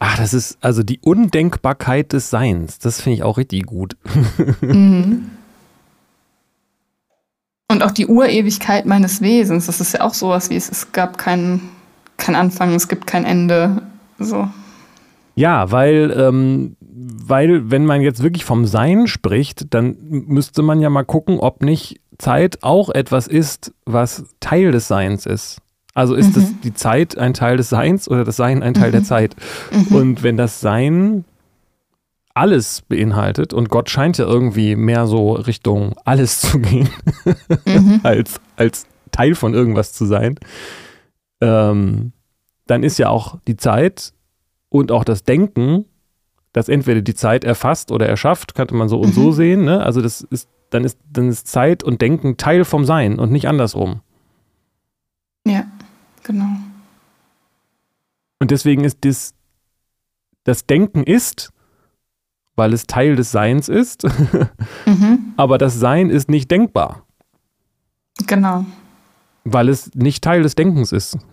Ach, 0.00 0.16
das 0.16 0.32
ist 0.32 0.58
also 0.60 0.82
die 0.82 1.00
Undenkbarkeit 1.00 2.12
des 2.12 2.30
Seins. 2.30 2.78
Das 2.78 3.00
finde 3.00 3.16
ich 3.16 3.22
auch 3.24 3.36
richtig 3.36 3.66
gut. 3.66 3.96
Mhm. 4.60 5.30
Und 7.70 7.82
auch 7.82 7.90
die 7.90 8.06
Urewigkeit 8.06 8.86
meines 8.86 9.20
Wesens. 9.20 9.66
Das 9.66 9.80
ist 9.80 9.92
ja 9.92 10.00
auch 10.00 10.14
sowas 10.14 10.48
wie 10.48 10.56
es, 10.56 10.70
es 10.70 10.92
gab 10.92 11.18
keinen 11.18 11.68
kein 12.16 12.34
Anfang, 12.34 12.74
es 12.74 12.88
gibt 12.88 13.06
kein 13.06 13.24
Ende. 13.24 13.82
So. 14.18 14.48
Ja, 15.34 15.70
weil 15.70 16.12
ähm, 16.16 16.76
weil 16.80 17.70
wenn 17.70 17.86
man 17.86 18.00
jetzt 18.00 18.22
wirklich 18.22 18.44
vom 18.44 18.66
Sein 18.66 19.06
spricht, 19.06 19.72
dann 19.72 19.96
müsste 20.00 20.62
man 20.62 20.80
ja 20.80 20.90
mal 20.90 21.04
gucken, 21.04 21.38
ob 21.38 21.62
nicht 21.62 22.00
Zeit 22.18 22.58
auch 22.62 22.90
etwas 22.90 23.28
ist, 23.28 23.72
was 23.84 24.24
Teil 24.40 24.72
des 24.72 24.88
Seins 24.88 25.26
ist. 25.26 25.58
Also 25.94 26.14
ist 26.14 26.30
mhm. 26.30 26.40
das 26.40 26.60
die 26.64 26.74
Zeit 26.74 27.18
ein 27.18 27.34
Teil 27.34 27.56
des 27.56 27.68
Seins 27.68 28.08
oder 28.08 28.24
das 28.24 28.36
Sein 28.36 28.62
ein 28.62 28.74
Teil 28.74 28.88
mhm. 28.88 28.92
der 28.92 29.04
Zeit? 29.04 29.36
Mhm. 29.70 29.96
Und 29.96 30.22
wenn 30.22 30.36
das 30.36 30.60
Sein 30.60 31.24
alles 32.38 32.82
beinhaltet 32.82 33.52
und 33.52 33.68
Gott 33.68 33.90
scheint 33.90 34.18
ja 34.18 34.26
irgendwie 34.26 34.76
mehr 34.76 35.06
so 35.06 35.32
Richtung 35.32 35.94
alles 36.04 36.40
zu 36.40 36.58
gehen, 36.58 36.88
mhm. 37.66 38.00
als, 38.04 38.40
als 38.56 38.86
Teil 39.10 39.34
von 39.34 39.54
irgendwas 39.54 39.92
zu 39.92 40.06
sein, 40.06 40.36
ähm, 41.40 42.12
dann 42.66 42.82
ist 42.82 42.98
ja 42.98 43.08
auch 43.08 43.38
die 43.46 43.56
Zeit 43.56 44.12
und 44.68 44.92
auch 44.92 45.04
das 45.04 45.24
Denken 45.24 45.86
das 46.52 46.68
entweder 46.68 47.02
die 47.02 47.14
Zeit 47.14 47.44
erfasst 47.44 47.92
oder 47.92 48.08
erschafft, 48.08 48.54
könnte 48.54 48.74
man 48.74 48.88
so 48.88 48.98
und 48.98 49.10
mhm. 49.10 49.12
so 49.12 49.32
sehen. 49.32 49.64
Ne? 49.64 49.80
Also 49.80 50.00
das 50.00 50.22
ist, 50.22 50.48
dann 50.70 50.84
ist, 50.84 50.98
dann 51.10 51.28
ist 51.28 51.46
Zeit 51.46 51.84
und 51.84 52.02
Denken 52.02 52.36
Teil 52.36 52.64
vom 52.64 52.84
Sein 52.84 53.18
und 53.18 53.30
nicht 53.30 53.48
andersrum. 53.48 54.00
Ja, 55.46 55.66
genau. 56.24 56.48
Und 58.40 58.50
deswegen 58.50 58.84
ist 58.84 58.98
das, 59.02 59.34
das 60.44 60.66
Denken 60.66 61.04
ist, 61.04 61.52
weil 62.58 62.72
es 62.72 62.86
Teil 62.86 63.16
des 63.16 63.30
Seins 63.30 63.68
ist, 63.68 64.04
mhm. 64.86 65.32
aber 65.36 65.56
das 65.56 65.78
Sein 65.78 66.10
ist 66.10 66.28
nicht 66.28 66.50
denkbar. 66.50 67.04
Genau. 68.26 68.66
Weil 69.44 69.68
es 69.68 69.94
nicht 69.94 70.24
Teil 70.24 70.42
des 70.42 70.54
Denkens 70.54 70.92
ist. 70.92 71.16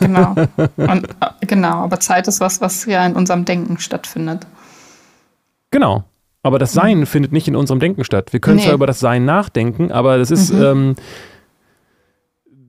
Genau. 0.00 0.34
Und, 0.76 1.08
äh, 1.20 1.46
genau, 1.46 1.84
aber 1.84 2.00
Zeit 2.00 2.26
ist 2.26 2.40
was, 2.40 2.60
was 2.60 2.86
ja 2.86 3.06
in 3.06 3.14
unserem 3.14 3.44
Denken 3.44 3.78
stattfindet. 3.78 4.44
Genau. 5.70 6.02
Aber 6.42 6.58
das 6.58 6.72
Sein 6.72 7.00
mhm. 7.00 7.06
findet 7.06 7.32
nicht 7.32 7.46
in 7.46 7.54
unserem 7.54 7.78
Denken 7.78 8.02
statt. 8.02 8.32
Wir 8.32 8.40
können 8.40 8.56
nee. 8.56 8.64
zwar 8.64 8.74
über 8.74 8.88
das 8.88 8.98
Sein 8.98 9.24
nachdenken, 9.24 9.92
aber 9.92 10.18
das 10.18 10.32
ist, 10.32 10.52
mhm. 10.52 10.62
ähm, 10.62 10.94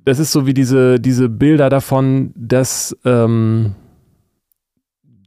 das 0.05 0.19
ist 0.19 0.31
so 0.31 0.45
wie 0.45 0.53
diese, 0.53 0.99
diese 0.99 1.27
Bilder 1.27 1.69
davon, 1.69 2.33
dass, 2.35 2.95
ähm, 3.03 3.73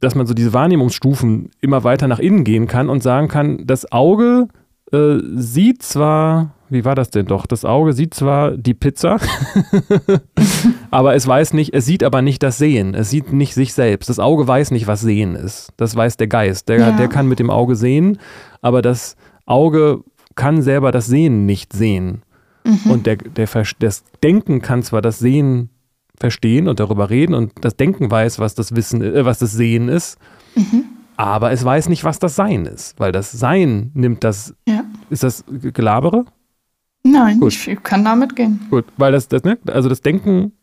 dass 0.01 0.15
man 0.15 0.27
so 0.27 0.33
diese 0.33 0.53
Wahrnehmungsstufen 0.53 1.49
immer 1.61 1.83
weiter 1.83 2.07
nach 2.07 2.19
innen 2.19 2.43
gehen 2.43 2.67
kann 2.67 2.89
und 2.89 3.01
sagen 3.01 3.27
kann, 3.27 3.65
das 3.65 3.91
Auge 3.91 4.47
äh, 4.91 5.19
sieht 5.35 5.83
zwar 5.83 6.51
wie 6.71 6.85
war 6.85 6.95
das 6.95 7.09
denn 7.09 7.25
doch? 7.25 7.45
Das 7.45 7.65
Auge 7.65 7.91
sieht 7.91 8.13
zwar 8.13 8.51
die 8.55 8.73
Pizza, 8.73 9.17
aber 10.91 11.15
es 11.15 11.27
weiß 11.27 11.53
nicht, 11.53 11.73
es 11.73 11.85
sieht 11.85 12.01
aber 12.01 12.21
nicht 12.21 12.41
das 12.43 12.57
Sehen. 12.57 12.95
Es 12.95 13.09
sieht 13.09 13.33
nicht 13.33 13.53
sich 13.53 13.73
selbst. 13.73 14.09
Das 14.09 14.19
Auge 14.19 14.47
weiß 14.47 14.71
nicht, 14.71 14.87
was 14.87 15.01
Sehen 15.01 15.35
ist. 15.35 15.73
Das 15.75 15.97
weiß 15.97 16.15
der 16.15 16.27
Geist. 16.27 16.69
Der, 16.69 16.79
ja. 16.79 16.91
der 16.93 17.09
kann 17.09 17.27
mit 17.27 17.39
dem 17.39 17.49
Auge 17.49 17.75
sehen, 17.75 18.19
aber 18.61 18.81
das 18.81 19.17
Auge 19.45 20.03
kann 20.35 20.61
selber 20.61 20.93
das 20.93 21.07
Sehen 21.07 21.45
nicht 21.45 21.73
sehen. 21.73 22.23
Mhm. 22.63 22.89
Und 22.91 23.05
der, 23.05 23.17
der, 23.17 23.49
das 23.79 24.05
Denken 24.23 24.61
kann 24.61 24.81
zwar 24.81 25.01
das 25.01 25.19
Sehen 25.19 25.69
verstehen 26.21 26.69
und 26.69 26.79
darüber 26.79 27.09
reden 27.09 27.33
und 27.33 27.51
das 27.61 27.75
Denken 27.75 28.09
weiß, 28.09 28.39
was 28.39 28.55
das 28.55 28.73
Wissen, 28.75 29.01
äh, 29.01 29.25
was 29.25 29.39
das 29.39 29.51
Sehen 29.51 29.89
ist, 29.89 30.17
mhm. 30.55 30.85
aber 31.17 31.51
es 31.51 31.65
weiß 31.65 31.89
nicht, 31.89 32.05
was 32.05 32.19
das 32.19 32.35
Sein 32.35 32.65
ist, 32.65 32.97
weil 32.99 33.11
das 33.11 33.31
Sein 33.31 33.91
nimmt 33.93 34.23
das. 34.23 34.55
Ja. 34.65 34.85
Ist 35.09 35.23
das 35.23 35.43
Gelabere? 35.49 36.25
Nein, 37.03 37.39
Gut. 37.39 37.67
ich 37.67 37.83
kann 37.83 38.05
damit 38.05 38.35
gehen. 38.35 38.61
Gut, 38.69 38.85
weil 38.95 39.11
das, 39.11 39.27
das, 39.27 39.43
ne, 39.43 39.57
also 39.67 39.89
das 39.89 40.01
Denken, 40.01 40.53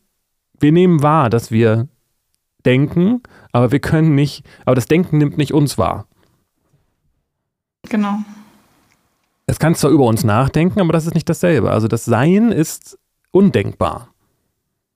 wir 0.58 0.72
nehmen 0.72 1.02
wahr, 1.02 1.28
dass 1.28 1.50
wir 1.50 1.88
denken, 2.64 3.22
aber 3.52 3.72
wir 3.72 3.80
können 3.80 4.14
nicht, 4.14 4.46
aber 4.64 4.74
das 4.74 4.86
Denken 4.86 5.18
nimmt 5.18 5.36
nicht 5.36 5.52
uns 5.52 5.76
wahr. 5.76 6.06
Genau. 7.88 8.18
Es 9.46 9.58
kann 9.58 9.74
zwar 9.74 9.90
über 9.90 10.04
uns 10.04 10.24
nachdenken, 10.24 10.80
aber 10.80 10.92
das 10.92 11.06
ist 11.06 11.14
nicht 11.14 11.28
dasselbe. 11.28 11.70
Also 11.70 11.88
das 11.88 12.04
Sein 12.04 12.52
ist 12.52 12.98
undenkbar. 13.30 14.08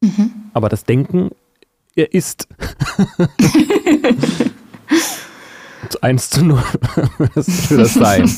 Mhm. 0.02 0.32
Aber 0.52 0.68
das 0.68 0.84
Denken, 0.84 1.30
er 1.94 2.12
ist. 2.12 2.48
Eins 6.00 6.30
zu 6.30 6.44
null 6.44 6.62
für 7.34 7.76
das 7.76 7.94
Sein. 7.94 8.30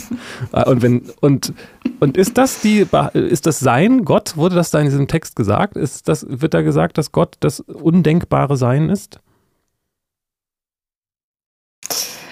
Und, 0.52 0.82
wenn, 0.82 1.02
und, 1.20 1.52
und 2.00 2.16
ist 2.16 2.36
das 2.36 2.60
die, 2.60 2.86
ist 3.12 3.46
das 3.46 3.60
Sein 3.60 4.04
Gott? 4.04 4.36
Wurde 4.36 4.54
das 4.56 4.70
da 4.70 4.80
in 4.80 4.86
diesem 4.86 5.08
Text 5.08 5.36
gesagt? 5.36 5.76
Ist 5.76 6.08
das, 6.08 6.26
wird 6.28 6.52
da 6.52 6.62
gesagt, 6.62 6.98
dass 6.98 7.12
Gott 7.12 7.36
das 7.40 7.60
undenkbare 7.60 8.56
Sein 8.56 8.90
ist? 8.90 9.20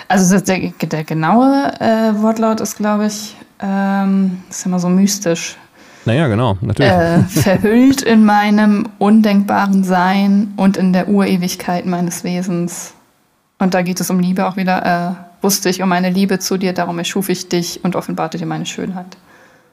Also 0.09 0.39
der, 0.39 0.73
der 0.83 1.05
genaue 1.05 1.73
äh, 1.81 2.21
Wortlaut 2.21 2.61
ist, 2.61 2.77
glaube 2.77 3.07
ich, 3.07 3.35
ähm, 3.61 4.43
ist 4.51 4.67
immer 4.67 4.79
so 4.79 4.91
mystisch. 4.91 5.57
Naja, 6.05 6.27
genau, 6.29 6.57
natürlich. 6.61 6.93
Äh, 6.93 7.23
verhüllt 7.23 8.03
in 8.03 8.25
meinem 8.25 8.89
undenkbaren 8.99 9.85
Sein 9.85 10.53
und 10.57 10.77
in 10.77 10.93
der 10.93 11.09
Urewigkeit 11.09 11.87
meines 11.87 12.25
Wesens. 12.25 12.95
Und 13.59 13.75
da 13.75 13.83
geht 13.83 14.01
es 14.01 14.11
um 14.11 14.19
Liebe 14.19 14.47
auch 14.47 14.57
wieder. 14.57 15.17
Äh, 15.41 15.45
wusste 15.45 15.69
ich 15.69 15.83
um 15.83 15.89
meine 15.89 16.11
Liebe 16.11 16.39
zu 16.39 16.57
dir, 16.57 16.73
darum 16.73 16.99
erschuf 16.99 17.29
ich 17.29 17.49
dich 17.49 17.85
und 17.85 17.97
offenbarte 17.97 18.39
dir 18.39 18.47
meine 18.47 18.67
Schönheit. 18.67 19.17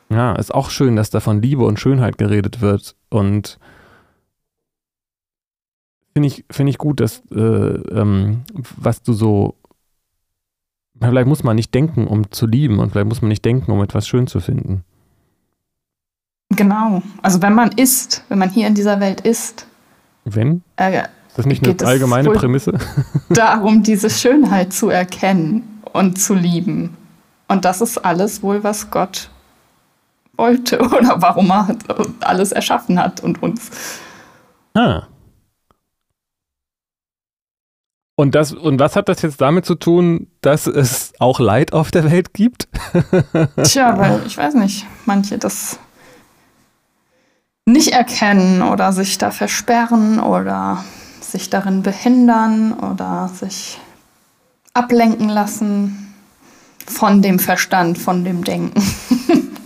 Ja, 0.10 0.34
ist 0.36 0.54
auch 0.54 0.70
schön, 0.70 0.96
dass 0.96 1.10
da 1.10 1.20
von 1.20 1.42
Liebe 1.42 1.66
und 1.66 1.80
Schönheit 1.80 2.18
geredet 2.18 2.62
wird. 2.62 2.96
Und 3.10 3.60
finde 6.14 6.28
ich, 6.28 6.46
find 6.52 6.70
ich 6.70 6.78
gut, 6.78 7.00
dass 7.00 7.22
äh, 7.32 7.38
ähm, 7.40 8.42
was 8.78 9.02
du 9.02 9.14
so 9.14 9.56
Vielleicht 11.02 11.28
muss 11.28 11.44
man 11.44 11.56
nicht 11.56 11.74
denken, 11.74 12.08
um 12.08 12.30
zu 12.32 12.46
lieben 12.46 12.80
und 12.80 12.92
vielleicht 12.92 13.08
muss 13.08 13.22
man 13.22 13.30
nicht 13.30 13.46
denken, 13.46 13.72
um 13.72 13.82
etwas 13.82 14.08
schön 14.08 14.28
zu 14.28 14.42
finden. 14.42 14.84
Genau. 16.50 17.02
Also 17.22 17.42
wenn 17.42 17.54
man 17.54 17.72
ist, 17.72 18.24
wenn 18.30 18.40
man 18.40 18.50
hier 18.50 18.68
in 18.68 18.76
dieser 18.76 19.00
Welt 19.00 19.22
ist. 19.22 19.68
Wenn? 20.26 20.64
Äh, 20.78 21.04
ist 21.28 21.38
das 21.38 21.46
nicht 21.46 21.66
eine 21.66 21.88
allgemeine 21.88 22.32
Prämisse? 22.32 22.74
darum, 23.30 23.84
diese 23.84 24.10
Schönheit 24.10 24.74
zu 24.74 24.90
erkennen 24.90 25.82
und 25.94 26.20
zu 26.20 26.34
lieben. 26.34 26.98
Und 27.48 27.66
das 27.66 27.82
ist 27.82 27.98
alles 28.00 28.44
wohl, 28.44 28.64
was 28.64 28.90
Gott 28.92 29.30
wollte 30.38 30.80
oder 30.98 31.22
warum 31.22 31.52
er 31.52 31.76
alles 32.22 32.52
erschaffen 32.52 33.00
hat 33.00 33.22
und 33.22 33.44
uns. 33.44 33.70
Ah. 34.74 35.04
Und, 38.16 38.36
das, 38.36 38.52
und 38.52 38.80
was 38.80 38.98
hat 38.98 39.08
das 39.08 39.22
jetzt 39.22 39.40
damit 39.40 39.66
zu 39.66 39.76
tun, 39.76 40.28
dass 40.42 40.68
es 40.68 41.14
auch 41.20 41.40
Leid 41.40 41.72
auf 41.72 41.90
der 41.90 42.12
Welt 42.12 42.34
gibt? 42.34 42.68
Tja, 43.64 43.98
weil 43.98 44.22
ich 44.26 44.38
weiß 44.38 44.56
nicht, 44.56 44.86
manche 45.06 45.38
das 45.38 45.80
nicht 47.72 47.94
erkennen 47.94 48.62
oder 48.62 48.92
sich 48.94 49.18
da 49.18 49.32
versperren 49.32 50.20
oder 50.20 50.84
sich 51.22 51.50
darin 51.50 51.84
behindern 51.84 52.74
oder 52.74 53.30
sich 53.30 53.80
ablenken 54.74 55.30
lassen 55.30 56.14
von 56.86 57.22
dem 57.22 57.40
Verstand, 57.40 57.98
von 57.98 58.24
dem 58.24 58.44
Denken. 58.44 58.82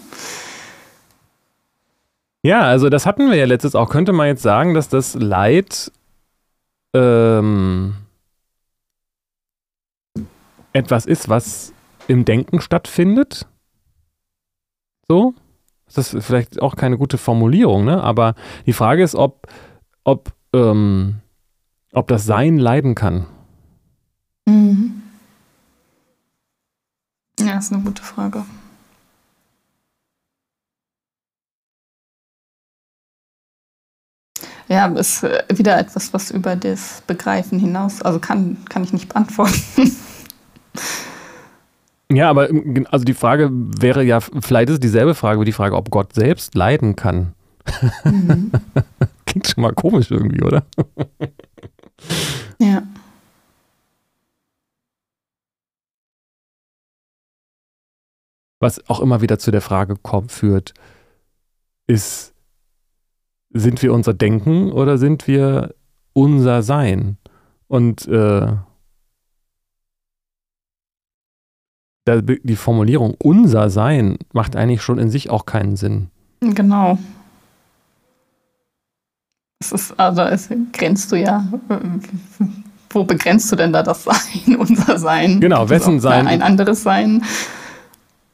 ja, 2.44 2.62
also 2.62 2.90
das 2.90 3.06
hatten 3.06 3.30
wir 3.30 3.38
ja 3.38 3.46
letztes 3.46 3.76
auch. 3.76 3.90
Könnte 3.90 4.12
man 4.12 4.28
jetzt 4.28 4.44
sagen, 4.44 4.74
dass 4.74 4.90
das 4.90 5.16
Leid 5.16 5.92
ähm, 6.94 7.96
etwas 10.74 11.06
ist, 11.06 11.30
was 11.30 11.74
im 12.08 12.26
Denken 12.26 12.60
stattfindet. 12.60 13.48
So. 15.08 15.34
Das 15.94 16.14
ist 16.14 16.26
vielleicht 16.26 16.62
auch 16.62 16.76
keine 16.76 16.98
gute 16.98 17.18
Formulierung, 17.18 17.86
ne? 17.86 18.04
Aber 18.04 18.36
die 18.66 18.74
Frage 18.74 19.04
ist, 19.04 19.16
ob, 19.16 19.48
ob, 20.04 20.34
ähm, 20.54 21.20
ob 21.94 22.08
das 22.08 22.26
Sein 22.26 22.58
leiden 22.58 22.96
kann. 22.96 23.26
Mhm. 24.46 25.02
Ja, 27.40 27.58
ist 27.58 27.72
eine 27.72 27.84
gute 27.84 28.04
Frage. 28.04 28.44
Ja, 34.68 34.88
ist 34.88 35.24
äh, 35.24 35.44
wieder 35.50 35.78
etwas, 35.78 36.14
was 36.14 36.32
über 36.32 36.56
das 36.56 37.04
Begreifen 37.06 37.60
hinaus, 37.60 38.02
also 38.02 38.20
kann, 38.20 38.58
kann 38.70 38.84
ich 38.84 38.94
nicht 38.94 39.10
beantworten. 39.10 39.92
Ja, 42.14 42.30
aber 42.30 42.50
ähm, 42.50 42.88
also 42.92 43.06
die 43.06 43.14
Frage 43.14 43.50
wäre 43.52 44.04
ja, 44.04 44.20
vielleicht 44.20 44.70
ist 44.70 44.76
es 44.76 44.80
dieselbe 44.80 45.16
Frage 45.16 45.42
wie 45.42 45.46
die 45.46 45.52
Frage, 45.52 45.76
ob 45.76 45.90
Gott 45.90 46.14
selbst 46.14 46.56
leiden 46.56 46.96
kann. 46.96 47.34
Mhm. 48.04 48.52
Klingt 49.26 49.48
schon 49.48 49.64
mal 49.64 49.74
komisch 49.74 50.12
irgendwie, 50.12 50.44
oder? 50.44 50.64
ja. 52.60 52.84
Was 58.60 58.88
auch 58.90 59.02
immer 59.02 59.22
wieder 59.22 59.40
zu 59.40 59.52
der 59.52 59.62
Frage 59.62 59.96
kommt, 60.02 60.32
führt, 60.32 60.74
ist, 61.88 62.34
sind 63.50 63.82
wir 63.82 63.94
unser 63.94 64.14
Denken 64.14 64.72
oder 64.72 64.98
sind 64.98 65.28
wir 65.28 65.76
unser 66.14 66.64
Sein? 66.64 67.18
Und 67.68 68.08
äh, 68.08 68.56
die 72.08 72.56
Formulierung 72.56 73.16
unser 73.18 73.70
Sein 73.70 74.18
macht 74.34 74.56
eigentlich 74.56 74.82
schon 74.82 74.98
in 74.98 75.10
sich 75.10 75.30
auch 75.30 75.46
keinen 75.46 75.76
Sinn. 75.76 76.10
Genau. 76.42 76.98
Es 79.60 79.72
ist, 79.72 80.00
also 80.00 80.24
es 80.24 80.50
grenzt 80.74 81.12
du 81.12 81.16
ja. 81.16 81.48
Wo 82.90 83.04
begrenzt 83.06 83.52
du 83.52 83.56
denn 83.56 83.72
da 83.72 83.82
das 83.82 84.04
Sein, 84.04 84.56
unser 84.60 85.00
Sein? 85.00 85.40
Genau, 85.40 85.70
wessen 85.70 86.00
Sein? 86.00 86.28
Ein 86.28 86.42
anderes 86.42 86.84
Sein. 86.84 87.24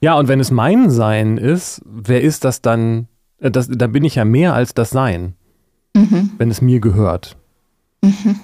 Ja, 0.02 0.16
und 0.16 0.28
wenn 0.28 0.40
es 0.40 0.50
mein 0.50 0.90
Sein 0.90 1.38
ist, 1.38 1.82
wer 1.86 2.22
ist 2.22 2.46
das 2.46 2.62
dann? 2.62 3.08
Äh, 3.40 3.52
das, 3.52 3.70
da 3.70 3.88
bin 3.88 4.04
ich 4.04 4.16
ja 4.16 4.26
mehr 4.26 4.54
als 4.54 4.74
das 4.74 4.90
Sein, 4.90 5.36
mhm. 5.96 6.32
wenn 6.38 6.50
es 6.50 6.62
mir 6.62 6.80
gehört. 6.80 7.38
Mhm. 8.02 8.40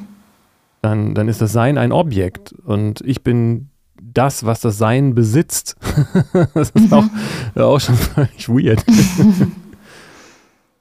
Dann, 0.82 1.16
dann 1.16 1.28
ist 1.28 1.42
das 1.42 1.52
Sein 1.52 1.78
ein 1.78 1.92
Objekt 1.92 2.54
und 2.54 3.02
ich 3.02 3.24
bin 3.24 3.70
das, 4.18 4.46
was 4.46 4.62
das 4.62 4.78
Sein 4.78 5.16
besitzt. 5.16 5.76
das 6.54 6.72
ist 6.72 6.94
auch, 6.94 7.06
auch 7.56 7.80
schon 7.80 7.96
völlig 7.96 8.50
weird. 8.50 8.84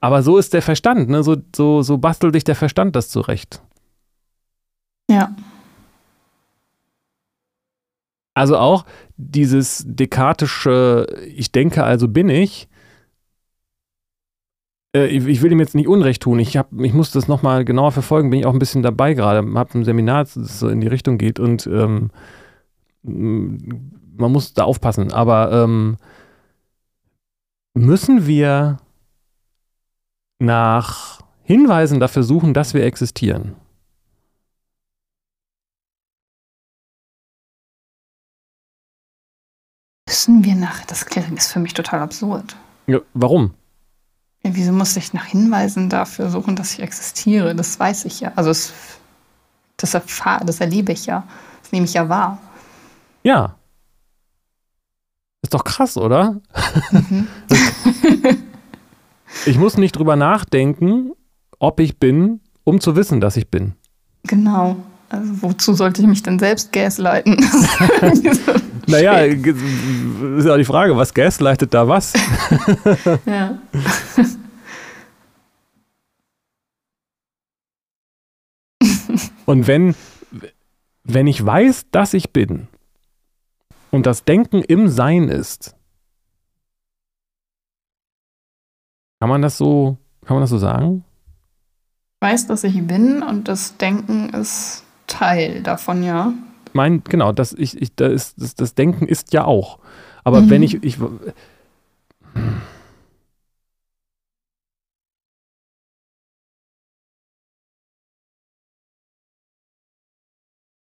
Aber 0.01 0.21
so 0.21 0.37
ist 0.37 0.53
der 0.53 0.61
Verstand, 0.61 1.09
ne? 1.09 1.23
so, 1.23 1.35
so, 1.55 1.81
so 1.81 1.97
bastelt 1.97 2.33
sich 2.33 2.43
der 2.43 2.55
Verstand 2.55 2.95
das 2.95 3.09
zurecht. 3.09 3.61
Ja. 5.09 5.35
Also 8.35 8.57
auch 8.57 8.85
dieses 9.17 9.83
dekatische, 9.87 11.07
ich 11.25 11.51
denke, 11.51 11.83
also 11.83 12.07
bin 12.07 12.29
ich. 12.29 12.67
Äh, 14.95 15.07
ich, 15.07 15.41
will 15.41 15.51
ihm 15.51 15.59
jetzt 15.59 15.73
nicht 15.73 15.87
Unrecht 15.87 16.21
tun. 16.21 16.39
Ich, 16.39 16.57
hab, 16.57 16.71
ich 16.79 16.93
muss 16.93 17.11
das 17.11 17.27
nochmal 17.27 17.65
genauer 17.65 17.91
verfolgen, 17.91 18.29
bin 18.29 18.39
ich 18.39 18.45
auch 18.45 18.53
ein 18.53 18.59
bisschen 18.59 18.83
dabei 18.83 19.13
gerade. 19.13 19.47
Habe 19.55 19.79
ein 19.79 19.85
Seminar, 19.85 20.25
das 20.25 20.59
so 20.59 20.67
in 20.67 20.81
die 20.81 20.87
Richtung 20.87 21.17
geht 21.17 21.39
und 21.39 21.65
ähm, 21.65 22.11
man 23.05 24.31
muss 24.31 24.53
da 24.53 24.63
aufpassen, 24.63 25.11
aber 25.11 25.51
ähm, 25.51 25.97
müssen 27.73 28.27
wir 28.27 28.77
nach 30.39 31.21
Hinweisen 31.43 31.99
dafür 31.99 32.23
suchen, 32.23 32.53
dass 32.53 32.73
wir 32.73 32.83
existieren? 32.83 33.55
Müssen 40.07 40.43
wir 40.43 40.55
nach, 40.55 40.85
das 40.85 41.03
ist 41.03 41.51
für 41.51 41.59
mich 41.59 41.73
total 41.73 41.99
absurd. 41.99 42.55
Ja, 42.87 42.99
warum? 43.13 43.53
Ja, 44.43 44.51
wieso 44.53 44.71
muss 44.71 44.95
ich 44.95 45.13
nach 45.13 45.25
Hinweisen 45.25 45.89
dafür 45.89 46.29
suchen, 46.29 46.55
dass 46.55 46.73
ich 46.73 46.79
existiere? 46.79 47.55
Das 47.55 47.79
weiß 47.79 48.05
ich 48.05 48.21
ja. 48.21 48.31
Also 48.35 48.51
es, 48.51 48.73
das, 49.77 49.93
erfahr, 49.93 50.45
das 50.45 50.59
erlebe 50.61 50.91
ich 50.91 51.07
ja. 51.07 51.27
Das 51.61 51.71
nehme 51.71 51.85
ich 51.85 51.93
ja 51.93 52.07
wahr. 52.09 52.39
Ja. 53.25 53.55
Ist 55.41 55.55
doch 55.55 55.63
krass, 55.63 55.97
oder? 55.97 56.39
Mhm. 56.91 57.27
Ich 59.47 59.57
muss 59.57 59.77
nicht 59.77 59.93
drüber 59.97 60.15
nachdenken, 60.15 61.11
ob 61.57 61.79
ich 61.79 61.97
bin, 61.97 62.39
um 62.63 62.79
zu 62.79 62.95
wissen, 62.95 63.21
dass 63.21 63.35
ich 63.35 63.49
bin. 63.49 63.73
Genau. 64.23 64.75
Also 65.09 65.41
wozu 65.41 65.73
sollte 65.73 66.01
ich 66.01 66.07
mich 66.07 66.21
denn 66.21 66.37
selbst 66.37 66.71
gaslighten? 66.71 67.35
naja, 68.87 69.17
ist 69.21 70.45
ja 70.45 70.57
die 70.57 70.65
Frage, 70.65 70.95
was 70.95 71.13
gaslightet 71.13 71.73
da 71.73 71.87
was? 71.87 72.13
ja. 73.25 73.57
Und 79.45 79.65
wenn, 79.65 79.95
wenn 81.03 81.25
ich 81.25 81.43
weiß, 81.43 81.87
dass 81.91 82.13
ich 82.13 82.31
bin 82.31 82.67
und 83.95 84.05
das 84.05 84.25
Denken 84.25 84.61
im 84.61 84.89
Sein 84.89 85.29
ist, 85.29 85.73
kann 89.21 89.29
man 89.29 89.41
das 89.41 89.57
so, 89.57 89.97
kann 90.25 90.35
man 90.35 90.41
das 90.41 90.49
so 90.49 90.57
sagen? 90.57 91.05
Ich 92.19 92.27
weiß, 92.27 92.47
dass 92.47 92.65
ich 92.65 92.85
bin 92.85 93.23
und 93.23 93.47
das 93.47 93.77
Denken 93.77 94.29
ist 94.29 94.83
Teil 95.07 95.63
davon, 95.63 96.03
ja. 96.03 96.33
Mein, 96.73 97.05
genau, 97.05 97.31
das, 97.31 97.53
ich, 97.53 97.81
ich, 97.81 97.95
das, 97.95 98.35
das, 98.35 98.55
das 98.55 98.75
Denken 98.75 99.07
ist 99.07 99.31
ja 99.31 99.45
auch. 99.45 99.79
Aber 100.25 100.41
mhm. 100.41 100.49
wenn 100.49 100.63
ich, 100.63 100.83
ich 100.83 100.99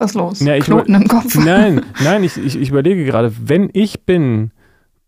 Was 0.00 0.14
los? 0.14 0.40
Ja, 0.40 0.58
Knoten 0.58 0.94
im 0.94 1.06
Kopf. 1.06 1.36
Nein, 1.36 1.82
nein, 2.02 2.24
ich, 2.24 2.38
ich, 2.38 2.58
ich 2.58 2.70
überlege 2.70 3.04
gerade, 3.04 3.32
wenn 3.38 3.68
ich 3.74 4.06
bin, 4.06 4.50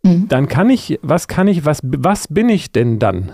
mhm. 0.02 0.28
dann 0.28 0.48
kann 0.48 0.68
ich, 0.68 1.00
was 1.00 1.28
kann 1.28 1.48
ich, 1.48 1.64
was, 1.64 1.80
was 1.82 2.28
bin 2.28 2.50
ich 2.50 2.72
denn 2.72 2.98
dann? 2.98 3.32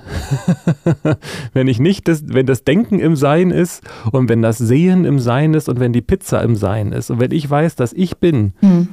wenn 1.54 1.66
ich 1.66 1.80
nicht 1.80 2.06
das, 2.06 2.22
wenn 2.28 2.46
das 2.46 2.62
Denken 2.62 3.00
im 3.00 3.16
Sein 3.16 3.50
ist 3.50 3.82
und 4.12 4.28
wenn 4.28 4.40
das 4.40 4.58
Sehen 4.58 5.04
im 5.04 5.18
Sein 5.18 5.52
ist 5.52 5.68
und 5.68 5.80
wenn 5.80 5.92
die 5.92 6.00
Pizza 6.00 6.42
im 6.44 6.54
Sein 6.54 6.92
ist 6.92 7.10
und 7.10 7.18
wenn 7.18 7.32
ich 7.32 7.50
weiß, 7.50 7.74
dass 7.74 7.92
ich 7.92 8.18
bin. 8.18 8.52
Mhm. 8.60 8.88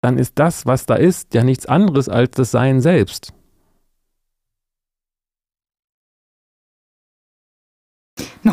Dann 0.00 0.16
ist 0.16 0.38
das, 0.38 0.64
was 0.64 0.86
da 0.86 0.94
ist, 0.94 1.34
ja 1.34 1.42
nichts 1.42 1.66
anderes 1.66 2.08
als 2.08 2.30
das 2.30 2.52
Sein 2.52 2.80
selbst. 2.80 3.32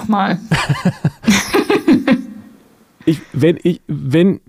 Nochmal. 0.06 0.40
ich, 3.06 3.22
wenn, 3.34 3.58
ich, 3.64 3.82
wenn, 3.88 4.40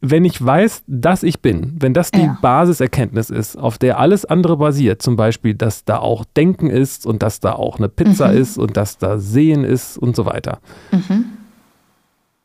wenn 0.00 0.24
ich 0.24 0.44
weiß, 0.44 0.84
dass 0.86 1.22
ich 1.22 1.40
bin, 1.40 1.76
wenn 1.80 1.94
das 1.94 2.12
die 2.12 2.22
ja. 2.22 2.38
Basiserkenntnis 2.40 3.30
ist, 3.30 3.56
auf 3.56 3.78
der 3.78 3.98
alles 3.98 4.24
andere 4.24 4.56
basiert, 4.56 5.02
zum 5.02 5.16
Beispiel, 5.16 5.54
dass 5.54 5.84
da 5.84 5.98
auch 5.98 6.24
Denken 6.24 6.70
ist 6.70 7.06
und 7.06 7.22
dass 7.22 7.40
da 7.40 7.52
auch 7.52 7.78
eine 7.78 7.88
Pizza 7.88 8.28
mhm. 8.28 8.38
ist 8.38 8.58
und 8.58 8.76
dass 8.76 8.98
da 8.98 9.18
Sehen 9.18 9.64
ist 9.64 9.98
und 9.98 10.14
so 10.14 10.26
weiter, 10.26 10.60
mhm. 10.92 11.24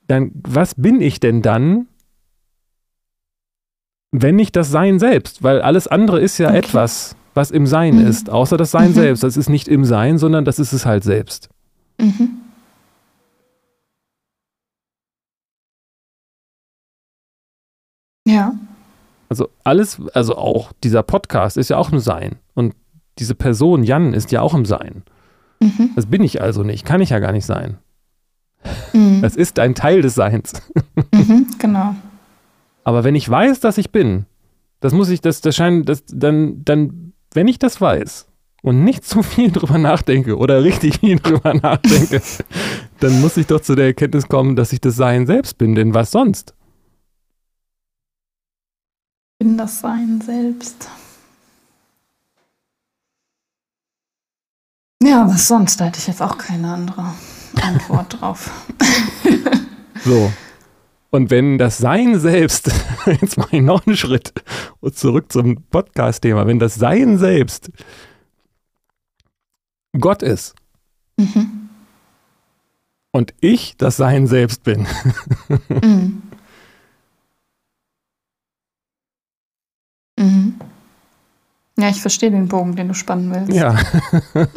dann 0.08 0.32
was 0.34 0.76
bin 0.76 1.02
ich 1.02 1.20
denn 1.20 1.44
dann, 1.44 1.88
wenn 4.12 4.36
nicht 4.36 4.56
das 4.56 4.72
Sein 4.72 4.98
selbst? 4.98 5.44
Weil 5.44 5.62
alles 5.62 5.88
andere 5.88 6.20
ist 6.20 6.40
ja 6.40 6.50
okay. 6.50 6.58
etwas, 6.58 7.16
was 7.34 7.52
im 7.52 7.68
Sein 7.68 7.96
mhm. 7.96 8.08
ist, 8.08 8.30
außer 8.30 8.58
das 8.58 8.72
Sein 8.72 8.90
mhm. 8.90 8.96
selbst. 8.96 9.24
Das 9.24 9.38
ist 9.38 9.50
nicht 9.50 9.68
im 9.68 9.86
Sein, 9.86 10.18
sondern 10.18 10.46
das 10.46 10.60
ist 10.60 10.74
es 10.74 10.86
halt 10.86 11.04
selbst. 11.04 11.50
Mhm. 12.00 12.42
Ja. 18.26 18.54
Also 19.30 19.50
alles, 19.64 20.00
also 20.14 20.36
auch 20.38 20.72
dieser 20.84 21.04
Podcast 21.04 21.58
ist 21.58 21.70
ja 21.70 21.78
auch 21.78 21.92
ein 21.92 22.00
Sein. 22.00 22.38
Und 22.54 22.76
diese 23.20 23.36
Person, 23.36 23.84
Jan, 23.84 24.14
ist 24.14 24.32
ja 24.32 24.42
auch 24.42 24.54
im 24.54 24.66
Sein. 24.66 25.04
Mhm. 25.60 25.92
Das 25.96 26.06
bin 26.06 26.24
ich 26.24 26.42
also 26.42 26.64
nicht, 26.64 26.86
kann 26.86 27.02
ich 27.02 27.10
ja 27.10 27.20
gar 27.20 27.32
nicht 27.32 27.46
sein. 27.46 27.78
Mhm. 28.94 29.22
Das 29.22 29.36
ist 29.36 29.60
ein 29.60 29.76
Teil 29.76 30.02
des 30.02 30.16
Seins. 30.16 30.54
Mhm, 31.14 31.46
genau. 31.60 31.96
Aber 32.84 33.04
wenn 33.04 33.14
ich 33.14 33.30
weiß, 33.30 33.60
dass 33.60 33.78
ich 33.78 33.92
bin, 33.92 34.26
das 34.80 34.94
muss 34.94 35.10
ich, 35.10 35.22
das, 35.22 35.42
das 35.42 35.56
scheint, 35.56 35.88
das, 35.88 36.04
dann, 36.08 36.66
dann, 36.66 37.14
wenn 37.34 37.48
ich 37.48 37.60
das 37.60 37.80
weiß, 37.80 38.28
und 38.64 38.84
nicht 38.86 39.06
zu 39.06 39.22
viel 39.22 39.52
drüber 39.52 39.78
nachdenke 39.78 40.38
oder 40.38 40.64
richtig 40.64 41.00
viel 41.00 41.20
drüber 41.20 41.54
nachdenke, 41.54 42.22
dann 43.00 43.22
muss 43.22 43.38
ich 43.38 43.46
doch 43.46 43.62
zu 43.62 43.76
der 43.76 43.88
Erkenntnis 43.88 44.28
kommen, 44.28 44.56
dass 44.56 44.74
ich 44.74 44.82
das 44.82 44.96
Sein 44.96 45.28
selbst 45.28 45.58
bin, 45.58 45.76
denn 45.76 45.94
was 45.94 46.12
sonst? 46.12 46.56
Ich 49.40 49.46
bin 49.46 49.58
das 49.58 49.82
Sein 49.82 50.22
selbst. 50.26 50.90
Ja, 55.04 55.28
was 55.28 55.50
sonst? 55.50 55.82
Da 55.82 55.86
hätte 55.86 56.00
ich 56.00 56.08
jetzt 56.08 56.22
auch 56.22 56.38
keine 56.38 56.74
andere 56.74 57.14
Antwort 57.62 58.18
drauf. 58.22 58.50
so. 60.06 60.32
Und 61.10 61.30
wenn 61.30 61.58
das 61.58 61.78
Sein 61.78 62.18
selbst, 62.18 62.72
jetzt 63.06 63.38
mache 63.38 63.58
ich 63.58 63.62
noch 63.62 63.86
einen 63.86 63.98
Schritt 63.98 64.34
und 64.80 64.98
zurück 64.98 65.32
zum 65.34 65.64
Podcast-Thema, 65.70 66.48
wenn 66.48 66.60
das 66.60 66.76
Sein 66.76 67.18
selbst 67.18 67.70
Gott 70.00 70.24
ist. 70.24 70.56
Mhm. 71.18 71.70
Und 73.12 73.34
ich 73.42 73.78
das 73.78 73.98
Sein 73.98 74.28
selbst 74.28 74.64
bin. 74.64 74.88
mhm. 75.70 76.24
Mhm. 80.20 80.60
Ja, 81.78 81.90
ich 81.90 82.02
verstehe 82.02 82.30
den 82.30 82.48
Bogen, 82.48 82.76
den 82.76 82.88
du 82.88 82.94
spannen 82.94 83.34
willst. 83.34 83.52
Ja. 83.52 83.76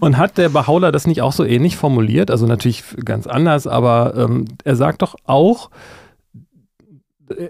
Und 0.00 0.18
hat 0.18 0.38
der 0.38 0.48
Bahauler 0.48 0.92
das 0.92 1.06
nicht 1.06 1.20
auch 1.20 1.32
so 1.32 1.44
ähnlich 1.44 1.76
formuliert? 1.76 2.30
Also 2.30 2.46
natürlich 2.46 2.84
ganz 3.04 3.26
anders, 3.26 3.66
aber 3.66 4.14
ähm, 4.16 4.46
er 4.62 4.76
sagt 4.76 5.02
doch 5.02 5.16
auch, 5.24 5.70
äh, 7.30 7.48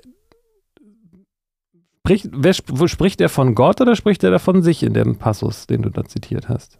Spricht, 2.06 2.28
wer, 2.32 2.54
spricht 2.54 3.20
er 3.20 3.28
von 3.28 3.56
Gott 3.56 3.80
oder 3.80 3.96
spricht 3.96 4.22
er 4.22 4.30
da 4.30 4.38
von 4.38 4.62
sich 4.62 4.84
in 4.84 4.94
dem 4.94 5.16
Passus, 5.16 5.66
den 5.66 5.82
du 5.82 5.90
da 5.90 6.04
zitiert 6.04 6.48
hast? 6.48 6.78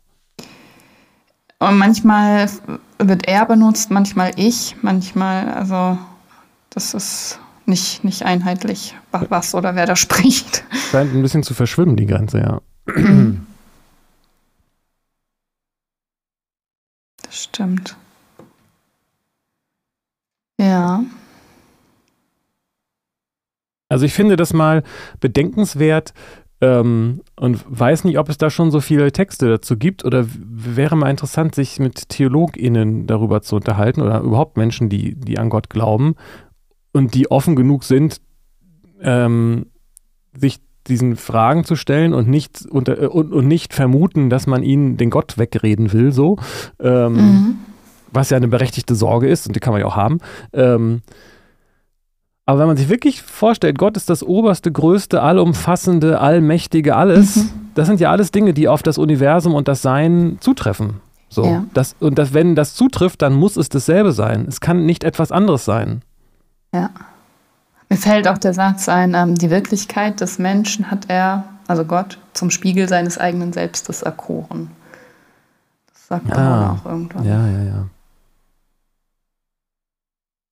Und 1.59 1.79
manchmal 1.79 2.49
wird 2.99 3.27
er 3.27 3.45
benutzt, 3.45 3.91
manchmal 3.91 4.31
ich, 4.37 4.77
manchmal, 4.83 5.51
also 5.51 5.99
das 6.71 6.95
ist 6.95 7.41
nicht, 7.65 8.05
nicht 8.05 8.23
einheitlich, 8.23 8.95
was 9.11 9.53
oder 9.57 9.75
wer 9.75 9.87
da 9.87 9.97
spricht. 9.97 10.63
Scheint 10.93 11.13
ein 11.13 11.23
bisschen 11.23 11.43
zu 11.43 11.55
verschwimmen, 11.55 11.97
die 11.97 12.07
Grenze, 12.07 12.39
ja. 12.39 12.61
Das 17.25 17.43
stimmt. 17.43 17.97
Ja. 20.61 21.03
Also 23.89 24.05
ich 24.05 24.13
finde 24.13 24.37
das 24.37 24.53
mal 24.53 24.83
bedenkenswert 25.21 26.13
ähm, 26.61 27.21
und 27.37 27.65
weiß 27.69 28.05
nicht, 28.05 28.19
ob 28.19 28.29
es 28.29 28.39
da 28.39 28.51
schon 28.51 28.71
so 28.71 28.81
viele 28.81 29.13
Texte 29.13 29.49
dazu 29.49 29.77
gibt 29.77 30.05
oder 30.05 30.27
wäre 30.29 30.97
mal 30.97 31.11
interessant, 31.11 31.55
sich 31.55 31.79
mit 31.79 32.09
TheologInnen 32.09 33.07
darüber 33.07 33.43
zu 33.43 33.57
unterhalten 33.57 34.01
oder 34.03 34.21
überhaupt 34.21 34.57
Menschen, 34.57 34.89
die, 34.89 35.15
die 35.15 35.39
an 35.39 35.51
Gott 35.51 35.71
glauben 35.71 36.15
und 36.93 37.15
die 37.15 37.31
offen 37.31 37.57
genug 37.57 37.85
sind, 37.85 38.21
ähm, 39.03 39.67
sich 40.37 40.61
diesen 40.89 41.17
Fragen 41.17 41.65
zu 41.65 41.77
stellen 41.77 42.15
und 42.15 42.29
nicht, 42.29 42.65
unter, 42.69 43.03
äh, 43.03 43.07
und, 43.07 43.33
und 43.33 43.47
nicht 43.47 43.75
vermuten, 43.75 44.31
dass 44.31 44.47
man 44.47 44.63
ihnen 44.63 44.97
den 44.97 45.11
Gott 45.11 45.37
wegreden 45.37 45.93
will, 45.93 46.13
so. 46.13 46.39
Ähm, 46.81 47.13
mhm. 47.13 47.59
Was 48.13 48.31
ja 48.31 48.37
eine 48.37 48.49
berechtigte 48.49 48.95
Sorge 48.95 49.29
ist 49.29 49.47
und 49.47 49.55
die 49.57 49.61
kann 49.61 49.73
man 49.73 49.81
ja 49.81 49.87
auch 49.87 49.97
haben. 49.97 50.21
Aber 52.49 52.61
wenn 52.61 52.69
man 52.69 52.77
sich 52.77 52.89
wirklich 52.89 53.23
vorstellt, 53.23 53.77
Gott 53.77 53.97
ist 53.97 54.09
das 54.09 54.23
oberste, 54.23 54.71
größte, 54.71 55.21
allumfassende, 55.21 56.21
allmächtige, 56.21 56.95
alles, 56.95 57.37
mhm. 57.37 57.51
das 57.75 57.89
sind 57.89 57.99
ja 57.99 58.13
alles 58.13 58.31
Dinge, 58.31 58.55
die 58.55 58.69
auf 58.69 58.85
das 58.85 58.99
Universum 58.99 59.53
und 59.55 59.67
das 59.67 59.83
Sein 59.83 60.39
zutreffen. 60.41 61.01
So. 61.29 61.45
Ja. 61.45 61.65
Das, 61.75 61.97
und 61.99 62.19
das, 62.19 62.33
wenn 62.35 62.55
das 62.55 62.75
zutrifft, 62.75 63.21
dann 63.23 63.35
muss 63.35 63.57
es 63.57 63.69
dasselbe 63.69 64.13
sein. 64.13 64.47
Es 64.49 64.61
kann 64.61 64.87
nicht 64.87 65.03
etwas 65.03 65.33
anderes 65.33 65.65
sein. 65.65 66.03
Ja. 66.73 66.91
Mir 67.89 67.97
fällt 67.97 68.29
auch 68.29 68.39
der 68.39 68.55
Satz 68.55 68.89
ein, 68.89 69.15
ähm, 69.15 69.35
die 69.35 69.51
Wirklichkeit 69.51 70.21
des 70.21 70.39
Menschen 70.39 70.89
hat 70.89 71.07
er, 71.09 71.45
also 71.67 71.85
Gott, 71.85 72.19
zum 72.33 72.51
Spiegel 72.51 72.89
seines 72.89 73.19
eigenen 73.19 73.53
Selbstes 73.53 74.03
erkoren. 74.03 74.71
Das 75.93 76.07
sagt 76.07 76.29
er 76.31 76.39
ah, 76.39 76.71
auch 76.73 76.89
irgendwann. 76.89 77.25
Ja, 77.25 77.47
ja, 77.47 77.63
ja. 77.65 77.87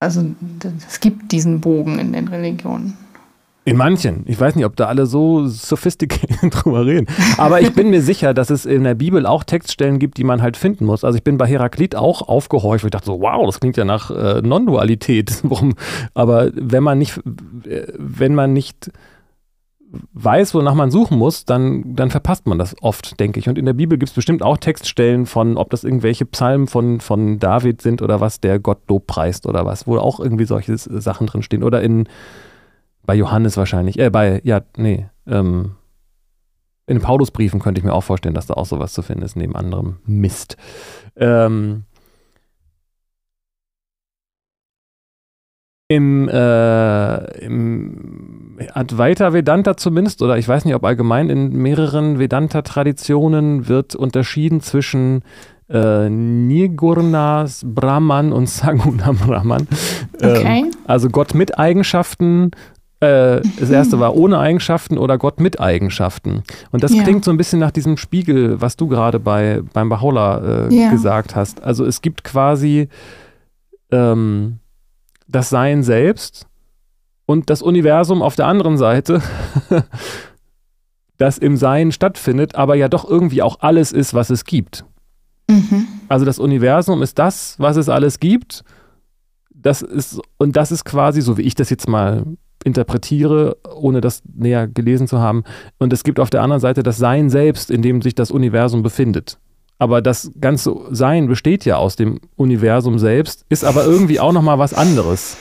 Also 0.04 0.22
es 0.86 1.00
gibt 1.00 1.32
diesen 1.32 1.60
Bogen 1.60 1.98
in 1.98 2.12
den 2.12 2.28
Religionen. 2.28 2.94
In 3.66 3.78
manchen. 3.78 4.24
Ich 4.26 4.38
weiß 4.38 4.56
nicht, 4.56 4.66
ob 4.66 4.76
da 4.76 4.88
alle 4.88 5.06
so 5.06 5.46
sophisticated 5.46 6.38
drüber 6.50 6.84
reden. 6.84 7.06
Aber 7.38 7.62
ich 7.62 7.72
bin 7.72 7.88
mir 7.88 8.02
sicher, 8.02 8.34
dass 8.34 8.50
es 8.50 8.66
in 8.66 8.84
der 8.84 8.94
Bibel 8.94 9.24
auch 9.24 9.42
Textstellen 9.42 9.98
gibt, 9.98 10.18
die 10.18 10.24
man 10.24 10.42
halt 10.42 10.58
finden 10.58 10.84
muss. 10.84 11.02
Also 11.02 11.16
ich 11.16 11.24
bin 11.24 11.38
bei 11.38 11.46
Heraklit 11.46 11.96
auch 11.96 12.28
aufgehorcht. 12.28 12.84
Ich 12.84 12.90
dachte 12.90 13.06
so, 13.06 13.22
wow, 13.22 13.46
das 13.46 13.60
klingt 13.60 13.78
ja 13.78 13.86
nach 13.86 14.10
äh, 14.10 14.42
Non-Dualität. 14.42 15.42
Aber 16.14 16.50
wenn 16.54 16.82
man 16.82 16.98
nicht, 16.98 17.16
äh, 17.66 17.86
wenn 17.96 18.34
man 18.34 18.52
nicht 18.52 18.90
weiß, 20.12 20.54
wonach 20.54 20.74
man 20.74 20.90
suchen 20.90 21.18
muss, 21.18 21.44
dann, 21.44 21.94
dann 21.94 22.10
verpasst 22.10 22.46
man 22.46 22.58
das 22.58 22.74
oft, 22.82 23.18
denke 23.20 23.40
ich. 23.40 23.48
Und 23.48 23.58
in 23.58 23.66
der 23.66 23.72
Bibel 23.72 23.98
gibt 23.98 24.10
es 24.10 24.14
bestimmt 24.14 24.42
auch 24.42 24.58
Textstellen 24.58 25.26
von, 25.26 25.56
ob 25.56 25.70
das 25.70 25.84
irgendwelche 25.84 26.24
Psalmen 26.26 26.66
von, 26.66 27.00
von 27.00 27.38
David 27.38 27.82
sind 27.82 28.02
oder 28.02 28.20
was, 28.20 28.40
der 28.40 28.58
Gott 28.58 28.88
lobpreist 28.88 29.46
oder 29.46 29.64
was, 29.64 29.86
wo 29.86 29.96
auch 29.98 30.20
irgendwie 30.20 30.44
solche 30.44 30.76
Sachen 30.76 31.26
drin 31.26 31.42
stehen. 31.42 31.62
Oder 31.62 31.82
in, 31.82 32.08
bei 33.04 33.14
Johannes 33.14 33.56
wahrscheinlich, 33.56 33.98
äh, 33.98 34.10
bei, 34.10 34.40
ja, 34.44 34.62
nee, 34.76 35.06
ähm, 35.26 35.72
in 36.86 36.98
den 36.98 37.02
Paulusbriefen 37.02 37.60
könnte 37.60 37.78
ich 37.78 37.84
mir 37.84 37.94
auch 37.94 38.02
vorstellen, 38.02 38.34
dass 38.34 38.46
da 38.46 38.54
auch 38.54 38.66
sowas 38.66 38.92
zu 38.92 39.02
finden 39.02 39.22
ist, 39.22 39.36
neben 39.36 39.56
anderem 39.56 39.96
Mist. 40.04 40.56
Ähm, 41.16 41.84
im, 45.88 46.28
äh, 46.28 47.44
im 47.44 48.43
Advaita 48.72 49.32
Vedanta 49.32 49.76
zumindest, 49.76 50.22
oder 50.22 50.38
ich 50.38 50.48
weiß 50.48 50.64
nicht, 50.64 50.74
ob 50.74 50.84
allgemein 50.84 51.30
in 51.30 51.52
mehreren 51.52 52.18
Vedanta-Traditionen 52.18 53.68
wird 53.68 53.94
unterschieden 53.94 54.60
zwischen 54.60 55.22
äh, 55.68 56.08
Nirgurnas 56.08 57.62
Brahman 57.64 58.32
und 58.32 58.48
Saguna 58.48 59.12
Brahman. 59.12 59.66
Okay. 60.16 60.64
Ähm, 60.64 60.70
also 60.86 61.08
Gott 61.08 61.34
mit 61.34 61.58
Eigenschaften. 61.58 62.50
Äh, 63.00 63.40
das 63.58 63.70
erste 63.70 63.98
war 63.98 64.14
ohne 64.14 64.38
Eigenschaften 64.38 64.98
oder 64.98 65.18
Gott 65.18 65.40
mit 65.40 65.60
Eigenschaften. 65.60 66.42
Und 66.70 66.82
das 66.82 66.94
ja. 66.94 67.02
klingt 67.02 67.24
so 67.24 67.30
ein 67.30 67.36
bisschen 67.36 67.60
nach 67.60 67.70
diesem 67.70 67.96
Spiegel, 67.96 68.60
was 68.60 68.76
du 68.76 68.88
gerade 68.88 69.18
bei, 69.18 69.62
beim 69.72 69.90
Baha'u'llah 69.90 70.68
äh, 70.68 70.74
ja. 70.74 70.90
gesagt 70.90 71.34
hast. 71.34 71.62
Also 71.62 71.84
es 71.84 72.02
gibt 72.02 72.24
quasi 72.24 72.88
ähm, 73.90 74.58
das 75.26 75.48
Sein 75.48 75.82
selbst 75.82 76.46
und 77.26 77.50
das 77.50 77.62
Universum 77.62 78.22
auf 78.22 78.36
der 78.36 78.46
anderen 78.46 78.76
Seite, 78.76 79.22
das 81.16 81.38
im 81.38 81.56
Sein 81.56 81.92
stattfindet, 81.92 82.54
aber 82.54 82.74
ja 82.74 82.88
doch 82.88 83.08
irgendwie 83.08 83.42
auch 83.42 83.60
alles 83.60 83.92
ist, 83.92 84.14
was 84.14 84.30
es 84.30 84.44
gibt. 84.44 84.84
Mhm. 85.48 85.86
Also 86.08 86.24
das 86.24 86.38
Universum 86.38 87.02
ist 87.02 87.18
das, 87.18 87.56
was 87.58 87.76
es 87.76 87.88
alles 87.88 88.20
gibt. 88.20 88.64
Das 89.54 89.82
ist, 89.82 90.20
und 90.38 90.56
das 90.56 90.72
ist 90.72 90.84
quasi, 90.84 91.22
so 91.22 91.38
wie 91.38 91.42
ich 91.42 91.54
das 91.54 91.70
jetzt 91.70 91.88
mal 91.88 92.24
interpretiere, 92.64 93.56
ohne 93.74 94.00
das 94.00 94.22
näher 94.34 94.66
gelesen 94.66 95.06
zu 95.06 95.18
haben. 95.18 95.44
Und 95.78 95.92
es 95.92 96.02
gibt 96.02 96.18
auf 96.18 96.30
der 96.30 96.42
anderen 96.42 96.60
Seite 96.60 96.82
das 96.82 96.96
Sein 96.96 97.30
selbst, 97.30 97.70
in 97.70 97.82
dem 97.82 98.02
sich 98.02 98.14
das 98.14 98.30
Universum 98.30 98.82
befindet. 98.82 99.38
Aber 99.78 100.00
das 100.00 100.30
ganze 100.40 100.74
Sein 100.90 101.26
besteht 101.26 101.64
ja 101.64 101.76
aus 101.76 101.96
dem 101.96 102.20
Universum 102.36 102.98
selbst, 102.98 103.44
ist 103.48 103.64
aber 103.64 103.84
irgendwie 103.84 104.20
auch 104.20 104.32
nochmal 104.32 104.58
was 104.58 104.72
anderes. 104.72 105.36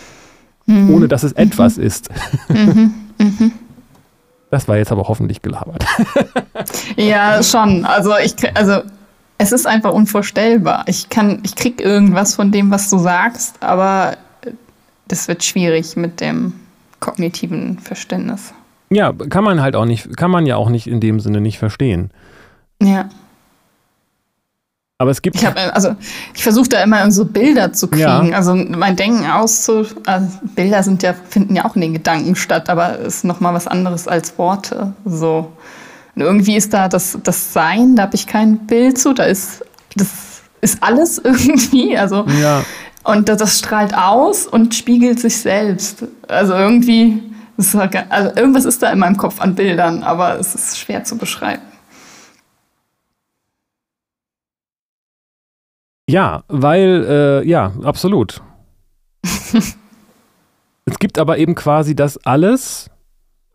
Mhm. 0.66 0.94
Ohne 0.94 1.08
dass 1.08 1.24
es 1.24 1.34
etwas 1.34 1.78
mhm. 1.78 1.84
ist. 1.84 2.10
Mhm. 2.50 2.94
mhm. 3.18 3.52
Das 4.50 4.68
war 4.68 4.78
jetzt 4.78 4.92
aber 4.92 5.08
hoffentlich 5.08 5.42
gelabert. 5.42 5.84
ja, 6.96 7.42
schon. 7.42 7.86
Also 7.86 8.12
ich 8.24 8.36
also 8.56 8.82
es 9.38 9.52
ist 9.52 9.66
einfach 9.66 9.92
unvorstellbar. 9.92 10.84
Ich 10.88 11.10
kann, 11.10 11.40
ich 11.44 11.56
krieg 11.56 11.82
irgendwas 11.82 12.36
von 12.36 12.52
dem, 12.52 12.72
was 12.72 12.90
du 12.90 12.98
sagst, 12.98 13.62
aber 13.62 14.16
das 15.08 15.28
wird 15.28 15.44
schwierig 15.44 15.96
mit 15.96 16.22
dem 16.22 16.54
kognitiven 17.00 17.80
Verständnis. 17.80 18.54
Ja, 18.90 19.12
kann 19.12 19.44
man 19.44 19.62
halt 19.62 19.76
auch 19.76 19.86
nicht, 19.86 20.16
kann 20.16 20.32
man 20.32 20.46
ja 20.46 20.56
auch 20.56 20.70
nicht 20.70 20.88
in 20.88 21.00
dem 21.00 21.20
Sinne 21.20 21.42
nicht 21.42 21.58
verstehen. 21.58 22.12
Ja. 22.82 23.10
Aber 25.00 25.12
es 25.12 25.22
gibt. 25.22 25.36
Ich, 25.36 25.48
also, 25.48 25.96
ich 26.34 26.44
versuche 26.44 26.70
da 26.70 26.84
immer 26.84 27.10
so 27.12 27.26
Bilder 27.26 27.74
zu 27.74 27.88
kriegen. 27.88 28.30
Ja. 28.30 28.38
Also 28.38 28.56
mein 28.56 28.96
Denken 28.96 29.26
auszu. 29.30 29.86
Also 30.06 30.28
Bilder 30.56 30.84
sind 30.84 31.04
ja, 31.04 31.14
finden 31.14 31.56
ja 31.56 31.66
auch 31.66 31.76
in 31.76 31.82
den 31.82 31.94
Gedanken 31.94 32.36
statt, 32.36 32.70
aber 32.70 33.00
ist 33.00 33.26
nochmal 33.26 33.54
was 33.54 33.68
anderes 33.68 34.08
als 34.08 34.38
Worte. 34.38 34.94
So. 35.04 35.52
Und 36.16 36.22
irgendwie 36.22 36.56
ist 36.56 36.74
da 36.74 36.88
das, 36.88 37.18
das 37.24 37.54
Sein, 37.54 37.96
da 37.96 38.04
habe 38.04 38.16
ich 38.16 38.28
kein 38.28 38.68
Bild 38.68 39.00
zu. 39.00 39.14
Da 39.14 39.24
ist 39.24 39.66
das 39.96 40.10
ist 40.62 40.82
alles 40.82 41.18
irgendwie. 41.24 41.98
Also 41.98 42.26
ja. 42.42 42.64
und 43.04 43.30
das, 43.30 43.38
das 43.38 43.60
strahlt 43.60 43.96
aus 43.96 44.48
und 44.48 44.74
spiegelt 44.76 45.20
sich 45.20 45.38
selbst. 45.38 46.06
Also 46.28 46.54
irgendwie, 46.54 47.22
ist, 47.58 47.76
also 47.76 48.36
irgendwas 48.36 48.66
ist 48.66 48.82
da 48.82 48.92
in 48.92 49.00
meinem 49.00 49.18
Kopf 49.18 49.42
an 49.42 49.56
Bildern, 49.56 50.04
aber 50.04 50.40
es 50.40 50.56
ist 50.56 50.80
schwer 50.80 51.04
zu 51.04 51.18
beschreiben. 51.18 51.62
Ja, 56.10 56.44
weil, 56.48 57.06
äh, 57.08 57.48
ja, 57.48 57.74
absolut. 57.84 58.42
es 59.24 61.00
gibt 61.00 61.18
aber 61.18 61.38
eben 61.38 61.56
quasi 61.56 61.96
das 61.96 62.18
alles, 62.26 62.90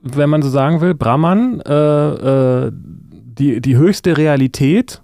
wenn 0.00 0.30
man 0.30 0.42
so 0.42 0.48
sagen 0.48 0.80
will, 0.80 0.94
Brahman, 0.94 1.60
äh, 1.60 2.66
äh, 2.66 2.72
die, 2.72 3.60
die 3.60 3.76
höchste 3.76 4.16
Realität, 4.16 5.02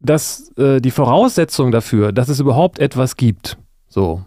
dass 0.00 0.52
äh, 0.56 0.80
die 0.80 0.90
Voraussetzung 0.90 1.70
dafür, 1.70 2.12
dass 2.12 2.28
es 2.28 2.40
überhaupt 2.40 2.78
etwas 2.78 3.16
gibt. 3.16 3.58
So. 3.88 4.24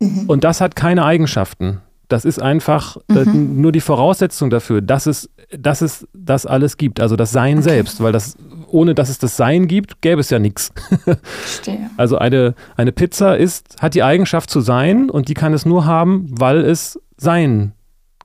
Mhm. 0.00 0.28
Und 0.28 0.44
das 0.44 0.60
hat 0.60 0.76
keine 0.76 1.04
Eigenschaften. 1.04 1.80
Das 2.14 2.24
ist 2.24 2.40
einfach 2.40 2.96
äh, 3.08 3.24
mhm. 3.24 3.60
nur 3.60 3.72
die 3.72 3.80
Voraussetzung 3.80 4.48
dafür, 4.48 4.80
dass 4.80 5.06
es, 5.06 5.28
dass 5.50 5.80
es 5.80 6.06
das 6.12 6.46
alles 6.46 6.76
gibt, 6.76 7.00
also 7.00 7.16
das 7.16 7.32
Sein 7.32 7.58
okay. 7.58 7.70
selbst, 7.70 8.00
weil 8.00 8.12
das 8.12 8.36
ohne 8.68 8.94
dass 8.94 9.08
es 9.08 9.18
das 9.18 9.36
Sein 9.36 9.66
gibt, 9.66 10.00
gäbe 10.00 10.20
es 10.20 10.30
ja 10.30 10.38
nichts. 10.38 10.72
Also 11.96 12.16
eine, 12.18 12.54
eine 12.76 12.92
Pizza 12.92 13.36
ist, 13.36 13.82
hat 13.82 13.94
die 13.94 14.04
Eigenschaft 14.04 14.48
zu 14.48 14.60
sein 14.60 15.10
und 15.10 15.28
die 15.28 15.34
kann 15.34 15.54
es 15.54 15.66
nur 15.66 15.86
haben, 15.86 16.26
weil 16.30 16.58
es 16.58 17.00
Sein 17.16 17.72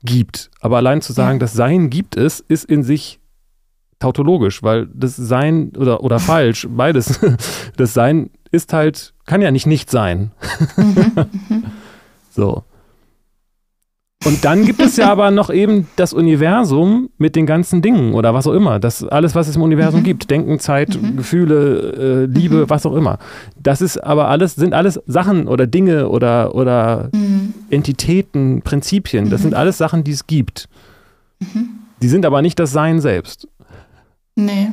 gibt. 0.04 0.52
Aber 0.60 0.76
allein 0.76 1.02
zu 1.02 1.12
sagen, 1.12 1.38
ja. 1.38 1.40
das 1.40 1.52
Sein 1.52 1.90
gibt 1.90 2.16
es, 2.16 2.38
ist 2.38 2.64
in 2.64 2.84
sich 2.84 3.18
tautologisch, 3.98 4.62
weil 4.62 4.86
das 4.94 5.16
Sein 5.16 5.72
oder, 5.76 6.04
oder 6.04 6.20
falsch, 6.20 6.68
beides. 6.70 7.18
Das 7.76 7.92
Sein 7.92 8.30
ist 8.52 8.72
halt, 8.72 9.14
kann 9.26 9.42
ja 9.42 9.50
nicht 9.50 9.66
nicht 9.66 9.90
sein. 9.90 10.30
Mhm, 10.76 11.12
mhm. 11.48 11.64
so. 12.30 12.62
Und 14.26 14.44
dann 14.44 14.66
gibt 14.66 14.82
es 14.82 14.98
ja 14.98 15.10
aber 15.10 15.30
noch 15.30 15.48
eben 15.48 15.86
das 15.96 16.12
Universum 16.12 17.08
mit 17.16 17.36
den 17.36 17.46
ganzen 17.46 17.80
Dingen 17.80 18.12
oder 18.12 18.34
was 18.34 18.46
auch 18.46 18.52
immer. 18.52 18.78
Das 18.78 19.02
alles, 19.02 19.34
was 19.34 19.48
es 19.48 19.56
im 19.56 19.62
Universum 19.62 20.00
mhm. 20.00 20.04
gibt. 20.04 20.30
Denken, 20.30 20.58
Zeit, 20.58 21.00
mhm. 21.00 21.16
Gefühle, 21.16 22.26
äh, 22.26 22.26
Liebe, 22.26 22.56
mhm. 22.56 22.70
was 22.70 22.84
auch 22.84 22.94
immer. 22.94 23.18
Das 23.58 23.80
ist 23.80 23.96
aber 23.96 24.28
alles, 24.28 24.56
sind 24.56 24.74
alles 24.74 25.00
Sachen 25.06 25.48
oder 25.48 25.66
Dinge 25.66 26.10
oder, 26.10 26.54
oder 26.54 27.08
mhm. 27.12 27.54
Entitäten, 27.70 28.60
Prinzipien. 28.60 29.30
Das 29.30 29.40
sind 29.40 29.52
mhm. 29.52 29.56
alles 29.56 29.78
Sachen, 29.78 30.04
die 30.04 30.12
es 30.12 30.26
gibt. 30.26 30.68
Mhm. 31.38 31.70
Die 32.02 32.08
sind 32.08 32.26
aber 32.26 32.42
nicht 32.42 32.58
das 32.58 32.72
Sein 32.72 33.00
selbst. 33.00 33.48
Nee. 34.36 34.68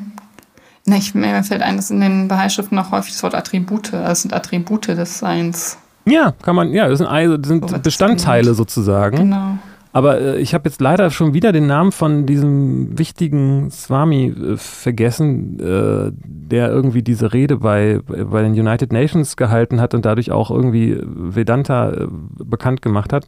Nee, 0.85 0.97
ich, 0.97 1.15
mir 1.15 1.41
fällt 1.43 1.61
ein, 1.61 1.77
dass 1.77 1.89
in 1.89 2.01
den 2.01 2.27
Beheischriften 2.27 2.75
noch 2.75 2.91
häufig 2.91 3.13
das 3.13 3.23
Wort 3.23 3.35
Attribute, 3.35 3.93
also 3.93 4.07
das 4.07 4.21
sind 4.23 4.33
Attribute 4.33 4.87
des 4.89 5.19
Seins 5.19 5.77
ja, 6.09 6.33
kann 6.41 6.55
man, 6.55 6.73
ja, 6.73 6.87
das 6.87 6.99
sind, 6.99 7.07
also, 7.07 7.37
das 7.37 7.47
sind 7.47 7.63
oh, 7.63 7.79
Bestandteile 7.79 8.53
sozusagen. 8.53 9.17
Genau. 9.17 9.57
Aber 9.93 10.21
äh, 10.21 10.37
ich 10.37 10.53
habe 10.53 10.69
jetzt 10.69 10.79
leider 10.79 11.09
schon 11.09 11.33
wieder 11.33 11.51
den 11.51 11.65
Namen 11.65 11.91
von 11.91 12.25
diesem 12.25 12.99
wichtigen 12.99 13.71
Swami 13.71 14.27
äh, 14.27 14.57
vergessen, 14.57 15.59
äh, 15.59 16.11
der 16.23 16.69
irgendwie 16.69 17.01
diese 17.01 17.33
Rede 17.33 17.57
bei, 17.57 17.99
bei 18.05 18.43
den 18.43 18.51
United 18.51 18.91
Nations 18.91 19.37
gehalten 19.37 19.81
hat 19.81 19.93
und 19.93 20.05
dadurch 20.05 20.31
auch 20.31 20.51
irgendwie 20.51 20.99
Vedanta 21.01 21.91
äh, 21.91 22.07
bekannt 22.09 22.81
gemacht 22.81 23.11
hat. 23.11 23.27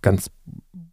Ganz 0.00 0.30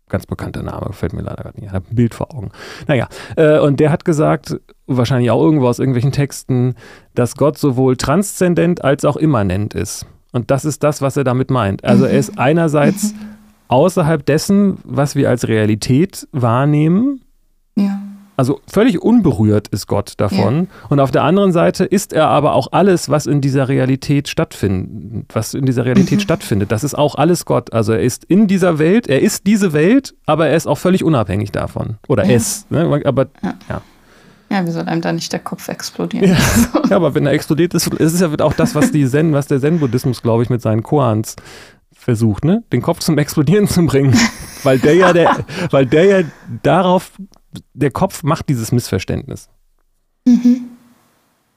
ganz 0.09 0.27
bekannter 0.27 0.61
Name, 0.61 0.91
fällt 0.91 1.13
mir 1.13 1.23
leider 1.23 1.41
gerade 1.41 1.59
nicht. 1.59 1.69
Ich 1.69 1.73
habe 1.73 1.86
ein 1.89 1.95
Bild 1.95 2.13
vor 2.13 2.36
Augen. 2.36 2.51
Naja, 2.88 3.07
äh, 3.36 3.57
und 3.57 3.79
der 3.79 3.91
hat 3.91 4.05
gesagt, 4.05 4.59
wahrscheinlich 4.86 5.31
auch 5.31 5.41
irgendwo 5.41 5.67
aus 5.67 5.79
irgendwelchen 5.79 6.11
Texten, 6.11 6.75
dass 7.15 7.36
Gott 7.36 7.57
sowohl 7.57 7.97
transzendent 7.97 8.84
als 8.84 9.05
auch 9.05 9.17
immanent 9.17 9.73
ist. 9.73 10.05
Und 10.34 10.51
das 10.51 10.65
ist 10.65 10.84
das, 10.84 11.01
was 11.01 11.15
er 11.15 11.23
damit 11.23 11.49
meint. 11.49 11.86
Also 11.86 12.03
er 12.05 12.17
ist 12.17 12.34
mhm. 12.34 12.39
einerseits 12.39 13.13
außerhalb 13.69 14.25
dessen, 14.25 14.77
was 14.84 15.15
wir 15.15 15.29
als 15.29 15.47
Realität 15.47 16.27
wahrnehmen. 16.34 17.21
Ja. 17.75 18.01
Also 18.36 18.61
völlig 18.67 18.99
unberührt 18.99 19.67
ist 19.67 19.86
Gott 19.86 20.13
davon. 20.17 20.61
Ja. 20.61 20.88
Und 20.89 20.99
auf 20.99 21.11
der 21.11 21.23
anderen 21.23 21.51
Seite 21.51 21.86
ist 21.86 22.13
er 22.13 22.29
aber 22.29 22.53
auch 22.55 22.67
alles, 22.71 23.09
was 23.09 23.27
in 23.27 23.41
dieser 23.41 23.69
Realität 23.69 24.27
stattfindet, 24.27 25.25
was 25.34 25.53
in 25.53 25.65
dieser 25.65 25.86
Realität 25.86 26.17
mhm. 26.17 26.23
stattfindet. 26.23 26.71
Das 26.71 26.84
ist 26.84 26.95
auch 26.95 27.13
alles 27.15 27.45
Gott. 27.45 27.71
Also 27.73 27.93
er 27.93 28.01
ist 28.01 28.25
in 28.25 28.47
dieser 28.47 28.79
Welt, 28.79 29.07
er 29.07 29.21
ist 29.21 29.45
diese 29.45 29.71
Welt, 29.71 30.15
aber 30.25 30.47
er 30.47 30.57
ist 30.57 30.65
auch 30.65 30.79
völlig 30.79 31.03
unabhängig 31.03 31.51
davon. 31.51 31.97
Oder 32.07 32.25
ja. 32.25 32.36
es. 32.36 32.65
Ne? 32.71 33.01
Aber 33.05 33.27
ja. 33.43 33.53
ja. 33.69 33.81
Ja, 34.53 34.67
wie 34.67 34.71
soll 34.71 34.83
einem 34.83 35.01
da 35.01 35.11
nicht 35.11 35.33
der 35.33 35.39
Kopf 35.39 35.67
explodieren? 35.67 36.29
Ja, 36.29 36.81
ja 36.89 36.95
aber 36.95 37.15
wenn 37.15 37.25
er 37.25 37.31
explodiert 37.31 37.73
ist, 37.73 37.87
ist 37.87 38.13
es 38.13 38.19
ja 38.19 38.29
auch 38.39 38.53
das, 38.53 38.75
was, 38.75 38.91
die 38.91 39.07
Zen, 39.07 39.33
was 39.33 39.47
der 39.47 39.59
Zen-Buddhismus, 39.59 40.21
glaube 40.21 40.43
ich, 40.43 40.51
mit 40.51 40.61
seinen 40.61 40.83
Koans 40.83 41.35
versucht, 41.91 42.45
ne? 42.45 42.63
Den 42.71 42.83
Kopf 42.83 42.99
zum 42.99 43.17
Explodieren 43.17 43.67
zu 43.67 43.83
bringen. 43.87 44.15
weil 44.63 44.77
der 44.77 44.93
ja, 44.93 45.11
der, 45.11 45.43
weil 45.71 45.87
der 45.87 46.05
ja 46.05 46.27
darauf, 46.61 47.13
der 47.73 47.89
Kopf 47.89 48.21
macht 48.21 48.47
dieses 48.47 48.71
Missverständnis. 48.71 49.49
Mhm. 50.27 50.65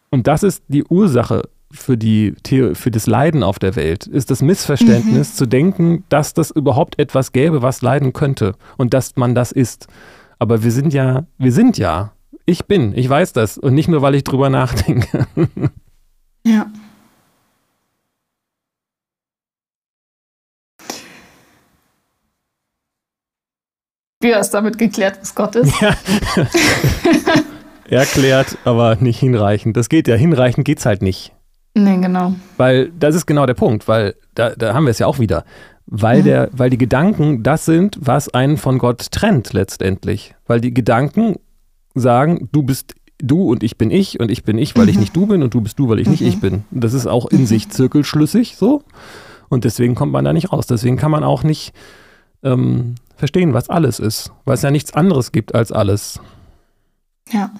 Und 0.08 0.26
das 0.26 0.42
ist 0.42 0.62
die 0.68 0.84
Ursache 0.84 1.42
für, 1.70 1.98
die, 1.98 2.34
für 2.72 2.90
das 2.90 3.06
Leiden 3.06 3.42
auf 3.42 3.58
der 3.58 3.76
Welt, 3.76 4.06
ist 4.06 4.30
das 4.30 4.40
Missverständnis 4.40 5.32
mhm. 5.32 5.36
zu 5.36 5.46
denken, 5.46 6.04
dass 6.08 6.32
das 6.32 6.50
überhaupt 6.50 6.98
etwas 6.98 7.32
gäbe, 7.32 7.60
was 7.60 7.82
leiden 7.82 8.14
könnte 8.14 8.54
und 8.78 8.94
dass 8.94 9.16
man 9.16 9.34
das 9.34 9.52
ist. 9.52 9.86
Aber 10.38 10.62
wir 10.62 10.72
sind 10.72 10.94
ja, 10.94 11.26
wir 11.36 11.52
sind 11.52 11.76
ja. 11.76 12.12
Ich 12.48 12.66
bin, 12.66 12.96
ich 12.96 13.08
weiß 13.08 13.32
das. 13.32 13.58
Und 13.58 13.74
nicht 13.74 13.88
nur, 13.88 14.02
weil 14.02 14.14
ich 14.14 14.24
drüber 14.24 14.48
nachdenke. 14.48 15.26
Ja. 16.46 16.70
Wie 24.20 24.32
hast 24.32 24.54
damit 24.54 24.78
geklärt, 24.78 25.18
was 25.20 25.34
Gott 25.34 25.56
ist? 25.56 25.72
Ja. 25.80 25.96
Erklärt, 27.90 28.58
aber 28.64 28.94
nicht 29.00 29.18
hinreichend. 29.18 29.76
Das 29.76 29.88
geht 29.88 30.06
ja, 30.06 30.14
hinreichend 30.14 30.64
geht 30.64 30.78
es 30.78 30.86
halt 30.86 31.02
nicht. 31.02 31.32
Nee, 31.74 31.96
genau. 31.96 32.34
Weil 32.58 32.90
das 32.90 33.16
ist 33.16 33.26
genau 33.26 33.44
der 33.44 33.54
Punkt, 33.54 33.88
weil 33.88 34.14
da, 34.36 34.50
da 34.50 34.72
haben 34.72 34.84
wir 34.84 34.92
es 34.92 35.00
ja 35.00 35.08
auch 35.08 35.18
wieder. 35.18 35.44
Weil, 35.86 36.20
mhm. 36.20 36.24
der, 36.24 36.48
weil 36.52 36.70
die 36.70 36.78
Gedanken 36.78 37.42
das 37.42 37.64
sind, 37.64 37.98
was 38.00 38.32
einen 38.32 38.56
von 38.56 38.78
Gott 38.78 39.10
trennt 39.10 39.52
letztendlich. 39.52 40.36
Weil 40.46 40.60
die 40.60 40.72
Gedanken 40.72 41.40
sagen, 41.96 42.48
du 42.52 42.62
bist 42.62 42.94
du 43.18 43.50
und 43.50 43.62
ich 43.62 43.76
bin 43.78 43.90
ich 43.90 44.20
und 44.20 44.30
ich 44.30 44.44
bin 44.44 44.58
ich, 44.58 44.76
weil 44.76 44.84
mhm. 44.84 44.90
ich 44.90 44.98
nicht 44.98 45.16
du 45.16 45.26
bin 45.26 45.42
und 45.42 45.54
du 45.54 45.60
bist 45.60 45.78
du, 45.78 45.88
weil 45.88 45.98
ich 45.98 46.08
nicht 46.08 46.20
mhm. 46.20 46.28
ich 46.28 46.40
bin. 46.40 46.64
Das 46.70 46.92
ist 46.92 47.06
auch 47.06 47.26
in 47.26 47.46
sich 47.46 47.68
zirkelschlüssig 47.70 48.56
so. 48.56 48.82
Und 49.48 49.64
deswegen 49.64 49.94
kommt 49.94 50.12
man 50.12 50.24
da 50.24 50.32
nicht 50.32 50.52
raus. 50.52 50.66
Deswegen 50.66 50.96
kann 50.96 51.10
man 51.10 51.24
auch 51.24 51.42
nicht 51.42 51.72
ähm, 52.42 52.96
verstehen, 53.16 53.54
was 53.54 53.70
alles 53.70 53.98
ist, 53.98 54.32
weil 54.44 54.54
es 54.54 54.62
ja 54.62 54.70
nichts 54.70 54.92
anderes 54.92 55.32
gibt 55.32 55.54
als 55.54 55.72
alles. 55.72 56.20
Ja. 57.32 57.50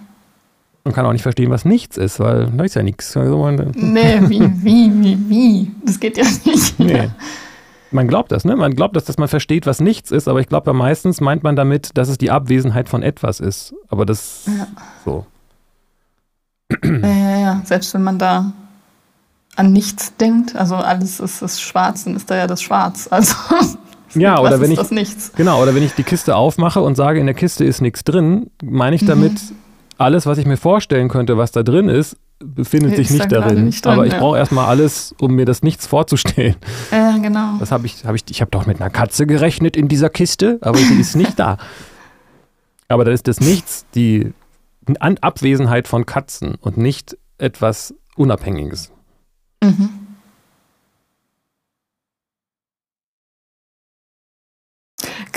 Man 0.85 0.95
kann 0.95 1.07
auch 1.07 1.13
nicht 1.13 1.23
verstehen, 1.23 1.51
was 1.51 1.65
nichts 1.65 1.97
ist, 1.97 2.21
weil 2.21 2.51
da 2.53 2.65
ist 2.65 2.75
ja 2.75 2.83
nichts. 2.83 3.17
Also 3.17 3.51
nee, 3.51 4.21
wie, 4.29 4.41
wie, 4.63 5.03
wie, 5.03 5.29
wie? 5.29 5.71
Das 5.85 5.99
geht 5.99 6.17
ja 6.17 6.25
nicht. 6.45 6.79
Nee. 6.79 7.09
Man 7.97 8.09
glaubt 8.09 8.31
das, 8.31 8.45
ne? 8.45 8.55
Man 8.57 8.75
glaubt, 8.75 8.95
dass, 8.95 9.07
dass 9.07 9.17
man 9.17 9.27
versteht, 9.27 9.67
was 9.67 9.81
nichts 9.81 10.11
ist, 10.11 10.29
aber 10.29 10.41
ich 10.41 10.49
glaube, 10.49 10.73
meistens 10.75 11.23
meint 11.23 11.43
man 11.43 11.57
damit, 11.57 11.97
dass 11.97 12.09
es 12.09 12.19
die 12.19 12.31
Abwesenheit 12.31 12.89
von 12.89 13.03
etwas 13.03 13.41
ist. 13.41 13.75
Aber 13.89 14.05
das 14.05 14.45
ja. 14.47 14.67
so. 15.05 15.27
Ja, 16.85 17.09
ja, 17.09 17.39
ja. 17.39 17.63
Selbst 17.65 17.95
wenn 17.95 18.03
man 18.03 18.19
da 18.19 18.53
an 19.57 19.73
nichts 19.73 20.15
denkt, 20.17 20.55
also 20.55 20.77
alles 20.77 21.21
ist, 21.21 21.41
ist 21.41 21.63
schwarz, 21.63 22.05
dann 22.05 22.15
ist 22.17 22.31
da 22.31 22.37
ja 22.37 22.47
das 22.47 22.63
Schwarz. 22.63 23.09
Also 23.17 23.35
ja, 24.15 24.39
oder 24.39 24.61
wenn 24.61 24.71
ich 24.71 25.35
genau, 25.35 25.61
oder 25.61 25.75
wenn 25.75 25.83
ich 25.83 25.93
die 25.95 26.05
Kiste 26.05 26.37
aufmache 26.37 26.81
und 26.81 26.95
sage, 26.95 27.19
in 27.19 27.27
der 27.27 27.35
Kiste 27.35 27.65
ist 27.65 27.83
nichts 27.83 28.05
drin, 28.05 28.51
meine 28.63 28.97
ich 28.97 29.05
damit 29.05 29.33
mhm 29.33 29.57
alles, 29.99 30.27
was 30.27 30.39
ich 30.39 30.47
mir 30.47 30.57
vorstellen 30.57 31.09
könnte, 31.09 31.37
was 31.37 31.53
da 31.53 31.63
drin 31.63 31.89
ist, 31.89 32.17
befindet 32.39 32.97
sich 32.97 33.11
nicht 33.11 33.31
darin. 33.31 33.65
Nicht 33.65 33.85
drin, 33.85 33.93
aber 33.93 34.07
ich 34.07 34.13
ja. 34.13 34.19
brauche 34.19 34.39
erstmal 34.39 34.67
alles, 34.67 35.15
um 35.21 35.35
mir 35.35 35.45
das 35.45 35.63
nichts 35.63 35.87
vorzustellen. 35.87 36.57
Ja, 36.91 37.17
genau. 37.19 37.57
Das 37.59 37.73
habe 37.73 37.87
ich, 37.87 38.05
habe 38.05 38.17
ich, 38.17 38.25
ich 38.29 38.41
habe 38.41 38.51
doch 38.51 38.67
mit 38.67 38.81
einer 38.81 38.91
Katze 38.91 39.27
gerechnet 39.27 39.77
in 39.77 39.89
dieser 39.89 40.11
Kiste, 40.11 40.59
aber 40.61 40.79
sie 40.79 41.01
ist 41.01 41.17
nicht 41.17 41.39
da. 41.39 41.59
Aber 42.89 43.05
da 43.05 43.11
ist 43.11 43.27
das 43.27 43.41
Nichts, 43.41 43.85
die 43.97 44.33
Abwesenheit 45.01 45.89
von 45.89 46.07
Katzen 46.07 46.55
und 46.55 46.77
nicht 46.77 47.19
etwas 47.37 47.97
Unabhängiges. 48.15 48.93
Mhm. 49.61 50.07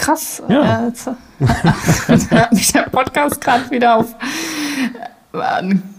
krass. 0.09 0.41
Ja. 0.47 0.81
Äh, 0.81 0.87
jetzt 0.87 1.07
hat 2.31 2.53
mich 2.53 2.71
der 2.71 2.83
Podcast 2.83 3.41
gerade 3.41 3.69
wieder 3.69 3.97
auf 3.97 4.13
äh, 4.13 5.18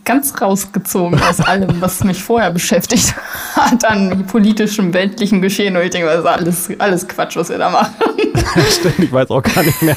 ganz 0.05 0.41
rausgezogen 0.41 1.21
aus 1.23 1.41
allem, 1.41 1.81
was 1.81 2.03
mich 2.03 2.23
vorher 2.23 2.51
beschäftigt 2.51 3.15
hat 3.55 3.85
an 3.85 4.27
politischem, 4.27 4.93
weltlichen 4.93 5.41
Geschehen. 5.41 5.77
Und 5.77 5.83
ich 5.83 5.91
denke, 5.91 6.09
das 6.09 6.21
ist 6.21 6.27
alles, 6.27 6.81
alles 6.81 7.09
Quatsch, 7.09 7.37
was 7.37 7.49
wir 7.49 7.59
da 7.59 7.71
machen. 7.71 7.95
Stimmt, 8.71 8.99
ich 8.99 9.13
weiß 9.13 9.31
auch 9.31 9.43
gar 9.43 9.63
nicht 9.63 9.81
mehr, 9.83 9.97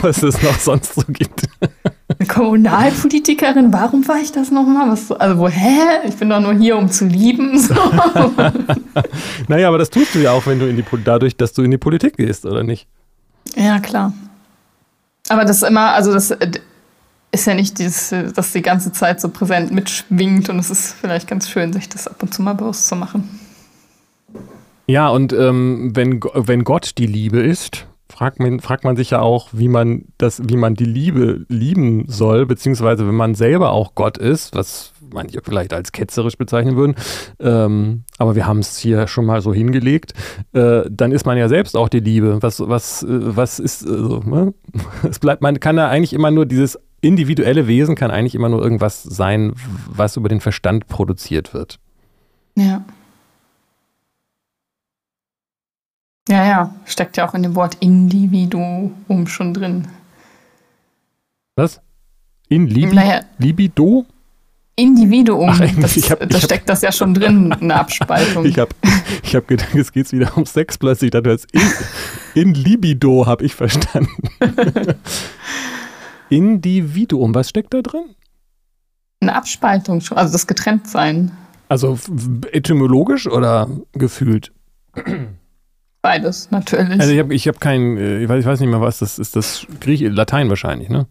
was 0.00 0.22
es 0.22 0.40
noch 0.42 0.58
sonst 0.58 0.94
so 0.94 1.02
gibt. 1.08 1.42
Eine 2.18 2.28
Kommunalpolitikerin, 2.28 3.72
warum 3.72 4.06
war 4.06 4.18
ich 4.18 4.30
das 4.30 4.52
nochmal? 4.52 4.90
Was, 4.90 5.10
also, 5.10 5.38
wo, 5.38 5.48
hä? 5.48 6.06
Ich 6.06 6.14
bin 6.14 6.30
doch 6.30 6.40
nur 6.40 6.54
hier, 6.54 6.76
um 6.76 6.88
zu 6.88 7.04
lieben. 7.04 7.58
So. 7.58 7.74
naja, 9.48 9.66
aber 9.66 9.78
das 9.78 9.90
tust 9.90 10.14
du 10.14 10.20
ja 10.20 10.30
auch, 10.30 10.46
wenn 10.46 10.60
du 10.60 10.68
in 10.68 10.76
die, 10.76 10.84
dadurch, 11.04 11.36
dass 11.36 11.52
du 11.52 11.62
in 11.62 11.72
die 11.72 11.78
Politik 11.78 12.16
gehst, 12.16 12.46
oder 12.46 12.62
nicht? 12.62 12.86
Ja, 13.56 13.80
klar. 13.80 14.12
Aber 15.28 15.44
das 15.44 15.62
immer, 15.62 15.92
also 15.94 16.12
das 16.12 16.30
äh, 16.30 16.48
ist 17.36 17.46
ja 17.46 17.54
nicht 17.54 17.78
dieses, 17.78 18.14
das 18.34 18.52
die 18.52 18.62
ganze 18.62 18.92
Zeit 18.92 19.20
so 19.20 19.28
präsent 19.28 19.70
mitschwingt 19.70 20.48
und 20.48 20.58
es 20.58 20.70
ist 20.70 20.94
vielleicht 20.94 21.28
ganz 21.28 21.48
schön, 21.50 21.72
sich 21.72 21.88
das 21.88 22.08
ab 22.08 22.22
und 22.22 22.32
zu 22.32 22.42
mal 22.42 22.54
bewusst 22.54 22.88
zu 22.88 22.96
machen. 22.96 23.40
Ja, 24.86 25.08
und 25.08 25.32
ähm, 25.32 25.90
wenn, 25.94 26.20
wenn 26.34 26.64
Gott 26.64 26.92
die 26.96 27.06
Liebe 27.06 27.40
ist, 27.40 27.86
fragt 28.08 28.38
man, 28.38 28.60
fragt 28.60 28.84
man 28.84 28.96
sich 28.96 29.10
ja 29.10 29.20
auch, 29.20 29.48
wie 29.52 29.68
man 29.68 30.06
das, 30.16 30.40
wie 30.48 30.56
man 30.56 30.74
die 30.74 30.86
Liebe 30.86 31.44
lieben 31.48 32.04
soll, 32.08 32.46
beziehungsweise 32.46 33.06
wenn 33.06 33.14
man 33.14 33.34
selber 33.34 33.72
auch 33.72 33.94
Gott 33.94 34.16
ist, 34.16 34.54
was 34.54 34.92
manche 35.12 35.40
vielleicht 35.44 35.74
als 35.74 35.92
ketzerisch 35.92 36.38
bezeichnen 36.38 36.76
würden, 36.76 36.94
ähm, 37.38 38.04
aber 38.16 38.34
wir 38.34 38.46
haben 38.46 38.60
es 38.60 38.78
hier 38.78 39.08
schon 39.08 39.26
mal 39.26 39.42
so 39.42 39.52
hingelegt, 39.52 40.14
äh, 40.54 40.82
dann 40.88 41.12
ist 41.12 41.26
man 41.26 41.36
ja 41.36 41.48
selbst 41.48 41.76
auch 41.76 41.88
die 41.88 42.00
Liebe. 42.00 42.42
Was, 42.42 42.60
was, 42.60 43.02
äh, 43.02 43.08
was 43.08 43.58
ist, 43.58 43.86
also, 43.86 44.20
ne? 44.20 44.54
es 45.08 45.18
bleibt, 45.18 45.42
man 45.42 45.60
kann 45.60 45.76
ja 45.76 45.88
eigentlich 45.88 46.12
immer 46.12 46.30
nur 46.30 46.46
dieses 46.46 46.78
individuelle 47.06 47.66
Wesen 47.66 47.94
kann 47.94 48.10
eigentlich 48.10 48.34
immer 48.34 48.48
nur 48.48 48.62
irgendwas 48.62 49.02
sein, 49.02 49.52
was 49.88 50.16
über 50.16 50.28
den 50.28 50.40
Verstand 50.40 50.88
produziert 50.88 51.54
wird. 51.54 51.78
Ja. 52.56 52.84
Ja, 56.28 56.44
ja, 56.44 56.74
steckt 56.84 57.16
ja 57.16 57.28
auch 57.28 57.34
in 57.34 57.44
dem 57.44 57.54
Wort 57.54 57.76
Individuum 57.80 59.26
schon 59.26 59.54
drin. 59.54 59.86
Was? 61.54 61.80
In 62.48 62.66
Libi 62.66 62.94
naja. 62.94 63.20
Libido? 63.38 64.04
Individuum. 64.74 65.48
Ach, 65.50 65.60
das, 65.80 66.10
hab, 66.10 66.28
da 66.28 66.38
steckt 66.38 66.68
das 66.68 66.82
ja 66.82 66.92
schon 66.92 67.14
drin, 67.14 67.52
eine 67.52 67.74
Abspaltung. 67.80 68.44
ich 68.44 68.58
habe 68.58 68.70
ich 69.22 69.34
hab 69.34 69.48
gedacht, 69.48 69.74
es 69.74 69.90
geht 69.92 70.12
wieder 70.12 70.36
um 70.36 70.44
Sex 70.44 70.76
plötzlich. 70.76 71.14
Ich 71.14 71.22
dachte, 71.22 71.38
in, 71.52 71.62
in 72.34 72.54
Libido 72.54 73.24
habe 73.24 73.44
ich 73.44 73.54
verstanden. 73.54 74.10
Individuum, 76.28 77.34
was 77.34 77.48
steckt 77.48 77.74
da 77.74 77.82
drin? 77.82 78.14
Eine 79.20 79.34
Abspaltung, 79.34 80.02
also 80.10 80.32
das 80.32 80.46
Getrenntsein. 80.46 81.32
Also 81.68 81.98
etymologisch 82.52 83.26
oder 83.26 83.68
gefühlt? 83.92 84.52
Beides, 86.02 86.50
natürlich. 86.50 87.00
Also 87.00 87.12
ich 87.12 87.18
habe 87.18 87.34
ich 87.34 87.48
hab 87.48 87.60
kein, 87.60 87.96
äh, 87.96 88.22
ich 88.22 88.28
weiß, 88.28 88.40
ich 88.40 88.46
weiß 88.46 88.60
nicht 88.60 88.70
mehr 88.70 88.80
was, 88.80 88.98
das 88.98 89.18
ist 89.18 89.34
das 89.34 89.66
Griech, 89.80 90.02
Latein 90.02 90.48
wahrscheinlich, 90.48 90.88
ne? 90.88 91.06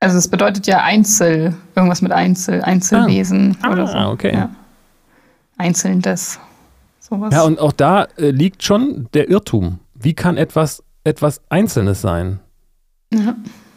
Also 0.00 0.18
es 0.18 0.28
bedeutet 0.28 0.66
ja 0.66 0.82
Einzel, 0.82 1.54
irgendwas 1.76 2.02
mit 2.02 2.12
Einzel, 2.12 2.60
Einzelwesen 2.60 3.56
ah. 3.62 3.70
oder 3.70 3.86
so. 3.86 3.94
Ah, 3.94 4.10
okay. 4.10 4.34
Ja. 4.34 4.50
Einzelndes. 5.56 6.40
Sowas. 6.98 7.32
Ja, 7.32 7.44
und 7.44 7.60
auch 7.60 7.72
da 7.72 8.04
äh, 8.16 8.30
liegt 8.30 8.64
schon 8.64 9.08
der 9.14 9.30
Irrtum. 9.30 9.78
Wie 9.94 10.12
kann 10.12 10.36
etwas 10.36 10.82
etwas 11.04 11.40
Einzelnes 11.48 12.00
sein? 12.00 12.40
Ja. 13.12 13.36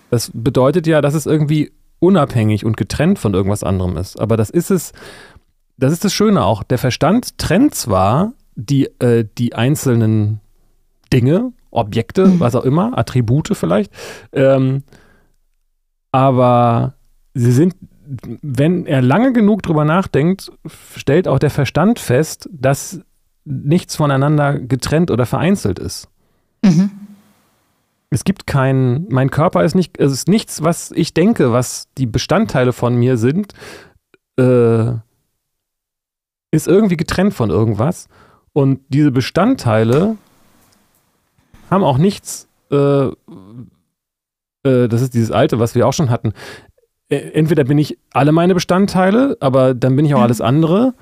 Das 0.10 0.32
bedeutet 0.34 0.88
ja, 0.88 1.02
dass 1.02 1.14
es 1.14 1.26
irgendwie 1.26 1.72
unabhängig 2.00 2.66
und 2.66 2.78
getrennt 2.78 3.20
von 3.20 3.34
irgendwas 3.34 3.64
anderem 3.64 3.98
ist. 3.98 4.20
Aber 4.20 4.38
das 4.38 4.50
ist 4.50 4.72
es, 4.72 4.94
das 5.78 5.92
ist 5.92 6.06
das 6.06 6.14
Schöne 6.14 6.44
auch. 6.44 6.64
Der 6.64 6.78
Verstand 6.78 7.38
trennt 7.38 7.76
zwar 7.76 8.34
die, 8.56 8.86
äh, 9.00 9.26
die 9.38 9.56
einzelnen 9.56 10.40
Dinge, 11.12 11.52
Objekte, 11.72 12.28
mhm. 12.28 12.40
was 12.40 12.56
auch 12.56 12.64
immer, 12.64 12.98
Attribute 12.98 13.52
vielleicht, 13.54 13.92
ähm, 14.32 14.84
aber 16.12 16.94
sie 17.34 17.52
sind, 17.52 17.76
wenn 18.42 18.86
er 18.86 19.02
lange 19.02 19.34
genug 19.34 19.62
drüber 19.64 19.84
nachdenkt, 19.84 20.52
stellt 20.96 21.28
auch 21.28 21.40
der 21.40 21.50
Verstand 21.50 22.00
fest, 22.00 22.50
dass 22.54 23.02
nichts 23.44 23.98
voneinander 23.98 24.58
getrennt 24.58 25.12
oder 25.12 25.26
vereinzelt 25.26 25.78
ist. 25.78 26.08
Mhm. 26.64 26.92
Es 28.16 28.24
gibt 28.24 28.48
kein, 28.48 29.08
mein 29.10 29.30
Körper 29.30 29.66
ist 29.66 29.76
nicht, 29.76 30.00
es 30.00 30.14
ist 30.14 30.30
nichts, 30.30 30.64
was 30.64 30.90
ich 30.92 31.14
denke, 31.14 31.52
was 31.52 31.90
die 31.98 32.06
Bestandteile 32.06 32.72
von 32.72 32.96
mir 32.96 33.18
sind, 33.18 33.52
äh, 34.40 34.92
ist 36.50 36.66
irgendwie 36.66 36.96
getrennt 36.96 37.34
von 37.34 37.50
irgendwas. 37.50 38.08
Und 38.54 38.80
diese 38.88 39.12
Bestandteile 39.12 40.16
haben 41.70 41.84
auch 41.84 41.98
nichts, 41.98 42.48
äh, 42.72 43.08
äh, 43.08 43.12
das 44.64 45.02
ist 45.02 45.14
dieses 45.14 45.32
alte, 45.32 45.60
was 45.60 45.76
wir 45.76 45.86
auch 45.86 45.92
schon 45.92 46.10
hatten. 46.10 46.32
Äh, 47.10 47.18
entweder 47.34 47.66
bin 47.66 47.78
ich 47.78 48.00
alle 48.14 48.32
meine 48.32 48.54
Bestandteile, 48.54 49.36
aber 49.42 49.74
dann 49.74 49.98
bin 49.98 50.06
ich 50.06 50.16
auch 50.16 50.22
alles 50.22 50.40
andere, 50.40 50.94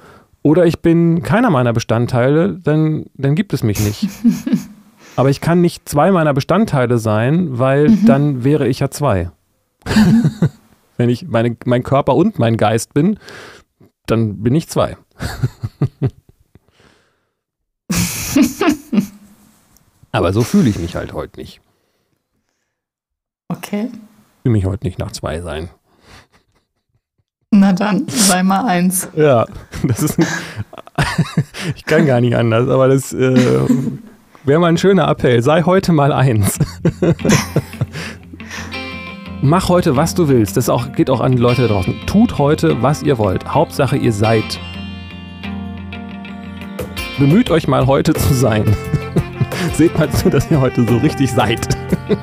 oder 0.42 0.66
ich 0.66 0.80
bin 0.80 1.22
keiner 1.22 1.52
meiner 1.52 1.74
Bestandteile, 1.74 2.58
dann, 2.64 3.06
dann 3.14 3.36
gibt 3.36 3.54
es 3.54 3.62
mich 3.62 3.80
nicht. 3.80 4.10
aber 5.16 5.30
ich 5.30 5.42
kann 5.42 5.62
nicht 5.62 5.88
zwei 5.88 6.12
meiner 6.12 6.34
Bestandteile 6.34 6.98
sein, 6.98 7.60
weil 7.60 7.90
mhm. 7.90 8.06
dann 8.06 8.44
wäre 8.44 8.68
ich 8.68 8.80
ja 8.80 8.90
zwei. 8.90 9.32
Wenn 10.98 11.10
ich 11.10 11.28
meine, 11.28 11.56
mein 11.66 11.84
Körper 11.84 12.16
und 12.16 12.40
mein 12.40 12.58
Geist 12.58 12.94
bin, 12.94 13.20
dann 14.06 14.42
bin 14.44 14.56
ich 14.56 14.70
zwei. 14.70 14.98
Aber 20.12 20.32
so 20.32 20.44
fühle 20.44 20.70
ich 20.70 20.78
mich 20.78 20.96
halt 20.96 21.14
heute 21.14 21.40
nicht. 21.40 21.60
Okay. 23.48 23.90
Ich 23.92 24.42
fühle 24.44 24.54
mich 24.54 24.66
heute 24.66 24.86
nicht 24.86 25.00
nach 25.00 25.12
zwei 25.12 25.42
sein. 25.42 25.70
Na 27.50 27.74
dann, 27.74 28.08
sei 28.08 28.44
mal 28.44 28.66
eins. 28.66 29.10
Ja, 29.16 29.46
das 29.84 30.04
ist. 30.04 30.18
ich 31.76 31.86
kann 31.86 32.06
gar 32.06 32.22
nicht 32.22 32.36
anders, 32.36 32.70
aber 32.70 32.88
das 32.88 33.14
äh, 33.14 33.66
wäre 34.46 34.60
mal 34.60 34.68
ein 34.68 34.78
schöner 34.78 35.08
Appell. 35.08 35.42
Sei 35.42 35.64
heute 35.64 35.92
mal 35.92 36.12
eins. 36.12 36.60
Mach 39.42 39.70
heute, 39.70 39.96
was 39.96 40.16
du 40.16 40.28
willst. 40.28 40.58
Das 40.58 40.70
auch, 40.70 40.92
geht 40.94 41.10
auch 41.10 41.20
an 41.20 41.34
die 41.34 41.42
Leute 41.42 41.64
da 41.64 41.68
draußen. 41.68 41.96
Tut 42.06 42.38
heute, 42.38 42.82
was 42.82 43.04
ihr 43.04 43.18
wollt. 43.18 43.54
Hauptsache, 43.54 43.98
ihr 43.98 44.14
seid. 44.14 44.60
Bemüht 47.20 47.52
euch 47.52 47.68
mal 47.68 47.88
heute 47.88 48.14
zu 48.14 48.34
sein. 48.34 48.64
Seht 49.74 49.98
mal 49.98 50.10
zu, 50.10 50.30
dass 50.30 50.50
ihr 50.50 50.60
heute 50.60 50.86
so 50.86 50.98
richtig 50.98 51.32
seid. 51.32 51.68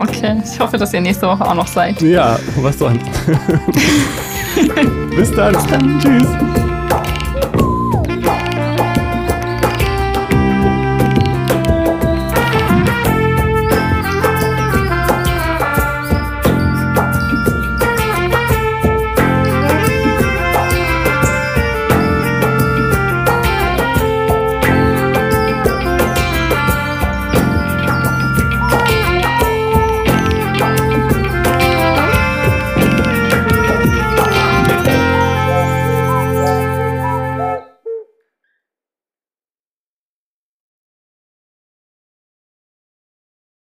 Okay, 0.00 0.40
ich 0.44 0.60
hoffe, 0.60 0.78
dass 0.78 0.94
ihr 0.94 1.00
nächste 1.00 1.26
Woche 1.26 1.44
auch 1.44 1.54
noch 1.54 1.66
seid. 1.66 2.00
Ja, 2.00 2.38
was 2.56 2.78
sonst. 2.78 3.04
Bis 4.54 5.32
dann. 5.34 5.52
Bis 5.52 5.66
dann. 5.66 6.00
Tschüss. 6.00 6.47